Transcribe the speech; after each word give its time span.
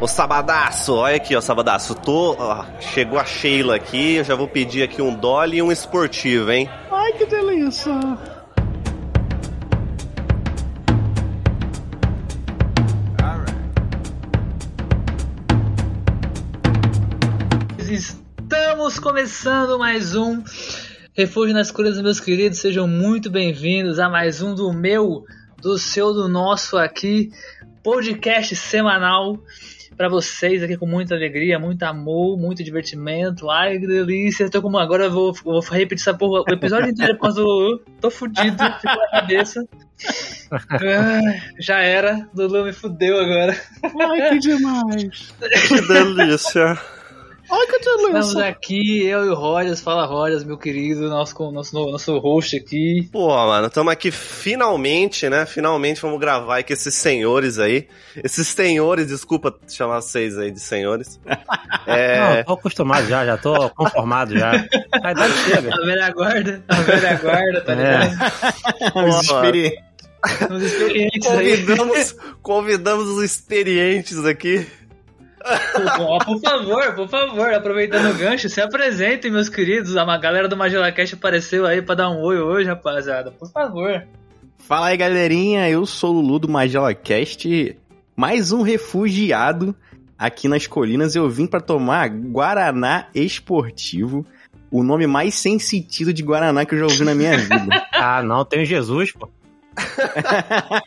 Ô 0.00 0.08
Sabadaço, 0.08 0.94
olha 0.94 1.16
aqui, 1.16 1.36
ó, 1.36 1.42
Sabadaço. 1.42 1.94
Tô, 1.94 2.34
ó, 2.38 2.64
chegou 2.80 3.18
a 3.18 3.24
Sheila 3.26 3.76
aqui, 3.76 4.14
eu 4.14 4.24
já 4.24 4.34
vou 4.34 4.48
pedir 4.48 4.82
aqui 4.82 5.02
um 5.02 5.14
Dolly 5.14 5.58
e 5.58 5.62
um 5.62 5.70
esportivo, 5.70 6.50
hein? 6.50 6.70
Ai, 6.90 7.12
que 7.12 7.26
delícia. 7.26 7.92
Estamos 17.90 18.98
começando 18.98 19.78
mais 19.78 20.14
um 20.14 20.42
Refúgio 21.12 21.52
nas 21.52 21.70
Curas, 21.70 22.00
meus 22.00 22.20
queridos. 22.20 22.58
Sejam 22.58 22.88
muito 22.88 23.28
bem-vindos 23.28 23.98
a 23.98 24.08
mais 24.08 24.40
um 24.40 24.54
do 24.54 24.72
meu, 24.72 25.26
do 25.60 25.76
seu, 25.76 26.14
do 26.14 26.26
nosso 26.26 26.78
aqui, 26.78 27.30
podcast 27.82 28.56
semanal 28.56 29.38
para 30.00 30.08
vocês 30.08 30.62
aqui 30.62 30.78
com 30.78 30.86
muita 30.86 31.14
alegria, 31.14 31.58
muito 31.58 31.82
amor, 31.82 32.34
muito 32.38 32.64
divertimento. 32.64 33.50
Ai, 33.50 33.78
que 33.78 33.86
delícia. 33.86 34.48
Tô 34.48 34.62
como 34.62 34.78
agora 34.78 35.04
eu 35.04 35.10
vou, 35.10 35.34
vou 35.44 35.60
repetir 35.60 36.00
essa 36.00 36.14
porra 36.14 36.42
o 36.48 36.54
episódio 36.54 36.88
inteiro 36.88 37.16
por 37.16 37.24
causa 37.24 37.42
do. 37.42 37.82
Tô 38.00 38.10
fudido, 38.10 38.56
ficou 38.80 38.96
na 38.96 39.20
cabeça. 39.20 39.62
Ah, 40.50 41.20
já 41.58 41.80
era, 41.80 42.26
Lulu 42.34 42.64
me 42.64 42.72
fudeu 42.72 43.20
agora. 43.20 43.54
Ai, 44.10 44.30
que 44.30 44.38
demais. 44.38 45.34
Que 45.68 45.80
delícia. 45.82 46.78
Ai, 47.52 47.66
que 47.66 47.76
Estamos 47.76 48.12
delícia. 48.12 48.46
aqui, 48.46 49.06
eu 49.06 49.26
e 49.26 49.28
o 49.28 49.34
Rogers, 49.34 49.80
fala 49.80 50.06
Rogers, 50.06 50.44
meu 50.44 50.56
querido, 50.56 51.08
nosso, 51.08 51.34
nosso, 51.50 51.74
nosso 51.90 52.18
host 52.18 52.56
aqui. 52.56 53.08
Pô, 53.10 53.28
mano, 53.28 53.66
estamos 53.66 53.92
aqui 53.92 54.10
finalmente, 54.12 55.28
né? 55.28 55.44
Finalmente 55.46 56.00
vamos 56.00 56.20
gravar 56.20 56.62
com 56.62 56.72
esses 56.72 56.94
senhores 56.94 57.58
aí. 57.58 57.88
Esses 58.22 58.46
senhores, 58.46 59.08
desculpa 59.08 59.52
chamar 59.68 60.00
vocês 60.00 60.38
aí 60.38 60.50
de 60.52 60.60
senhores. 60.60 61.18
Não, 61.86 61.94
É. 61.94 62.42
tô 62.44 62.52
acostumado 62.52 63.06
já, 63.08 63.26
já 63.26 63.36
tô 63.36 63.68
conformado 63.70 64.38
já. 64.38 64.52
A 65.02 65.10
idade 65.10 65.32
chega. 65.38 65.70
A 65.74 65.84
velha 65.86 66.10
guarda, 66.12 66.64
a 66.68 66.74
velha 66.82 67.14
guarda, 67.16 67.60
tá 67.62 67.72
É. 67.72 67.76
ligado? 67.76 68.92
Pô, 68.92 69.00
mano, 69.00 70.56
Os 70.56 70.62
experientes 70.62 71.26
aí. 71.30 71.56
convidamos, 71.64 72.16
convidamos 72.42 73.08
os 73.08 73.24
experientes 73.24 74.24
aqui. 74.24 74.66
Ó, 76.00 76.18
por 76.18 76.40
favor, 76.40 76.94
por 76.94 77.08
favor, 77.08 77.54
aproveitando 77.54 78.10
o 78.10 78.18
gancho, 78.18 78.48
se 78.48 78.60
apresentem, 78.60 79.30
meus 79.30 79.48
queridos. 79.48 79.96
A 79.96 80.16
galera 80.16 80.48
do 80.48 80.56
Magela 80.56 80.92
Cash 80.92 81.14
apareceu 81.14 81.66
aí 81.66 81.80
pra 81.80 81.94
dar 81.94 82.10
um 82.10 82.20
oi 82.20 82.38
hoje, 82.38 82.68
rapaziada. 82.68 83.30
Por 83.30 83.50
favor. 83.50 84.06
Fala 84.58 84.88
aí, 84.88 84.96
galerinha. 84.96 85.68
Eu 85.68 85.86
sou 85.86 86.14
o 86.14 86.20
Lulu 86.20 86.40
do 86.40 86.48
MagelaCast. 86.48 87.76
Mais 88.14 88.52
um 88.52 88.62
refugiado 88.62 89.74
aqui 90.18 90.46
nas 90.46 90.66
colinas. 90.66 91.16
Eu 91.16 91.28
vim 91.28 91.46
pra 91.46 91.60
tomar 91.60 92.08
Guaraná 92.10 93.06
Esportivo. 93.14 94.26
O 94.70 94.82
nome 94.82 95.06
mais 95.06 95.34
sem 95.34 95.58
sentido 95.58 96.12
de 96.12 96.22
Guaraná 96.22 96.64
que 96.64 96.74
eu 96.74 96.78
já 96.78 96.84
ouvi 96.84 97.04
na 97.04 97.14
minha 97.14 97.36
vida. 97.36 97.86
Ah, 98.02 98.22
não, 98.22 98.46
tem 98.46 98.62
o 98.62 98.64
Jesus, 98.64 99.12
pô. 99.12 99.28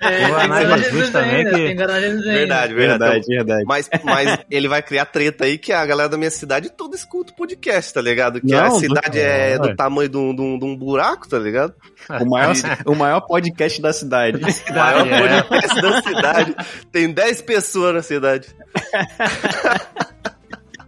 É, 0.01 0.65
tem 0.67 0.77
Jesus 0.83 1.09
também, 1.11 1.45
que- 1.45 1.51
tem. 1.51 1.75
Verdade, 1.75 2.73
verdade. 2.73 3.25
verdade. 3.27 3.63
Mas, 3.65 3.89
mas 4.03 4.39
ele 4.49 4.67
vai 4.67 4.81
criar 4.81 5.05
treta 5.05 5.45
aí 5.45 5.57
que 5.57 5.71
a 5.71 5.85
galera 5.85 6.09
da 6.09 6.17
minha 6.17 6.31
cidade 6.31 6.69
toda 6.69 6.95
escuta 6.95 7.31
o 7.31 7.35
podcast, 7.35 7.93
tá 7.93 8.01
ligado? 8.01 8.41
Que 8.41 8.53
a 8.53 8.63
Não, 8.69 8.79
cidade 8.79 9.11
do- 9.11 9.17
é 9.19 9.57
do 9.57 9.69
é. 9.69 9.75
tamanho 9.75 10.09
de 10.09 10.17
um, 10.17 10.35
de 10.35 10.41
um- 10.41 10.59
de 10.59 10.65
um 10.65 10.75
buraco, 10.75 11.27
tá 11.27 11.37
ligado? 11.39 11.73
O 12.21 12.25
maior, 12.25 12.53
o 12.85 12.95
maior 12.95 13.21
podcast 13.21 13.81
da 13.81 13.93
cidade. 13.93 14.39
O 14.69 14.73
maior 14.73 15.07
é. 15.07 15.41
podcast 15.43 15.81
da 15.81 16.01
cidade. 16.01 16.55
Tem 16.91 17.11
10 17.11 17.41
pessoas 17.41 17.93
na 17.93 18.01
cidade. 18.01 18.47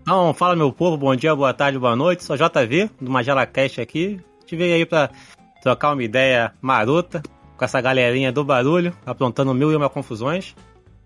Então, 0.02 0.34
fala 0.34 0.56
meu 0.56 0.72
povo, 0.72 0.98
bom 0.98 1.16
dia, 1.16 1.36
boa 1.36 1.54
tarde, 1.54 1.80
boa 1.80 1.96
noite. 1.96 2.24
Sou 2.24 2.36
JV, 2.38 2.90
do 3.02 3.10
Magela 3.10 3.46
Cast 3.46 3.82
aqui. 3.82 4.20
Tive 4.46 4.64
aí 4.72 4.86
pra 4.86 5.10
trocar 5.64 5.94
uma 5.94 6.04
ideia 6.04 6.52
marota 6.62 7.24
com 7.58 7.66
essa 7.66 7.80
galerinha 7.82 8.32
do 8.32 8.44
barulho, 8.44 8.94
aprontando 9.06 9.54
mil 9.54 9.72
e 9.72 9.76
uma 9.76 9.90
confusões. 9.90 10.56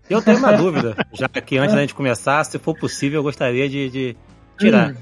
Eu 0.08 0.20
tenho 0.20 0.38
uma 0.38 0.52
dúvida, 0.52 0.96
já 1.14 1.28
que 1.28 1.56
antes 1.58 1.74
da 1.74 1.80
gente 1.80 1.94
começar, 1.94 2.42
se 2.44 2.58
for 2.58 2.76
possível, 2.76 3.20
eu 3.20 3.22
gostaria 3.22 3.68
de, 3.68 3.88
de 3.90 4.16
tirar. 4.58 4.90
Hum, 4.90 4.96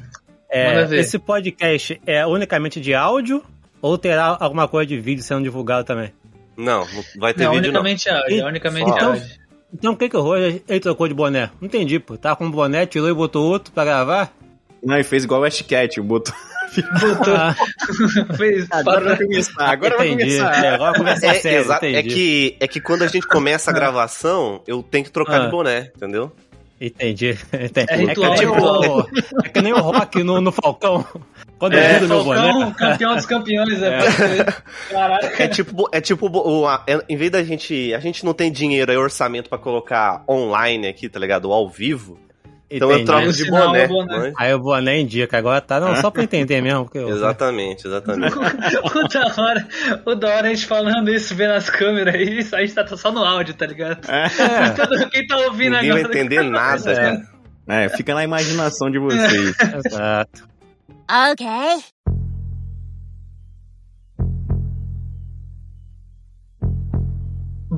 É, 0.50 0.82
esse 0.96 1.18
podcast 1.18 2.00
é 2.06 2.26
unicamente 2.26 2.80
de 2.80 2.94
áudio 2.94 3.42
ou 3.82 3.96
terá 3.98 4.36
alguma 4.40 4.66
coisa 4.68 4.86
de 4.86 4.98
vídeo 4.98 5.22
sendo 5.22 5.42
divulgado 5.42 5.84
também? 5.86 6.12
Não, 6.56 6.80
não 6.80 7.04
vai 7.18 7.32
ter 7.34 7.44
Não, 7.44 7.52
vídeo 7.52 7.72
não. 7.72 7.80
unicamente 7.80 8.08
áudio, 8.10 8.40
é 8.40 8.44
unicamente 8.44 8.90
Só. 8.90 8.98
áudio. 9.06 9.22
Então, 9.72 9.92
o 9.92 9.96
que 9.96 10.08
que 10.08 10.16
o 10.16 10.22
Roger 10.22 10.62
ele 10.66 10.80
trocou 10.80 11.06
de 11.06 11.12
boné? 11.14 11.50
Não 11.60 11.66
entendi, 11.68 11.98
pô. 11.98 12.16
Tava 12.16 12.36
com 12.36 12.46
um 12.46 12.50
boné, 12.50 12.86
tirou 12.86 13.08
e 13.08 13.14
botou 13.14 13.46
outro 13.46 13.72
pra 13.72 13.84
gravar? 13.84 14.32
Não, 14.82 14.94
ele 14.94 15.04
fez 15.04 15.24
igual 15.24 15.40
o 15.40 15.44
West 15.44 15.62
Cat. 15.68 16.00
Botou... 16.00 16.34
Botou, 17.00 17.34
Ah, 17.34 17.54
fez 18.36 18.66
Agora 18.70 19.00
vai 19.04 19.16
começar. 19.16 19.64
Agora 19.70 19.96
vai 19.96 20.08
entendi. 20.08 20.36
começar. 20.38 20.64
É, 20.64 20.68
agora 20.70 20.94
começa 20.98 21.26
É, 21.26 21.34
sério, 21.34 21.72
é 21.82 22.02
que, 22.02 22.56
é 22.60 22.68
que 22.68 22.80
quando 22.80 23.02
a 23.02 23.06
gente 23.06 23.26
começa 23.26 23.70
a 23.70 23.74
gravação, 23.74 24.62
eu 24.66 24.82
tenho 24.82 25.04
que 25.04 25.10
trocar 25.10 25.40
Ah. 25.40 25.44
de 25.46 25.50
boné, 25.50 25.90
entendeu? 25.96 26.32
Entendi. 26.80 27.36
entendi. 27.52 27.86
É 27.90 27.96
ritual, 27.96 28.34
que 28.34 28.40
nem 28.44 28.48
é 28.48 28.54
ritual. 28.54 28.98
o, 29.00 29.08
é 29.44 29.48
que 29.48 29.60
nem 29.60 29.72
o 29.72 29.78
rock 29.80 30.22
no, 30.22 30.40
no 30.40 30.52
Falcão. 30.52 31.04
Quando 31.58 31.72
eu 31.74 31.80
É, 31.80 31.94
vi 31.94 32.00
do 32.00 32.08
meu 32.08 32.22
boné. 32.22 32.40
Falcão, 32.52 32.72
campeão 32.72 33.16
dos 33.16 33.26
campeões, 33.26 33.82
é. 33.82 33.98
Caraca. 34.90 35.42
É 35.42 35.48
tipo, 35.48 35.88
é 35.92 36.00
tipo 36.00 36.28
o- 36.28 36.66
a- 36.68 36.84
é- 36.86 37.02
em 37.08 37.16
vez 37.16 37.30
da 37.32 37.42
gente, 37.42 37.92
a 37.94 37.98
gente 37.98 38.24
não 38.24 38.32
tem 38.32 38.50
dinheiro, 38.52 38.92
é 38.92 38.96
orçamento 38.96 39.48
pra 39.48 39.58
colocar 39.58 40.22
online 40.28 40.86
aqui, 40.86 41.08
tá 41.08 41.18
ligado? 41.18 41.52
Ao 41.52 41.68
vivo. 41.68 42.16
Então 42.70 42.88
eu 42.90 42.96
Entendi. 42.96 43.06
troco 43.06 43.22
Aí 43.22 43.28
o 43.28 43.32
de 43.32 43.44
sinal 43.44 43.66
boné. 43.68 43.82
é 43.82 43.88
boné. 43.88 44.18
né? 44.18 44.32
Aí 44.36 44.52
o 44.54 44.58
boné 44.58 45.00
indica, 45.00 45.38
agora 45.38 45.58
tá, 45.60 45.80
não, 45.80 45.96
só 45.96 46.10
pra 46.10 46.22
entender 46.22 46.60
mesmo. 46.60 46.84
porque 46.84 46.98
eu- 46.98 47.08
Exatamente, 47.08 47.86
exatamente. 47.86 48.34
O 48.94 49.08
da 49.08 49.42
hora, 49.42 49.68
o 50.04 50.14
da 50.14 50.28
hora 50.28 50.46
a 50.48 50.50
gente 50.50 50.66
falando 50.66 51.08
isso, 51.10 51.34
vendo 51.34 51.52
as 51.54 51.70
câmeras 51.70 52.14
aí, 52.14 52.40
isso 52.40 52.54
a 52.54 52.60
gente 52.60 52.74
tá 52.74 52.86
só 52.96 53.10
no 53.10 53.24
áudio, 53.24 53.54
tá 53.54 53.64
ligado? 53.66 54.00
Todo- 54.76 55.08
Quem 55.10 55.26
tá 55.26 55.36
ouvindo 55.38 55.76
Ninguém 55.76 55.92
vai 55.92 56.00
agora. 56.02 56.18
entender 56.18 56.42
nada, 56.50 56.92
É. 56.92 56.94
cara. 56.94 57.22
É, 57.70 57.88
fica 57.90 58.14
na 58.14 58.24
imaginação 58.24 58.90
de 58.90 58.98
vocês. 58.98 59.54
Exato. 59.86 60.46
Okay. 61.32 61.82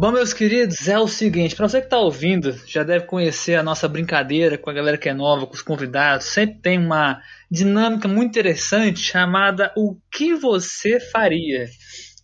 Bom, 0.01 0.13
meus 0.13 0.33
queridos, 0.33 0.89
é 0.89 0.99
o 0.99 1.07
seguinte, 1.07 1.55
pra 1.55 1.69
você 1.69 1.79
que 1.79 1.87
tá 1.87 1.99
ouvindo, 1.99 2.59
já 2.67 2.83
deve 2.83 3.05
conhecer 3.05 3.57
a 3.57 3.63
nossa 3.63 3.87
brincadeira 3.87 4.57
com 4.57 4.71
a 4.71 4.73
galera 4.73 4.97
que 4.97 5.11
é 5.11 5.13
nova, 5.13 5.47
com 5.47 5.53
os 5.53 5.61
convidados. 5.61 6.25
Sempre 6.25 6.59
tem 6.59 6.79
uma 6.79 7.21
dinâmica 7.51 8.09
muito 8.09 8.31
interessante 8.31 8.99
chamada 8.99 9.71
O 9.77 9.99
que 10.11 10.35
você 10.35 10.99
faria? 10.99 11.69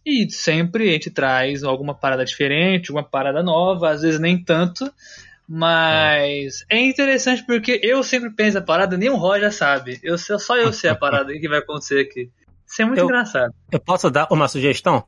E 0.07 0.27
sempre 0.31 0.89
a 0.89 0.93
gente 0.93 1.11
traz 1.11 1.63
alguma 1.63 1.95
parada 1.95 2.25
diferente, 2.25 2.91
alguma 2.91 3.07
parada 3.07 3.43
nova, 3.43 3.91
às 3.91 4.01
vezes 4.01 4.19
nem 4.19 4.43
tanto. 4.43 4.91
Mas 5.47 6.65
é, 6.71 6.81
interessante 6.81 7.45
porque 7.45 7.79
eu 7.83 8.03
sempre 8.03 8.31
penso 8.31 8.57
a 8.57 8.63
parada, 8.63 8.97
nem 8.97 9.11
o 9.11 9.17
Roger 9.17 9.53
sabe. 9.53 10.01
Eu 10.03 10.17
só 10.17 10.57
eu 10.57 10.73
sei 10.73 10.89
a 10.89 10.95
parada 10.95 11.31
que 11.31 11.47
vai 11.47 11.59
acontecer 11.59 12.01
aqui. 12.01 12.31
Isso 12.67 12.81
é 12.81 12.87
muito 12.87 13.01
Eu- 13.01 13.05
engraçado. 13.05 13.53
Eu 13.71 13.81
posso 13.81 14.11
dar 14.11 14.29
uma 14.31 14.49
sugestão? 14.49 15.05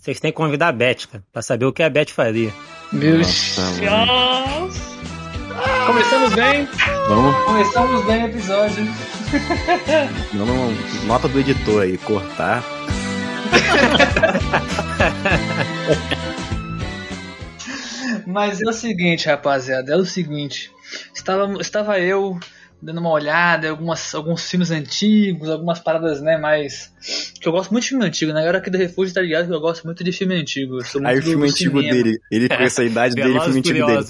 Vocês 0.00 0.18
têm 0.18 0.32
que 0.32 0.38
convidar 0.38 0.68
a 0.68 0.72
Beth, 0.72 1.06
cara, 1.12 1.22
pra 1.30 1.42
saber 1.42 1.66
o 1.66 1.72
que 1.74 1.82
a 1.82 1.90
Beth 1.90 2.08
faria. 2.08 2.50
Meu 2.90 3.18
Deus! 3.18 3.56
Começamos 5.84 6.34
bem, 6.34 6.66
Vamos, 7.06 7.44
começamos 7.44 8.06
bem 8.06 8.22
o 8.22 8.26
episódio. 8.28 8.82
vamos, 10.32 11.04
nota 11.04 11.28
do 11.28 11.38
editor 11.38 11.82
aí, 11.82 11.98
cortar. 11.98 12.64
Mas 18.26 18.62
é 18.62 18.70
o 18.70 18.72
seguinte, 18.72 19.26
rapaziada, 19.26 19.92
é 19.92 19.96
o 19.96 20.06
seguinte. 20.06 20.72
Estava, 21.14 21.52
estava 21.60 22.00
eu 22.00 22.40
dando 22.82 22.98
uma 22.98 23.10
olhada 23.10 23.66
em 23.66 23.70
algumas, 23.70 24.14
alguns 24.14 24.48
filmes 24.50 24.70
antigos, 24.70 25.48
algumas 25.50 25.78
paradas, 25.80 26.20
né, 26.20 26.38
mais. 26.38 26.92
Que 27.40 27.48
eu 27.48 27.52
gosto 27.52 27.70
muito 27.70 27.82
de 27.84 27.88
filme 27.90 28.04
antigo, 28.04 28.32
né? 28.32 28.40
Agora 28.40 28.58
aqui 28.58 28.70
do 28.70 28.78
Refúgio 28.78 29.14
tá 29.14 29.20
ligado 29.20 29.46
que 29.48 29.52
eu 29.54 29.60
gosto 29.60 29.84
muito 29.84 30.02
de 30.02 30.12
filme 30.12 30.34
antigo. 30.40 30.76
Eu 30.78 30.84
sou 30.84 31.00
muito 31.00 31.12
Aí 31.12 31.18
o 31.18 31.22
filme 31.22 31.48
antigo 31.48 31.80
cinema. 31.80 32.02
dele, 32.02 32.18
ele 32.30 32.48
com 32.48 32.62
essa 32.62 32.84
idade 32.84 33.14
dele, 33.14 33.38
o 33.38 33.42
filme 33.42 33.58
antigo 33.58 33.86
dele. 33.86 34.06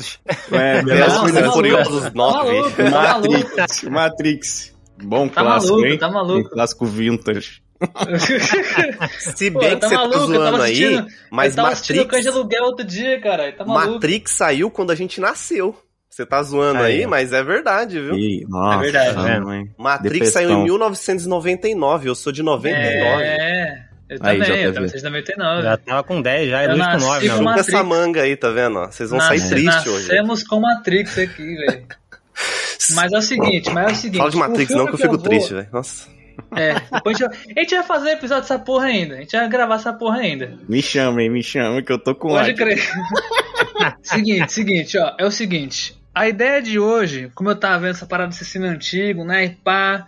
É, 0.53 0.83
Velozes 0.85 1.33
tá 1.33 1.41
maluco, 1.41 1.53
Furiosos 1.53 2.03
tá 2.03 2.11
9. 2.15 2.53
maluco, 2.53 2.77
tá. 2.77 2.91
Matrix, 2.91 3.83
Matrix. 3.85 4.75
Bom 5.03 5.29
Tá 5.29 5.41
clássico, 5.43 5.73
maluco, 5.73 5.89
hein? 5.89 5.99
tá 5.99 6.11
maluco. 6.11 6.49
Um 6.49 6.51
clássico 6.51 6.87
vintage. 6.87 7.63
Se 9.19 9.51
Pô, 9.51 9.59
bem 9.61 9.79
tá 9.79 9.89
que 9.89 9.89
você 9.89 9.95
tá 9.95 10.01
maluco, 10.03 10.19
eu 10.19 10.27
zoando 10.27 10.63
aí, 10.63 11.05
mas 11.31 11.57
eu 11.57 11.63
tava 11.63 11.71
Matrix, 11.75 12.27
Aluguel 12.27 12.65
outro 12.65 12.85
dia, 12.85 13.21
cara. 13.21 13.53
Tá 13.53 13.65
maluco. 13.65 13.95
Matrix 13.95 14.33
saiu 14.33 14.71
quando 14.71 14.91
a 14.91 14.95
gente 14.95 15.21
nasceu. 15.21 15.75
Você 16.11 16.27
tá 16.27 16.43
zoando 16.43 16.83
aí, 16.83 17.01
Aí, 17.03 17.07
mas 17.07 17.33
é 17.33 17.43
verdade, 17.43 18.01
viu? 18.01 18.15
E, 18.17 18.45
nossa, 18.49 18.79
É 18.79 18.81
verdade. 18.83 19.15
tá 19.15 19.31
É. 19.31 19.41
mãe. 19.41 19.71
Matrix 19.79 20.13
Depressão. 20.13 20.33
saiu 20.43 20.51
em 20.51 20.65
1999, 20.65 22.09
eu 22.09 22.15
sou 22.17 22.33
de 22.33 22.43
99. 22.43 23.23
É. 23.23 23.83
Eu 24.09 24.19
Aí, 24.23 24.39
também, 24.41 24.41
JV. 24.57 24.67
eu 24.67 24.73
também, 24.75 24.89
vocês 24.89 25.03
99. 25.05 25.63
Já 25.63 25.77
tava 25.77 26.03
com 26.03 26.21
10 26.21 26.51
já, 26.51 26.65
Eu 26.65 26.71
Luiz 26.71 26.83
com 26.85 26.93
nasci 26.93 27.07
9, 27.07 27.29
né? 27.29 27.35
com 27.45 27.51
essa 27.61 27.85
manga 27.85 28.23
aí, 28.23 28.37
tá 28.37 28.51
vendo? 28.51 28.79
ó? 28.81 28.87
Vocês 28.91 29.09
vão 29.11 29.21
sair 29.21 29.39
Nasce- 29.39 29.51
tristes 29.55 29.87
hoje. 29.87 30.09
Nascemos 30.09 30.43
com 30.43 30.61
Matrix 30.61 31.17
aqui, 31.19 31.55
velho. 31.55 31.87
Mas 32.97 33.13
é 33.13 33.19
o 33.19 33.23
seguinte, 33.23 33.71
mas 33.71 33.89
é 33.89 33.93
o 33.93 33.95
seguinte. 33.95 34.19
Fala 34.19 34.31
de 34.31 34.37
Matrix 34.37 34.71
não, 34.75 34.87
que 34.87 34.95
eu 34.95 34.99
fico 34.99 35.11
vou- 35.17 35.19
triste, 35.23 35.55
velho. 35.55 35.69
Nossa. 35.73 36.09
É, 36.57 36.75
depois 36.91 37.21
a 37.21 37.27
gente, 37.27 37.29
vai, 37.29 37.55
a 37.57 37.61
gente 37.61 37.75
vai 37.77 37.85
fazer 37.85 38.11
episódio 38.13 38.43
dessa 38.43 38.59
porra 38.59 38.87
ainda. 38.87 39.15
A 39.17 39.19
gente 39.21 39.37
vai 39.37 39.49
gravar 39.49 39.75
essa 39.77 39.93
porra 39.93 40.17
ainda. 40.21 40.59
Me 40.69 40.81
chama, 40.83 41.23
hein, 41.23 41.29
me 41.31 41.43
chama, 41.43 41.83
que 41.83 41.93
eu 41.93 41.99
tô 41.99 42.15
com 42.15 42.29
Pode 42.31 42.51
ódio. 42.51 42.57
crer. 42.57 42.81
seguinte, 44.03 44.53
seguinte, 44.53 44.99
ó. 44.99 45.13
É 45.19 45.25
o 45.27 45.31
seguinte. 45.31 46.00
A 46.15 46.29
ideia 46.29 46.61
de 46.61 46.79
hoje, 46.79 47.31
como 47.35 47.51
eu 47.51 47.57
tava 47.57 47.79
vendo 47.81 47.91
essa 47.91 48.07
parada 48.07 48.31
desse 48.31 48.45
filme 48.45 48.67
antigo, 48.69 49.25
né? 49.25 49.45
E 49.45 49.51
pá. 49.51 50.07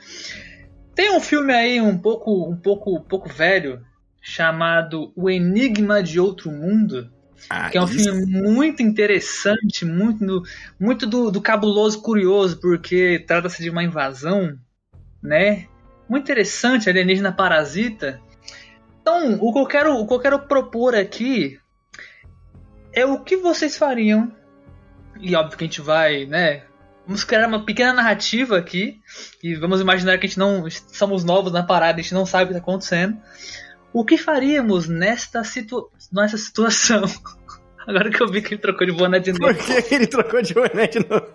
Tem 0.95 1.17
um 1.17 1.21
filme 1.21 1.53
aí 1.55 1.81
um 1.81 1.97
pouco, 1.97 2.49
um 2.51 2.57
pouco, 2.57 2.97
um 2.97 3.03
pouco 3.03 3.29
velho 3.29 3.81
chamado 4.21 5.13
O 5.17 5.31
Enigma 5.31 6.03
de 6.03 6.21
Outro 6.21 6.51
Mundo. 6.51 7.11
Ah, 7.49 7.71
Que 7.71 7.79
é 7.79 7.81
um 7.83 7.87
isso- 7.87 8.05
filme 8.13 8.27
muito 8.27 8.83
interessante, 8.83 9.85
muito, 9.85 10.25
do- 10.25 10.43
muito 10.79 11.07
do, 11.07 11.31
do 11.31 11.41
cabuloso 11.41 12.01
curioso, 12.03 12.61
porque 12.61 13.25
trata-se 13.27 13.63
de 13.63 13.71
uma 13.71 13.83
invasão, 13.83 14.57
né? 15.23 15.67
Muito 16.09 16.25
interessante, 16.25 16.89
alienígena 16.91 17.33
parasita. 17.33 18.21
Então, 19.01 19.39
o 19.41 19.53
que, 19.53 19.59
eu 19.59 19.67
quero, 19.67 19.95
o 19.97 20.07
que 20.07 20.15
eu 20.15 20.21
quero 20.21 20.39
propor 20.41 20.95
aqui 20.95 21.59
é 22.93 23.05
o 23.07 23.19
que 23.21 23.37
vocês 23.37 23.77
fariam. 23.77 24.31
E 25.23 25.37
óbvio 25.37 25.57
que 25.57 25.65
a 25.65 25.67
gente 25.67 25.81
vai, 25.81 26.27
né? 26.27 26.65
Vamos 27.07 27.23
criar 27.23 27.47
uma 27.47 27.65
pequena 27.65 27.93
narrativa 27.93 28.59
aqui. 28.59 29.01
E 29.43 29.55
vamos 29.55 29.81
imaginar 29.81 30.19
que 30.19 30.27
a 30.27 30.29
gente 30.29 30.39
não. 30.39 30.69
Somos 30.71 31.23
novos 31.23 31.53
na 31.53 31.63
parada, 31.63 32.01
a 32.01 32.03
gente 32.03 32.13
não 32.13 32.27
sabe 32.27 32.45
o 32.45 32.47
que 32.49 32.53
está 32.55 32.63
acontecendo. 32.63 33.17
O 33.93 34.05
que 34.05 34.19
faríamos 34.19 34.89
nesta, 34.89 35.45
situ... 35.45 35.89
nessa 36.13 36.37
situação? 36.37 37.05
Agora 37.87 38.11
que 38.11 38.21
eu 38.21 38.29
vi 38.29 38.43
que 38.43 38.55
ele 38.55 38.61
trocou 38.61 38.87
de 38.87 38.93
boné 38.93 39.21
de 39.21 39.33
novo. 39.33 39.55
Por 39.55 39.65
que 39.65 39.95
ele 39.95 40.07
trocou 40.07 40.43
de 40.43 40.55
boné 40.55 40.87
de 40.89 40.99
novo? 41.01 41.27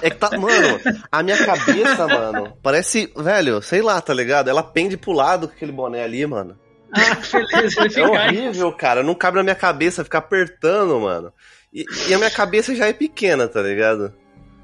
É 0.00 0.10
que 0.10 0.16
tá, 0.16 0.30
mano, 0.38 0.80
a 1.10 1.22
minha 1.22 1.44
cabeça, 1.44 2.06
mano, 2.08 2.56
parece, 2.62 3.12
velho, 3.16 3.60
sei 3.60 3.82
lá, 3.82 4.00
tá 4.00 4.14
ligado? 4.14 4.48
Ela 4.48 4.62
pende 4.62 4.96
pro 4.96 5.12
lado 5.12 5.48
com 5.48 5.54
aquele 5.54 5.72
boné 5.72 6.04
ali, 6.04 6.24
mano. 6.24 6.56
Ah, 6.92 7.16
beleza, 7.32 7.84
ele 7.84 8.00
É 8.00 8.06
horrível, 8.06 8.72
cara. 8.72 9.02
Não 9.02 9.14
cabe 9.14 9.36
na 9.36 9.42
minha 9.42 9.54
cabeça 9.54 10.04
ficar 10.04 10.18
apertando, 10.18 11.00
mano. 11.00 11.32
E, 11.76 11.84
e 12.08 12.14
a 12.14 12.18
minha 12.18 12.30
cabeça 12.30 12.74
já 12.74 12.86
é 12.86 12.92
pequena, 12.94 13.46
tá 13.46 13.60
ligado? 13.60 14.12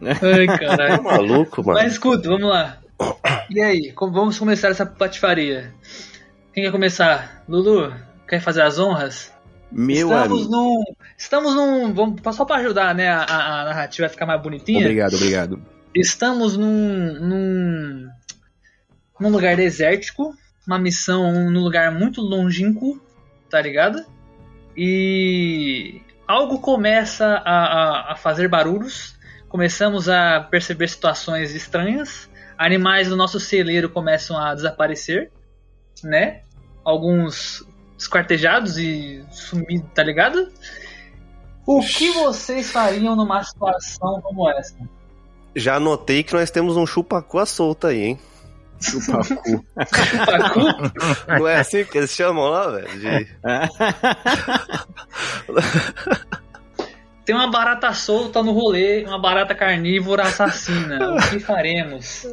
Ai, 0.01 0.47
Tá 0.49 0.59
caralho. 0.59 1.03
maluco, 1.03 1.63
mano. 1.63 1.79
Mas 1.79 1.93
escuta, 1.93 2.29
vamos 2.29 2.49
lá. 2.49 2.79
E 3.51 3.61
aí, 3.61 3.93
vamos 3.97 4.39
começar 4.39 4.69
essa 4.69 4.87
patifaria. 4.87 5.75
Quem 6.55 6.65
quer 6.65 6.71
começar? 6.73 7.45
Lulu, 7.49 7.93
quer 8.29 8.41
fazer 8.41 8.63
as 8.63 8.79
honras? 8.79 9.31
Meu 9.71 10.09
estamos 10.09 10.39
amigo. 10.41 10.51
num. 10.51 10.85
Estamos 11.19 11.55
num. 11.55 11.93
Vamos, 11.93 12.21
só 12.37 12.45
pra 12.45 12.57
ajudar, 12.57 12.95
né? 12.95 13.09
A, 13.09 13.23
a- 13.23 13.61
a 13.61 13.65
narrativa 13.65 14.07
a 14.07 14.11
ficar 14.11 14.27
mais 14.27 14.41
bonitinha. 14.43 14.81
Obrigado, 14.81 15.15
obrigado. 15.17 15.63
Estamos 15.95 16.57
num, 16.57 17.19
num. 17.21 18.09
num 19.21 19.29
lugar 19.31 19.57
desértico. 19.57 20.35
Uma 20.67 20.79
missão 20.79 21.51
num 21.51 21.61
lugar 21.61 21.91
muito 21.91 22.21
longínquo, 22.21 23.01
tá 23.51 23.61
ligado? 23.61 24.05
E. 24.77 26.01
algo 26.27 26.61
começa 26.61 27.43
a, 27.45 27.53
a, 27.53 28.13
a 28.13 28.17
fazer 28.17 28.49
barulhos. 28.49 29.17
Começamos 29.49 30.09
a 30.09 30.41
perceber 30.41 30.89
situações 30.89 31.55
estranhas. 31.55 32.31
Animais 32.57 33.09
do 33.09 33.17
nosso 33.17 33.41
celeiro 33.41 33.89
começam 33.91 34.39
a 34.39 34.55
desaparecer, 34.55 35.31
né? 36.03 36.43
Alguns 36.85 37.67
esquartejados 37.99 38.79
e 38.79 39.25
sumidos, 39.31 39.89
tá 39.95 40.03
ligado? 40.03 40.51
O 41.67 41.81
que 41.81 42.11
vocês 42.11 42.71
fariam 42.71 43.15
numa 43.15 43.43
situação 43.45 44.21
como 44.21 44.49
essa? 44.51 44.77
Já 45.55 45.79
notei 45.79 46.23
que 46.23 46.33
nós 46.33 46.51
temos 46.51 46.77
um 46.77 46.87
chupacu 46.87 47.45
solta 47.47 47.89
aí, 47.89 48.03
hein? 48.03 48.21
Chupacu. 48.83 49.65
Pacu? 50.27 50.61
Não 51.39 51.49
é 51.49 51.57
assim 51.61 51.85
que 51.85 51.99
eles 51.99 52.11
chamam 52.11 52.45
lá, 52.49 52.69
velho? 52.71 52.89
De- 52.99 53.29
Tem 57.25 57.35
uma 57.37 57.51
barata 57.51 57.93
solta 57.95 58.43
no 58.43 58.53
rolê, 58.53 59.05
uma 59.05 59.19
barata 59.21 59.55
carnívora 59.55 60.25
assassina. 60.25 61.15
O 61.15 61.31
que 61.31 61.39
faremos? 61.39 62.27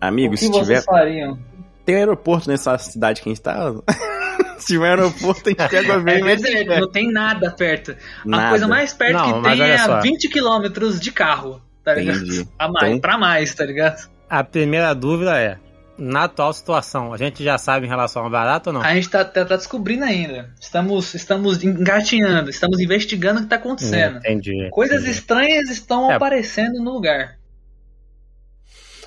Amigo, 0.00 0.34
o 0.34 0.36
que 0.36 0.44
se 0.44 0.48
vocês 0.48 0.66
tiver. 0.66 0.82
fariam? 0.84 1.38
Tem 1.84 1.96
aeroporto 1.96 2.48
nessa 2.48 2.78
cidade 2.78 3.20
que 3.20 3.28
a 3.28 3.32
gente 3.32 3.42
tá? 3.42 3.72
se 4.58 4.66
tiver 4.68 4.90
aeroporto, 4.90 5.42
a 5.46 5.50
gente 5.50 5.68
pega 5.68 5.92
É 5.94 5.98
bem, 5.98 6.24
deserto, 6.24 6.80
não 6.80 6.90
tem 6.90 7.10
nada 7.10 7.50
perto. 7.50 7.90
A 8.24 8.28
Nada. 8.28 8.48
coisa 8.50 8.68
mais 8.68 8.92
perto 8.94 9.14
Não, 9.14 9.42
que 9.42 9.50
tem 9.50 9.62
é 9.62 9.78
só. 9.78 9.94
a 9.94 10.00
20 10.00 10.28
km 10.28 10.98
de 11.00 11.12
carro, 11.12 11.60
tá 11.82 11.94
ligado? 11.94 12.18
Entendi. 12.18 12.48
A 12.58 12.68
mais, 12.68 12.88
Então- 12.88 13.00
pra 13.00 13.18
mais, 13.18 13.52
tá 13.54 13.64
ligado? 13.66 14.08
A 14.30 14.42
primeira 14.44 14.94
dúvida 14.94 15.38
é, 15.38 15.58
na 15.96 16.24
atual 16.24 16.52
situação, 16.52 17.12
a 17.12 17.16
gente 17.16 17.42
já 17.44 17.56
sabe 17.58 17.86
em 17.86 17.88
relação 17.88 18.24
ao 18.24 18.30
barato 18.30 18.70
ou 18.70 18.74
não? 18.74 18.82
A 18.82 18.94
gente 18.94 19.08
tá, 19.08 19.24
tá- 19.24 19.44
tá 19.44 19.56
descobrindo 19.56 20.04
ainda. 20.04 20.52
Estamos, 20.60 21.14
estamos 21.14 21.62
engatinhando, 21.62 22.50
estamos 22.50 22.80
investigando 22.80 23.40
o 23.40 23.42
que 23.44 23.48
tá 23.48 23.56
acontecendo. 23.56 24.18
Entendi. 24.18 24.68
Coisas 24.70 25.02
entendi. 25.02 25.10
estranhas 25.12 25.70
estão 25.70 26.10
É. 26.10 26.14
aparecendo 26.14 26.82
no 26.82 26.92
lugar. 26.92 27.38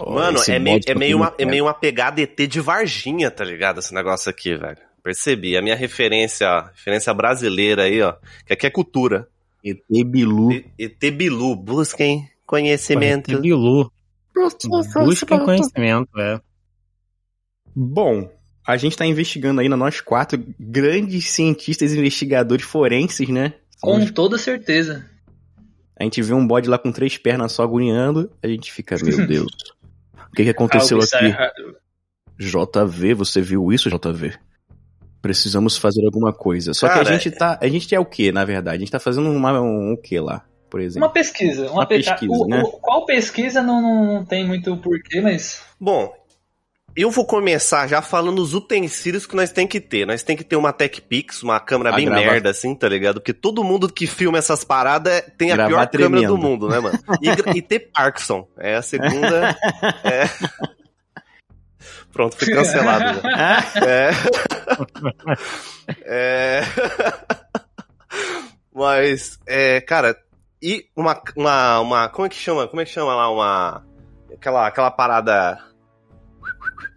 Mano, 0.06 0.38
é 0.48 0.60
meio, 0.60 0.78
é, 0.78 0.80
tá 0.94 0.96
meio 0.96 1.18
uma, 1.18 1.34
é 1.40 1.46
meio 1.46 1.66
uma 1.66 1.74
pegada 1.74 2.22
ET 2.22 2.48
de 2.48 2.60
Varginha, 2.62 3.32
tá 3.32 3.44
ligado? 3.44 3.80
Esse 3.80 3.94
negócio 3.94 4.30
aqui, 4.30 4.56
velho. 4.56 4.78
Percebi. 5.04 5.58
A 5.58 5.62
minha 5.62 5.76
referência, 5.76 6.48
ó, 6.50 6.62
referência 6.74 7.14
brasileira 7.14 7.84
aí, 7.84 8.02
ó. 8.02 8.14
Que 8.46 8.54
aqui 8.54 8.68
é 8.68 8.70
cultura. 8.70 9.28
ET 9.64 9.82
Bilu. 10.06 10.52
E- 10.52 10.66
ET 10.78 11.12
Bilu, 11.12 11.56
busquem 11.56 12.30
conhecimento. 12.46 13.32
E 13.32 13.42
Bilu. 13.42 13.92
Busquem 15.04 15.40
conhecimento, 15.40 16.10
é. 16.20 16.40
Bom, 17.80 18.28
a 18.66 18.76
gente 18.76 18.98
tá 18.98 19.06
investigando 19.06 19.62
ainda, 19.62 19.78
nós 19.78 20.02
quatro 20.02 20.44
grandes 20.60 21.30
cientistas 21.30 21.94
e 21.94 22.00
investigadores 22.00 22.66
forenses, 22.66 23.30
né? 23.30 23.54
Com 23.80 23.94
Somos- 23.94 24.12
toda 24.12 24.38
certeza. 24.40 25.06
A 26.00 26.04
gente 26.04 26.22
vê 26.24 26.34
um 26.34 26.46
bode 26.48 26.68
lá 26.68 26.78
com 26.80 26.92
três 26.92 27.18
pernas 27.18 27.52
só 27.52 27.62
agoniando, 27.64 28.32
a 28.42 28.48
gente 28.48 28.72
fica, 28.72 28.96
meu 29.04 29.26
Deus. 29.28 29.52
O 30.32 30.36
que, 30.36 30.44
que 30.44 30.50
aconteceu 30.50 30.98
Algo 30.98 31.06
está 31.06 31.20
aqui? 31.20 31.64
JV, 32.40 33.14
você 33.14 33.42
viu 33.42 33.72
isso, 33.72 33.90
JV? 33.90 34.34
Precisamos 35.22 35.78
fazer 35.78 36.06
alguma 36.06 36.32
coisa. 36.34 36.74
Só 36.74 36.88
que 36.88 36.94
Cara, 36.96 37.10
a 37.10 37.14
gente 37.14 37.32
tá. 37.32 37.58
A 37.62 37.68
gente 37.68 37.94
é 37.94 38.00
o 38.00 38.06
que, 38.06 38.32
na 38.32 38.46
verdade? 38.46 38.78
A 38.78 38.80
gente 38.80 38.92
tá 38.92 39.00
fazendo 39.00 39.30
uma, 39.32 39.60
um 39.62 39.94
o 39.94 39.98
que 39.98 40.20
lá, 40.20 40.46
por 40.70 40.80
exemplo? 40.80 41.08
Uma 41.08 41.14
pesquisa. 41.14 41.64
Uma, 41.66 41.74
Uma 41.82 41.86
pe- 41.88 41.98
pesquisa, 41.98 42.32
o- 42.32 42.48
né? 42.48 42.62
o- 42.64 42.72
qual 42.80 43.06
pesquisa 43.06 43.62
não, 43.64 43.82
não, 43.82 44.06
não 44.06 44.26
tem 44.26 44.46
muito 44.46 44.78
porquê, 44.78 45.20
mas. 45.22 45.62
Bom, 45.80 46.14
eu 46.98 47.12
vou 47.12 47.26
começar 47.26 47.88
já 47.88 48.02
falando 48.02 48.40
os 48.40 48.56
utensílios 48.56 49.28
que 49.28 49.36
nós 49.36 49.52
tem 49.52 49.68
que 49.68 49.80
ter. 49.80 50.08
Nós 50.08 50.24
tem 50.24 50.36
que 50.36 50.44
ter 50.44 50.56
uma 50.56 50.74
Tech 50.74 51.00
Pix, 51.02 51.44
uma 51.44 51.60
câmera 51.60 51.92
Pra 51.92 51.98
bem 51.98 52.08
gravar. 52.08 52.22
merda, 52.22 52.50
assim, 52.50 52.74
tá 52.74 52.90
ligado? 52.90 53.22
Porque 53.22 53.34
todo 53.34 53.64
mundo 53.64 53.88
que 53.88 54.08
filma 54.08 54.40
essas 54.40 54.64
paradas 54.64 55.24
tem 55.38 55.52
a 55.52 55.56
Gravar 55.56 55.70
pior 55.70 55.88
câmera 55.88 56.10
tremendo. 56.10 56.36
do 56.36 56.38
mundo, 56.38 56.68
né, 56.68 56.80
mano? 56.80 57.00
E, 57.22 57.58
e 57.58 57.62
ter 57.62 57.92
Parkinson. 57.92 58.48
É 58.58 58.76
a 58.76 58.82
segunda. 58.82 59.56
é... 60.04 60.28
Pronto, 62.12 62.36
fui 62.36 62.52
cancelado. 62.52 63.22
já. 63.22 63.64
É. 63.86 64.12
é... 66.04 66.64
Mas, 68.74 69.40
é, 69.46 69.82
cara, 69.82 70.18
e 70.62 70.86
uma, 70.96 71.22
uma, 71.36 71.80
uma. 71.80 72.10
Como 72.10 72.26
é 72.26 72.30
que 72.30 72.36
chama? 72.36 72.68
Como 72.68 72.82
é 72.82 72.86
que 72.86 72.92
chama 72.92 73.14
lá? 73.14 73.30
Uma. 73.30 73.86
Aquela, 74.34 74.68
aquela 74.68 74.92
parada 74.92 75.60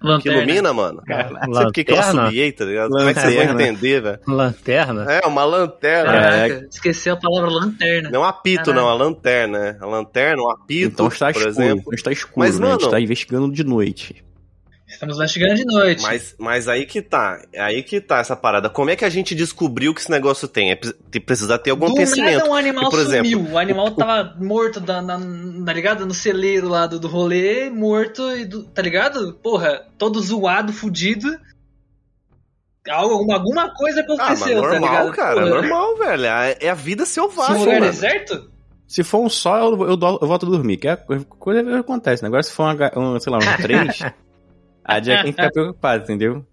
que 0.00 0.06
Lanterna. 0.06 0.38
ilumina, 0.42 0.72
mano. 0.72 1.02
Não 1.46 1.54
sei 1.54 1.64
por 1.64 1.72
que 1.72 1.84
que 1.84 1.92
eu 1.92 1.96
Lanterna? 1.96 2.22
assobiei, 2.22 2.52
tá 2.52 2.64
ligado? 2.64 2.88
Como 2.90 3.00
é 3.08 3.14
que 3.14 3.20
vocês 3.20 3.34
vão 3.34 3.44
Lanterna. 3.46 3.62
entender, 3.70 4.00
velho? 4.02 4.18
Lanterna? 4.26 5.12
É, 5.12 5.26
uma 5.26 5.44
lanterna. 5.44 6.12
Caraca, 6.12 6.66
esqueceu 6.70 7.14
a 7.14 7.16
palavra 7.16 7.50
lanterna. 7.50 8.10
Não 8.10 8.20
é 8.20 8.24
um 8.24 8.28
apito, 8.28 8.64
Caralho. 8.64 8.80
não, 8.82 8.88
a 8.88 8.94
lanterna. 8.94 9.58
né? 9.58 9.76
A 9.80 9.86
lanterna, 9.86 10.42
um 10.42 10.50
apito, 10.50 10.92
Então 10.94 11.08
está 11.08 11.26
por 11.32 11.38
escuro. 11.42 11.48
exemplo. 11.50 11.80
Então 11.82 11.92
está 11.94 12.12
escuro, 12.12 12.34
Mas, 12.38 12.58
né? 12.58 12.66
A 12.66 12.70
gente 12.72 12.80
mano- 12.80 12.90
tá 12.90 13.00
investigando 13.00 13.52
de 13.52 13.62
noite. 13.64 14.24
Estamos 14.90 15.16
investigando 15.16 15.54
de 15.54 15.64
noite. 15.64 16.02
Mas, 16.02 16.34
mas 16.38 16.68
aí 16.68 16.84
que 16.84 17.00
tá, 17.00 17.40
é 17.52 17.60
aí 17.62 17.82
que 17.82 18.00
tá 18.00 18.18
essa 18.18 18.34
parada. 18.36 18.68
Como 18.68 18.90
é 18.90 18.96
que 18.96 19.04
a 19.04 19.08
gente 19.08 19.34
descobriu 19.34 19.94
que 19.94 20.00
esse 20.00 20.10
negócio 20.10 20.48
tem? 20.48 20.72
É 20.72 20.76
precisa 21.20 21.58
ter 21.58 21.70
algum 21.70 21.86
Do 21.86 21.92
conhecimento. 21.94 22.38
nada 22.38 22.50
um 22.50 22.54
animal 22.54 22.84
E, 22.86 22.90
por 22.90 22.98
exemplo, 22.98 23.30
sumiu. 23.30 23.52
O 23.52 23.58
animal 23.58 23.90
tava 23.92 24.34
morto, 24.40 24.80
da, 24.80 25.00
na, 25.00 25.18
tá 25.64 25.72
ligado? 25.72 26.04
No 26.04 26.12
celeiro 26.12 26.68
lá 26.68 26.86
do, 26.86 26.98
do 26.98 27.06
rolê, 27.08 27.70
morto, 27.70 28.22
e 28.36 28.44
do- 28.44 28.64
tá 28.64 28.82
ligado? 28.82 29.32
Porra, 29.42 29.86
todo 29.96 30.20
zoado, 30.20 30.72
fudido. 30.72 31.28
Alguma, 32.88 33.34
alguma 33.34 33.74
coisa 33.74 34.00
Ah, 34.00 34.04
mas 34.08 34.18
aconteceu, 34.42 34.62
tá 34.62 34.68
normal, 34.70 34.90
ligado? 34.90 35.12
cara, 35.12 35.34
Porra. 35.42 35.48
normal, 35.50 35.96
velho. 35.98 36.24
É 36.26 36.56
é 36.60 36.70
a 36.70 36.74
vida 36.74 37.04
Se 37.06 37.12
selvagem, 37.14 37.56
um 37.56 37.58
lugar 37.60 37.80
mano. 37.80 37.92
deserto? 37.92 38.50
Se 38.88 39.04
for 39.04 39.20
um 39.20 39.28
só, 39.28 39.56
eu, 39.58 39.82
eu, 39.82 39.90
eu 40.20 40.26
volto 40.26 40.46
a 40.46 40.48
dormir. 40.50 40.78
Que 40.78 40.88
é 40.88 40.92
a 40.92 40.96
coisa 40.96 41.62
que 41.62 41.74
acontece. 41.74 42.22
né? 42.22 42.26
Agora, 42.26 42.42
se 42.42 42.50
for 42.50 42.64
uma, 42.64 42.98
um, 42.98 43.20
sei 43.20 43.30
lá, 43.32 43.38
um 43.38 43.62
três, 43.62 43.98
a 44.96 45.00
Jack 45.00 45.22
tem 45.24 45.32
que 45.32 45.38
ficar 45.42 45.50
preocupado, 45.52 46.04
entendeu? 46.04 46.44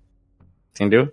Entendeu? 0.76 1.12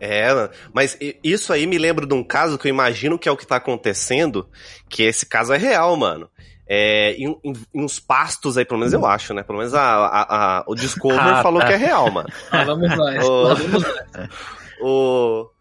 É, 0.00 0.28
mas 0.72 0.98
isso 1.22 1.52
aí 1.52 1.66
me 1.66 1.78
lembra 1.78 2.06
de 2.06 2.12
um 2.14 2.22
caso 2.22 2.58
que 2.58 2.66
eu 2.68 2.70
imagino 2.70 3.18
que 3.18 3.28
é 3.28 3.32
o 3.32 3.36
que 3.36 3.46
tá 3.46 3.56
acontecendo, 3.56 4.48
que 4.88 5.02
esse 5.02 5.24
caso 5.24 5.52
é 5.52 5.56
real, 5.56 5.96
mano. 5.96 6.28
É, 6.66 7.12
em, 7.12 7.28
em- 7.44 7.52
em 7.74 7.84
uns 7.84 7.98
pastos 8.00 8.56
aí, 8.58 8.64
pelo 8.64 8.80
menos 8.80 8.92
eu 8.92 9.04
acho, 9.06 9.32
né? 9.34 9.42
Pelo 9.42 9.58
menos 9.58 9.74
a, 9.74 9.82
a- 9.82 10.58
a- 10.58 10.64
o 10.66 10.74
Discover 10.74 11.18
Ah, 11.20 11.42
falou 11.42 11.60
tá. 11.60 11.66
que 11.68 11.72
é 11.74 11.76
real, 11.76 12.10
mano. 12.10 12.28
Lá 12.52 12.64
vamos 12.64 12.88
nós. 12.96 13.16
Lá 13.28 13.54
vamos 13.54 13.72
nós. 13.72 14.28
o, 14.80 15.50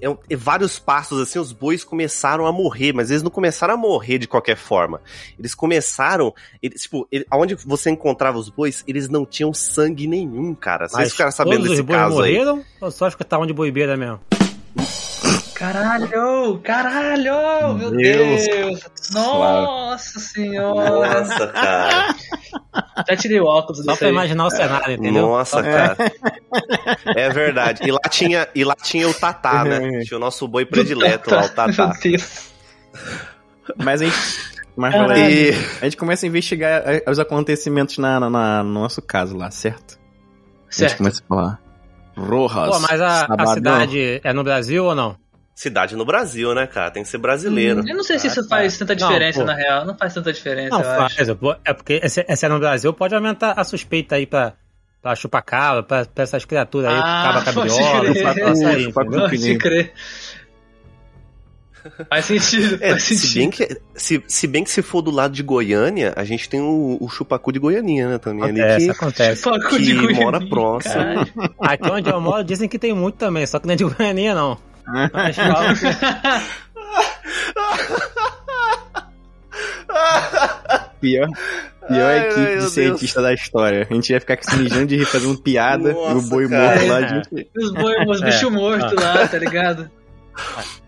é- 0.00 0.16
é 0.30 0.36
vários 0.36 0.78
pastos 0.78 1.20
assim, 1.20 1.38
os 1.38 1.52
bois 1.52 1.84
começaram 1.84 2.46
a 2.46 2.52
morrer, 2.52 2.92
mas 2.92 3.10
eles 3.10 3.22
não 3.22 3.30
começaram 3.30 3.74
a 3.74 3.76
morrer 3.76 4.18
de 4.18 4.26
qualquer 4.28 4.56
forma. 4.56 5.00
Eles 5.38 5.54
começaram, 5.54 6.34
eles, 6.62 6.82
tipo, 6.82 7.06
ele, 7.10 7.26
aonde 7.30 7.54
você 7.56 7.90
encontrava 7.90 8.38
os 8.38 8.48
bois, 8.48 8.82
eles 8.86 9.08
não 9.08 9.24
tinham 9.26 9.52
sangue 9.52 10.06
nenhum, 10.06 10.54
cara. 10.54 10.88
Vocês 10.88 10.98
Mas 11.02 11.12
ficaram 11.12 11.32
sabendo 11.32 11.56
todos 11.56 11.68
desse 11.70 11.80
os 11.80 11.86
bois 11.86 11.98
caso 11.98 12.22
aí? 12.22 12.32
morreram 12.32 12.64
ou 12.80 12.90
só 12.90 13.08
escutavam 13.08 13.46
de 13.46 13.52
boibeira 13.52 13.96
mesmo? 13.96 14.20
Caralho! 15.58 16.60
Caralho! 16.62 17.74
Meu 17.74 17.90
Deus. 17.90 18.46
Deus! 18.46 18.80
Nossa 19.12 20.20
senhora! 20.20 21.20
Nossa, 21.20 21.46
cara. 21.48 22.14
Já 23.08 23.16
tirei 23.16 23.40
o 23.40 23.44
óculos 23.44 23.84
Só 23.84 23.96
pra 23.96 24.06
aí. 24.06 24.12
imaginar 24.12 24.46
o 24.46 24.50
cenário, 24.50 24.94
entendeu? 24.94 25.22
Nossa, 25.26 25.62
cara. 25.62 25.96
É 27.16 27.28
verdade. 27.30 27.80
E 27.86 27.90
lá 27.90 27.98
tinha, 28.08 28.46
e 28.54 28.62
lá 28.64 28.74
tinha 28.80 29.08
o 29.08 29.14
Tatá, 29.14 29.64
né? 29.64 29.78
Tinha 30.04 30.16
o 30.16 30.20
nosso 30.20 30.46
boi 30.46 30.64
predileto 30.64 31.34
lá, 31.34 31.44
o 31.44 31.48
Tatá. 31.48 31.88
Meu 31.88 32.00
Deus. 32.02 32.50
Mas 33.76 34.00
a 34.02 34.04
gente. 34.04 34.16
Mas 34.76 34.94
E, 34.94 35.50
a 35.80 35.84
gente 35.84 35.96
começa 35.96 36.24
a 36.24 36.28
investigar 36.28 36.84
os 37.08 37.18
acontecimentos 37.18 37.98
na, 37.98 38.20
na- 38.20 38.30
na- 38.30 38.62
no 38.62 38.74
nosso 38.74 39.02
caso 39.02 39.36
lá, 39.36 39.50
certo? 39.50 39.98
A 39.98 40.70
gente 40.70 40.76
Certo. 40.76 40.98
começa 40.98 41.20
a 41.22 41.26
falar. 41.26 41.60
Rojas. 42.16 42.68
Pô, 42.76 42.80
mas 42.80 43.00
a, 43.00 43.26
a 43.26 43.46
cidade 43.54 44.20
é 44.22 44.32
no 44.32 44.44
Brasil 44.44 44.84
ou 44.84 44.94
não? 44.94 45.16
Cidade 45.60 45.96
no 45.96 46.04
Brasil, 46.04 46.54
né, 46.54 46.66
cara? 46.66 46.90
Tem 46.90 47.02
que 47.02 47.08
ser 47.08 47.18
brasileiro. 47.18 47.82
Eu 47.86 47.96
não 47.96 48.04
sei 48.04 48.18
se 48.18 48.28
Ah, 48.28 48.30
isso 48.30 48.42
tá. 48.48 48.56
faz 48.56 48.78
tanta 48.78 48.94
Não, 48.94 49.08
diferença, 49.08 49.40
pô. 49.40 49.44
na 49.46 49.54
real. 49.54 49.84
Não 49.84 49.96
faz 49.96 50.14
tanta 50.14 50.32
diferença, 50.32 50.70
Não, 50.70 50.80
eu 50.84 51.00
acho. 51.02 51.16
faz. 51.16 51.34
pô. 51.34 51.56
É 51.64 51.72
porque 51.72 52.00
esse 52.02 52.46
é 52.46 52.48
no 52.48 52.58
Brasil, 52.60 52.92
pode 52.92 53.14
aumentar 53.14 53.52
a 53.52 53.64
suspeita 53.64 54.14
aí 54.14 54.24
pra, 54.26 54.52
pra 55.02 55.16
chupacabra, 55.16 55.82
pra, 55.82 56.04
pra 56.04 56.22
essas 56.24 56.44
criaturas 56.44 56.90
aí, 56.92 56.98
Ah, 57.02 57.42
cabra 57.42 57.42
pode 57.52 57.70
cabriola, 57.76 58.14
Chupacu- 58.14 58.40
entendeu? 59.16 59.28
Pode 59.28 59.58
crer. 59.58 59.92
Faz 62.10 62.24
sentido, 62.26 62.78
É, 62.82 62.90
faz 62.90 63.02
se 63.04 63.34
bem, 63.38 63.50
sentido. 63.50 63.68
que, 63.68 63.80
se, 64.00 64.22
se 64.26 64.46
bem 64.46 64.62
que 64.64 64.70
se 64.70 64.82
for 64.82 65.00
do 65.00 65.10
lado 65.10 65.32
de 65.32 65.42
Goiânia, 65.42 66.12
a 66.16 66.24
gente 66.24 66.48
tem 66.48 66.60
o, 66.60 66.98
o 67.00 67.08
chupacu 67.08 67.50
de 67.52 67.58
Goianinha, 67.58 68.08
né, 68.10 68.18
também 68.18 68.44
ali, 68.44 68.60
Acontece, 68.60 68.84
que, 68.84 68.90
acontece. 68.90 69.42
Paco 69.44 69.68
que 69.70 69.78
de 69.82 69.94
Goiânia, 69.94 70.20
mora 70.24 70.46
próximo. 70.48 70.94
Aqui 71.60 71.90
onde 71.90 72.10
eu 72.10 72.20
moro 72.20 72.44
dizem 72.44 72.68
que 72.68 72.78
tem 72.78 72.92
muito 72.92 73.14
também, 73.16 73.46
só 73.46 73.58
que 73.58 73.66
não 73.66 73.74
é 73.74 73.76
de 73.76 73.84
Goianinha, 73.84 74.34
não. 74.34 74.58
Falam 75.34 75.74
que- 75.74 76.98
Pior, 81.00 81.28
pior 81.86 82.10
Ai, 82.10 82.18
equipe 82.26 82.40
meu 82.40 82.48
de 82.54 82.56
Deus. 82.58 82.72
cientista 82.72 83.22
da 83.22 83.32
história. 83.32 83.86
A 83.88 83.94
gente 83.94 84.10
ia 84.12 84.20
ficar 84.20 84.38
se 84.42 84.56
mijando 84.56 84.86
de 84.86 84.96
rir 84.96 85.04
fazendo 85.06 85.38
piada 85.40 85.90
e 85.90 85.94
o 85.94 86.14
Nossa, 86.14 86.28
boi 86.28 86.48
cara. 86.48 86.74
morto 86.74 86.86
lá 86.88 87.00
É. 87.00 87.20
de. 87.20 87.48
Os 87.56 87.72
boi, 87.72 87.94
os 88.06 88.20
bichos 88.20 88.50
mortos 88.52 88.92
lá, 89.02 89.28
tá 89.28 89.38
ligado? 89.38 89.90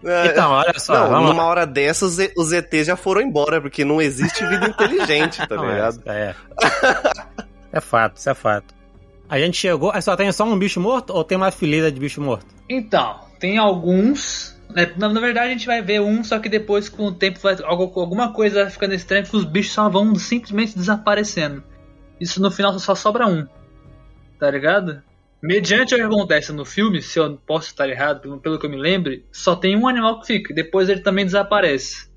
É, 0.04 0.26
Então, 0.26 0.50
olha 0.52 0.78
só, 0.78 0.94
não, 0.94 1.08
vamos 1.10 1.30
numa 1.30 1.42
lá. 1.42 1.48
hora 1.48 1.66
dessa 1.66 2.04
os, 2.06 2.18
E- 2.18 2.32
os 2.36 2.52
ETs 2.52 2.86
já 2.86 2.96
foram 2.96 3.20
embora, 3.20 3.60
porque 3.60 3.84
não 3.84 4.00
existe 4.00 4.44
vida 4.46 4.66
inteligente, 4.68 5.44
tá 5.46 5.56
Não, 5.56 5.68
ligado? 5.68 6.00
É, 6.06 6.34
é 7.72 7.80
fato, 7.80 8.16
isso 8.16 8.30
é 8.30 8.34
fato. 8.34 8.74
A 9.28 9.38
gente 9.38 9.56
chegou, 9.56 9.92
só 10.02 10.16
tem 10.16 10.30
só 10.32 10.44
um 10.44 10.58
bicho 10.58 10.80
morto 10.80 11.10
ou 11.12 11.22
tem 11.24 11.36
uma 11.36 11.50
fileira 11.50 11.90
de 11.90 11.98
bicho 12.00 12.20
morto? 12.20 12.46
Então, 12.68 13.20
tem 13.40 13.58
alguns. 13.58 14.56
né, 14.68 14.92
na, 14.96 15.08
na 15.08 15.20
verdade, 15.20 15.48
a 15.48 15.52
gente 15.52 15.66
vai 15.66 15.82
ver 15.82 16.00
um, 16.00 16.22
só 16.22 16.38
que 16.38 16.48
depois, 16.48 16.88
com 16.88 17.06
o 17.06 17.12
tempo, 17.12 17.40
vai, 17.40 17.56
alguma 17.64 18.32
coisa 18.32 18.62
vai 18.62 18.70
ficando 18.70 18.94
estranha 18.94 19.24
que 19.24 19.34
os 19.34 19.44
bichos 19.44 19.72
só 19.72 19.88
vão 19.88 20.14
simplesmente 20.14 20.76
desaparecendo. 20.76 21.64
Isso 22.20 22.40
no 22.40 22.50
final 22.50 22.78
só 22.78 22.94
sobra 22.94 23.26
um. 23.26 23.48
Tá 24.38 24.50
ligado? 24.50 25.02
Mediante 25.42 25.94
o 25.94 25.96
que 25.96 26.02
acontece 26.02 26.52
no 26.52 26.66
filme, 26.66 27.00
se 27.00 27.18
eu 27.18 27.36
posso 27.38 27.68
estar 27.68 27.88
errado, 27.88 28.20
pelo, 28.20 28.38
pelo 28.38 28.58
que 28.58 28.66
eu 28.66 28.70
me 28.70 28.76
lembre, 28.76 29.24
só 29.32 29.56
tem 29.56 29.74
um 29.74 29.88
animal 29.88 30.20
que 30.20 30.26
fica, 30.26 30.54
depois 30.54 30.90
ele 30.90 31.00
também 31.00 31.24
desaparece. 31.24 32.10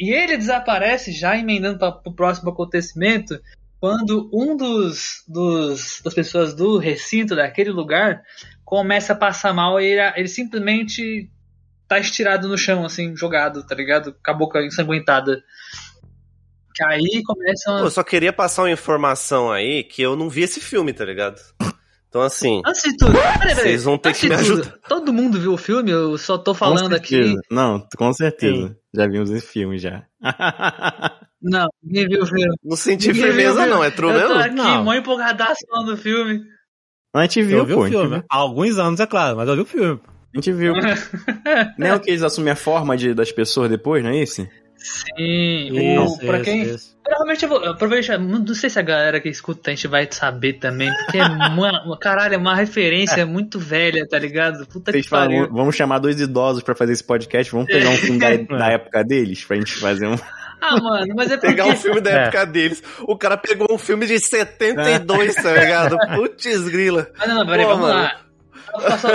E 0.00 0.10
ele 0.10 0.38
desaparece, 0.38 1.12
já 1.12 1.36
emendando 1.36 1.78
para 1.78 2.00
o 2.04 2.14
próximo 2.14 2.50
acontecimento, 2.50 3.38
quando 3.78 4.30
um 4.32 4.56
dos, 4.56 5.22
dos 5.28 6.00
das 6.02 6.14
pessoas 6.14 6.54
do 6.54 6.78
recinto 6.78 7.36
daquele 7.36 7.70
lugar 7.70 8.22
começa 8.66 9.12
a 9.14 9.16
passar 9.16 9.54
mal 9.54 9.80
e 9.80 9.86
ele, 9.86 10.12
ele 10.16 10.28
simplesmente 10.28 11.30
tá 11.88 11.98
estirado 12.00 12.48
no 12.48 12.58
chão, 12.58 12.84
assim, 12.84 13.16
jogado, 13.16 13.64
tá 13.64 13.74
ligado? 13.74 14.12
Com 14.22 14.30
a 14.30 14.34
boca 14.34 14.60
ensanguentada. 14.62 15.42
Que 16.74 16.84
aí 16.84 17.22
começam. 17.24 17.78
Pô, 17.78 17.84
eu 17.86 17.90
só 17.90 18.02
queria 18.02 18.32
passar 18.32 18.62
uma 18.64 18.70
informação 18.70 19.50
aí 19.50 19.82
que 19.84 20.02
eu 20.02 20.14
não 20.16 20.28
vi 20.28 20.42
esse 20.42 20.60
filme, 20.60 20.92
tá 20.92 21.04
ligado? 21.04 21.40
Então, 22.08 22.20
assim, 22.22 22.60
Antes 22.66 22.82
de 22.82 22.96
tudo, 22.96 23.12
peraí, 23.12 23.38
peraí. 23.38 23.54
Vocês 23.54 23.84
vão 23.84 23.96
ter 23.98 24.14
que 24.14 24.28
me 24.28 24.36
tudo, 24.36 24.40
ajudar. 24.40 24.78
Todo 24.88 25.12
mundo 25.12 25.40
viu 25.40 25.52
o 25.52 25.58
filme, 25.58 25.90
eu 25.90 26.18
só 26.18 26.36
tô 26.36 26.54
falando 26.54 26.90
com 26.90 26.94
aqui. 26.96 27.14
certeza. 27.16 27.40
Não, 27.50 27.86
com 27.96 28.12
certeza. 28.12 28.76
Já 28.94 29.06
vimos 29.06 29.30
esse 29.30 29.46
filme 29.46 29.78
já. 29.78 30.04
Não, 31.42 31.66
ninguém 31.82 32.08
viu 32.08 32.22
o 32.22 32.26
filme. 32.26 32.46
não 32.64 32.76
senti 32.76 33.08
Ninguém 33.08 33.22
firmeza 33.24 33.66
não, 33.66 33.84
é 33.84 33.90
true 33.90 34.10
eu 34.10 34.20
tô 34.26 34.34
mesmo? 34.34 34.40
aqui, 34.40 34.54
Não. 34.56 34.82
mó 34.84 34.94
empolgadaço 34.94 35.60
falando 35.68 35.94
do 35.94 35.96
filme. 35.96 36.40
A 37.20 37.22
gente 37.22 37.42
viu, 37.42 37.58
eu 37.58 37.64
vi 37.66 37.74
pô. 37.74 37.80
o 37.80 37.88
filme. 37.88 38.08
viu. 38.08 38.24
Há 38.28 38.36
alguns 38.36 38.78
anos, 38.78 39.00
é 39.00 39.06
claro, 39.06 39.36
mas 39.36 39.48
eu 39.48 39.56
vi 39.56 39.62
o 39.62 39.66
filme. 39.66 40.00
A 40.34 40.38
gente 40.38 40.52
viu. 40.52 40.74
Não 41.78 41.86
é 41.86 41.94
o 41.94 42.00
que 42.00 42.10
eles 42.10 42.22
assumem 42.22 42.52
a 42.52 42.56
forma 42.56 42.96
de, 42.96 43.14
das 43.14 43.32
pessoas 43.32 43.70
depois, 43.70 44.02
não 44.02 44.10
é 44.10 44.18
esse? 44.18 44.48
Sim, 44.86 45.70
o, 45.72 46.04
Isso, 46.04 46.18
pra 46.20 46.36
isso, 46.36 46.44
quem. 46.44 46.62
isso. 46.62 46.96
Provavelmente 47.02 47.42
eu 47.42 47.48
vou. 47.48 47.64
Aproveita, 47.64 48.18
não 48.18 48.54
sei 48.54 48.68
se 48.70 48.78
a 48.78 48.82
galera 48.82 49.20
que 49.20 49.28
escuta 49.28 49.70
a 49.70 49.74
gente 49.74 49.86
vai 49.88 50.08
saber 50.10 50.54
também, 50.54 50.90
porque 51.04 51.18
é 51.18 51.22
uma, 51.26 51.82
uma- 51.84 51.98
caralho, 51.98 52.34
é 52.34 52.38
uma 52.38 52.54
referência 52.54 53.24
muito 53.26 53.58
velha, 53.58 54.06
tá 54.08 54.18
ligado? 54.18 54.66
Puta 54.66 54.90
Vocês 54.92 55.04
que 55.04 55.10
falam, 55.10 55.28
pariu. 55.28 55.52
"Vamos- 55.52 55.74
chamar 55.76 55.98
dois 55.98 56.20
idosos 56.20 56.62
pra 56.62 56.74
fazer 56.74 56.92
esse 56.92 57.04
podcast, 57.04 57.50
vamos 57.52 57.66
pegar 57.66 57.90
um 57.90 57.96
filme 57.96 58.18
da, 58.18 58.36
da 58.58 58.68
época 58.72 59.04
deles 59.04 59.44
pra 59.44 59.56
gente 59.56 59.74
fazer 59.76 60.06
um. 60.08 60.16
Ah, 60.60 60.80
mano, 60.80 61.14
mas 61.14 61.30
é 61.30 61.36
porque. 61.36 61.48
Pegar 61.54 61.66
um 61.66 61.76
filme 61.76 62.00
da 62.00 62.10
É. 62.10 62.14
época 62.24 62.46
deles. 62.46 62.82
O 63.02 63.16
cara 63.16 63.36
pegou 63.36 63.68
um 63.70 63.78
filme 63.78 64.06
de 64.06 64.18
72, 64.18 65.34
tá 65.34 65.52
ligado? 65.52 65.96
Putz 66.16 66.68
grila. 66.68 67.08
Mas 67.18 67.28
não, 67.28 67.36
não, 67.36 67.46
peraí, 67.46 67.64
vamos 67.66 67.80
mano. 67.88 67.94
lá. 68.02 68.16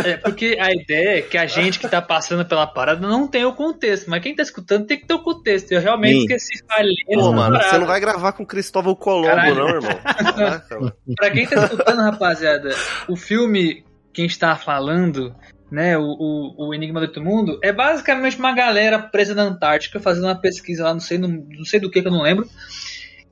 É 0.05 0.17
porque 0.17 0.57
a 0.59 0.71
ideia 0.71 1.19
é 1.19 1.21
que 1.21 1.37
a 1.37 1.45
gente 1.45 1.79
que 1.79 1.87
tá 1.87 2.01
passando 2.01 2.45
pela 2.45 2.67
parada 2.67 3.05
não 3.05 3.27
tem 3.27 3.45
o 3.45 3.53
contexto, 3.53 4.09
mas 4.09 4.21
quem 4.21 4.35
tá 4.35 4.43
escutando 4.43 4.85
tem 4.85 4.99
que 4.99 5.05
ter 5.05 5.13
o 5.13 5.23
contexto. 5.23 5.71
Eu 5.71 5.81
realmente 5.81 6.15
Sim. 6.15 6.21
esqueci 6.21 6.63
falhei 6.67 6.95
Pô, 7.05 7.31
mano, 7.31 7.53
parada. 7.53 7.69
você 7.69 7.77
não 7.77 7.87
vai 7.87 7.99
gravar 7.99 8.33
com 8.33 8.45
Cristóvão 8.45 8.95
Colombo, 8.95 9.27
Caralho. 9.27 9.55
não, 9.55 9.69
irmão. 9.69 9.99
Caraca. 10.03 10.95
Pra 11.15 11.31
quem 11.31 11.47
tá 11.47 11.63
escutando, 11.63 12.01
rapaziada, 12.01 12.75
o 13.07 13.15
filme 13.15 13.85
que 14.13 14.21
a 14.21 14.25
gente 14.25 14.39
tá 14.39 14.55
falando, 14.55 15.35
né, 15.71 15.97
o, 15.97 16.03
o, 16.03 16.67
o 16.67 16.73
Enigma 16.73 16.99
do 16.99 17.05
Outro 17.05 17.23
Mundo, 17.23 17.59
é 17.63 17.71
basicamente 17.71 18.37
uma 18.37 18.53
galera 18.53 18.99
presa 18.99 19.33
na 19.33 19.43
Antártica 19.43 19.99
fazendo 19.99 20.25
uma 20.25 20.35
pesquisa 20.35 20.83
lá, 20.83 20.93
não 20.93 20.99
sei, 20.99 21.17
não, 21.17 21.29
não 21.29 21.65
sei 21.65 21.79
do 21.79 21.89
que 21.89 22.01
que 22.01 22.07
eu 22.07 22.11
não 22.11 22.21
lembro, 22.21 22.47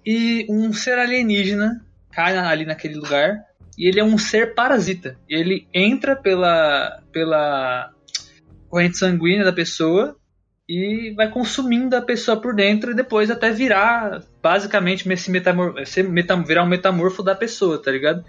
e 0.05 0.45
um 0.49 0.71
ser 0.71 0.97
alienígena 0.97 1.85
cai 2.11 2.37
ali 2.37 2.65
naquele 2.65 2.95
lugar, 2.95 3.48
e 3.79 3.87
ele 3.87 3.99
é 3.99 4.03
um 4.03 4.17
ser 4.17 4.53
parasita. 4.53 5.17
E 5.29 5.33
ele 5.35 5.67
entra 5.73 6.15
pela, 6.15 7.01
pela 7.13 7.91
corrente 8.69 8.97
sanguínea 8.97 9.45
da 9.45 9.53
pessoa 9.53 10.15
e 10.67 11.13
vai 11.15 11.29
consumindo 11.31 11.95
a 11.95 12.01
pessoa 12.01 12.39
por 12.39 12.53
dentro 12.53 12.91
e 12.91 12.95
depois 12.95 13.31
até 13.31 13.49
virar 13.49 14.21
basicamente 14.43 15.11
esse 15.11 15.31
metamor 15.31 15.73
metam- 16.09 16.43
virar 16.43 16.63
um 16.63 16.67
metamorfo 16.67 17.23
da 17.23 17.33
pessoa, 17.33 17.81
tá 17.81 17.89
ligado? 17.89 18.23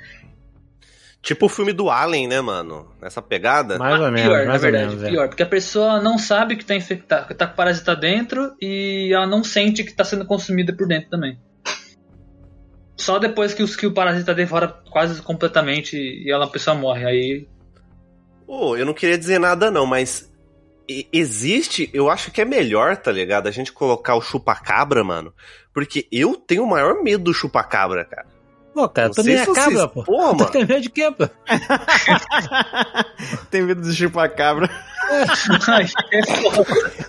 Tipo 1.23 1.45
o 1.47 1.49
filme 1.51 1.75
do 1.75 1.91
Alien, 1.91 2.27
né, 2.29 2.41
mano? 2.41 2.89
Nessa 2.99 3.21
pegada. 3.21 3.77
Mais 3.79 4.01
ou 4.01 4.07
Ah, 4.07 4.11
menos, 4.11 4.27
pior, 4.27 4.39
na 4.39 4.47
mais 4.53 4.65
ou 4.65 4.71
verdade, 4.71 4.87
menos. 4.95 5.05
é. 5.05 5.11
pior, 5.11 5.29
porque 5.29 5.43
a 5.43 5.47
pessoa 5.47 6.01
não 6.01 6.17
sabe 6.17 6.57
que 6.57 6.65
tá 6.65 6.75
infectada, 6.75 7.27
que 7.27 7.35
tá 7.35 7.47
com 7.47 7.55
parasita 7.57 7.95
dentro 7.95 8.55
e 8.59 9.11
ela 9.13 9.27
não 9.27 9.45
sente 9.45 9.85
que 9.85 9.93
tá 9.93 10.03
sendo 10.03 10.25
consumida 10.25 10.73
por 10.75 10.89
dentro 10.89 11.11
também. 11.11 11.39
Só 13.01 13.19
depois 13.19 13.55
que, 13.55 13.63
os, 13.63 13.75
que 13.77 13.87
o 13.87 13.93
parasita 13.95 14.35
devora 14.35 14.69
quase 14.91 15.21
completamente 15.23 15.97
e 15.97 16.31
ela, 16.31 16.45
a 16.45 16.49
pessoa 16.51 16.77
morre. 16.77 17.05
Aí 17.07 17.49
Pô, 18.47 18.77
eu 18.77 18.85
não 18.85 18.93
queria 18.95 19.17
dizer 19.19 19.39
nada 19.39 19.71
não, 19.71 19.87
mas 19.87 20.29
existe, 21.13 21.89
eu 21.95 22.11
acho 22.11 22.31
que 22.33 22.41
é 22.41 22.45
melhor, 22.45 22.97
tá 22.97 23.13
ligado? 23.13 23.47
A 23.47 23.51
gente 23.53 23.73
colocar 23.73 24.17
o 24.17 24.21
chupacabra, 24.21 25.05
mano. 25.05 25.33
Porque 25.73 26.07
eu 26.11 26.35
tenho 26.37 26.65
o 26.65 26.69
maior 26.69 27.01
medo 27.03 27.25
do 27.25 27.33
chupacabra, 27.35 28.05
cara. 28.05 28.27
Pô, 28.75 28.89
cara, 28.89 29.09
Não 29.09 29.15
tu 29.15 29.23
nem 29.23 29.37
é 29.37 29.45
vocês- 29.45 29.57
cabra, 29.57 29.89
pô. 29.89 30.03
Porra, 30.05 30.31
Tu 30.33 30.37
mano. 30.39 30.51
tem 30.51 30.65
medo 30.67 30.81
de 30.81 30.91
quê, 30.91 31.11
pô? 31.17 31.29
tem 33.51 33.63
medo 33.63 33.83
de 33.83 33.95
chupacabra. 33.95 34.69
É. 35.11 35.25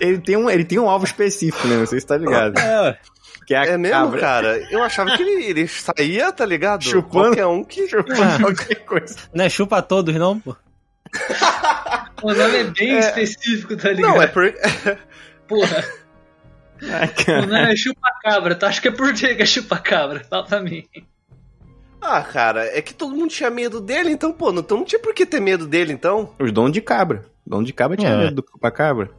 Ele 0.00 0.18
tem 0.18 0.36
um, 0.36 0.50
ele 0.50 0.64
tem 0.64 0.78
um 0.78 0.88
alvo 0.90 1.04
específico, 1.04 1.66
né? 1.68 1.76
Não 1.76 1.86
sei 1.86 2.00
se 2.00 2.06
tá 2.06 2.16
ligado. 2.16 2.58
É. 2.58 2.98
Que 3.46 3.54
é 3.54 3.58
a 3.58 3.64
É 3.66 3.76
mesmo, 3.78 3.96
cabra. 3.96 4.20
cara? 4.20 4.68
Eu 4.70 4.82
achava 4.82 5.16
que 5.16 5.22
ele, 5.22 5.44
ele 5.44 5.68
saía, 5.68 6.30
tá 6.32 6.44
ligado? 6.44 6.84
Chupando. 6.84 7.26
Qualquer 7.28 7.46
um 7.46 7.64
que... 7.64 7.88
Chupando 7.88 8.40
qualquer 8.40 8.84
coisa. 8.84 9.16
não 9.34 9.44
é 9.44 9.48
chupa 9.48 9.82
todos, 9.82 10.14
não, 10.14 10.38
pô. 10.38 10.56
O 12.22 12.32
nome 12.32 12.56
é 12.58 12.64
bem 12.64 12.98
específico, 12.98 13.76
tá 13.76 13.90
ligado? 13.90 14.14
Não, 14.14 14.22
é 14.22 14.26
por. 14.28 14.52
Porra, 15.48 15.84
Ah, 16.84 17.06
cara. 17.08 17.42
o 17.42 17.46
nome 17.46 17.72
é 17.72 17.76
chupa-cabra. 17.76 18.54
Tu 18.56 18.66
acha 18.66 18.80
que 18.80 18.88
é 18.88 18.92
por 18.92 19.12
que 19.12 19.34
que 19.36 19.42
é 19.42 19.46
chupa-cabra? 19.46 20.24
Fala 20.28 20.44
pra 20.44 20.60
mim. 20.60 20.84
Ah, 22.00 22.22
cara, 22.22 22.64
é 22.76 22.82
que 22.82 22.92
todo 22.92 23.14
mundo 23.14 23.30
tinha 23.30 23.48
medo 23.50 23.80
dele, 23.80 24.10
então, 24.10 24.32
pô, 24.32 24.50
não, 24.52 24.64
não 24.68 24.84
tinha 24.84 24.98
por 25.00 25.14
que 25.14 25.24
ter 25.24 25.40
medo 25.40 25.66
dele, 25.68 25.92
então. 25.92 26.34
Os 26.40 26.50
donos 26.50 26.72
de 26.72 26.80
cabra. 26.80 27.24
Dono 27.46 27.64
de 27.64 27.72
cabra 27.72 27.96
tinha 27.96 28.10
É. 28.12 28.16
medo 28.18 28.36
do 28.36 28.70
cabra. 28.70 29.10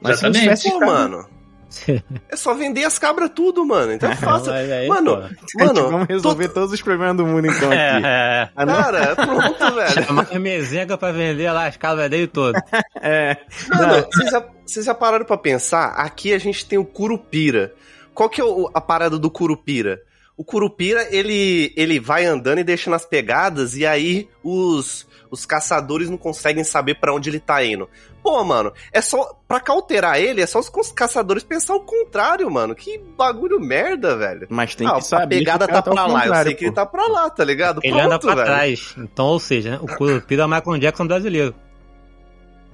Mas 0.00 0.18
se 0.18 0.22
não 0.24 0.30
Exatamente. 0.30 0.40
tivesse 0.40 0.70
Pô, 0.70 0.78
cabra, 0.78 0.86
mano, 0.94 1.28
é 2.30 2.36
só 2.36 2.54
vender 2.54 2.84
as 2.84 2.98
cabras 2.98 3.30
tudo, 3.34 3.64
mano. 3.66 3.92
Então 3.92 4.10
é 4.10 4.16
fácil. 4.16 4.52
Aí, 4.52 4.88
Mano, 4.88 5.16
pô. 5.16 5.64
Mano, 5.64 5.90
vamos 5.90 6.08
resolver 6.08 6.48
todos 6.48 6.72
os 6.72 6.80
problemas 6.80 7.16
do 7.16 7.26
mundo 7.26 7.46
então 7.46 7.72
É, 7.72 7.90
aqui. 7.96 8.06
é. 8.06 8.48
Ah, 8.56 8.64
não? 8.66 8.74
Cara, 8.74 9.16
pronto, 9.16 9.74
velho. 9.74 10.04
Chamar 10.06 10.28
a 10.32 10.38
mesenga 10.38 10.96
pra 10.96 11.12
vender 11.12 11.50
lá 11.52 11.66
as 11.66 11.76
cabras 11.76 12.08
dele 12.08 12.26
todo. 12.26 12.56
É. 13.02 13.36
Mano, 13.68 14.06
vocês 14.12 14.30
já, 14.30 14.44
vocês 14.64 14.86
já 14.86 14.94
pararam 14.94 15.24
pra 15.26 15.36
pensar? 15.36 15.88
Aqui 15.90 16.32
a 16.32 16.38
gente 16.38 16.64
tem 16.64 16.78
o 16.78 16.84
Curupira. 16.84 17.74
Qual 18.14 18.28
que 18.30 18.40
é 18.40 18.44
o- 18.44 18.70
a 18.72 18.80
parada 18.80 19.18
do 19.18 19.30
Curupira? 19.30 20.00
O 20.36 20.44
Curupira, 20.44 21.06
ele, 21.10 21.72
ele 21.76 21.98
vai 21.98 22.24
andando 22.24 22.58
e 22.60 22.64
deixando 22.64 22.94
as 22.94 23.04
pegadas, 23.04 23.76
e 23.76 23.84
aí 23.84 24.28
os, 24.42 25.04
os 25.30 25.44
caçadores 25.46 26.08
não 26.10 26.16
conseguem 26.16 26.64
saber 26.64 26.94
pra 26.96 27.12
onde 27.14 27.30
ele 27.30 27.40
tá 27.40 27.64
indo. 27.64 27.88
Pô, 28.22 28.42
mano, 28.44 28.72
é 28.92 29.00
só. 29.00 29.34
Pra 29.46 29.60
cauterar 29.60 30.18
ele, 30.18 30.40
é 30.42 30.46
só 30.46 30.58
os 30.58 30.70
caçadores 30.92 31.42
pensar 31.42 31.74
o 31.74 31.80
contrário, 31.80 32.50
mano. 32.50 32.74
Que 32.74 32.98
bagulho 33.16 33.58
merda, 33.60 34.16
velho. 34.16 34.46
Mas 34.50 34.74
tem 34.74 34.86
Ah, 34.86 34.94
que 34.94 35.02
saber. 35.02 35.24
a 35.36 35.38
pegada 35.38 35.64
que 35.66 35.70
o 35.72 35.74
cara 35.74 35.82
tá 35.82 35.90
pra 35.92 36.06
lá, 36.06 36.26
eu 36.26 36.34
sei 36.44 36.54
que 36.54 36.64
ele 36.64 36.70
pô. 36.70 36.74
tá 36.76 36.86
pra 36.86 37.06
lá, 37.06 37.30
tá 37.30 37.44
ligado? 37.44 37.80
Ele 37.82 37.92
Pronto, 37.94 38.06
anda 38.06 38.18
pra 38.18 38.34
velho. 38.34 38.46
trás. 38.46 38.94
Então, 38.98 39.26
ou 39.26 39.40
seja, 39.40 39.70
né, 39.72 39.78
o 39.80 39.86
Curupira 39.86 40.42
é 40.42 40.46
o 40.46 40.48
Michael 40.48 40.78
Jackson 40.78 41.06
brasileiro. 41.06 41.54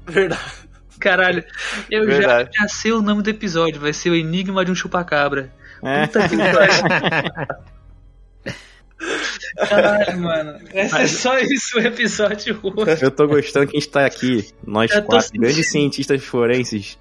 Verdade. 0.07 0.43
Caralho, 0.99 1.45
eu 1.91 2.07
já, 2.11 2.17
Verdade. 2.19 2.51
já 2.59 2.69
sei 2.69 2.93
o 2.93 3.03
nome 3.03 3.23
do 3.23 3.29
episódio. 3.31 3.81
Vai 3.81 3.93
ser 3.93 4.11
o 4.11 4.15
Enigma 4.15 4.65
de 4.65 4.71
um 4.71 4.75
Chupa-Cabra. 4.75 5.53
É. 5.83 6.07
Puta 6.07 6.29
que 6.29 6.37
pariu. 6.37 7.55
Caralho, 9.69 10.21
mano. 10.21 10.59
Vai 10.73 10.89
ser 10.89 11.09
só 11.09 11.39
isso 11.39 11.79
o 11.79 11.81
episódio 11.81 12.59
hoje. 12.63 13.05
Eu 13.05 13.11
tô 13.11 13.27
gostando 13.27 13.67
que 13.69 13.77
a 13.77 13.81
gente 13.81 13.91
tá 13.91 14.05
aqui, 14.07 14.49
nós 14.67 14.91
Eu 14.91 15.03
quatro 15.03 15.27
sentindo. 15.27 15.43
grandes 15.43 15.71
cientistas 15.71 16.25
forenses, 16.25 16.99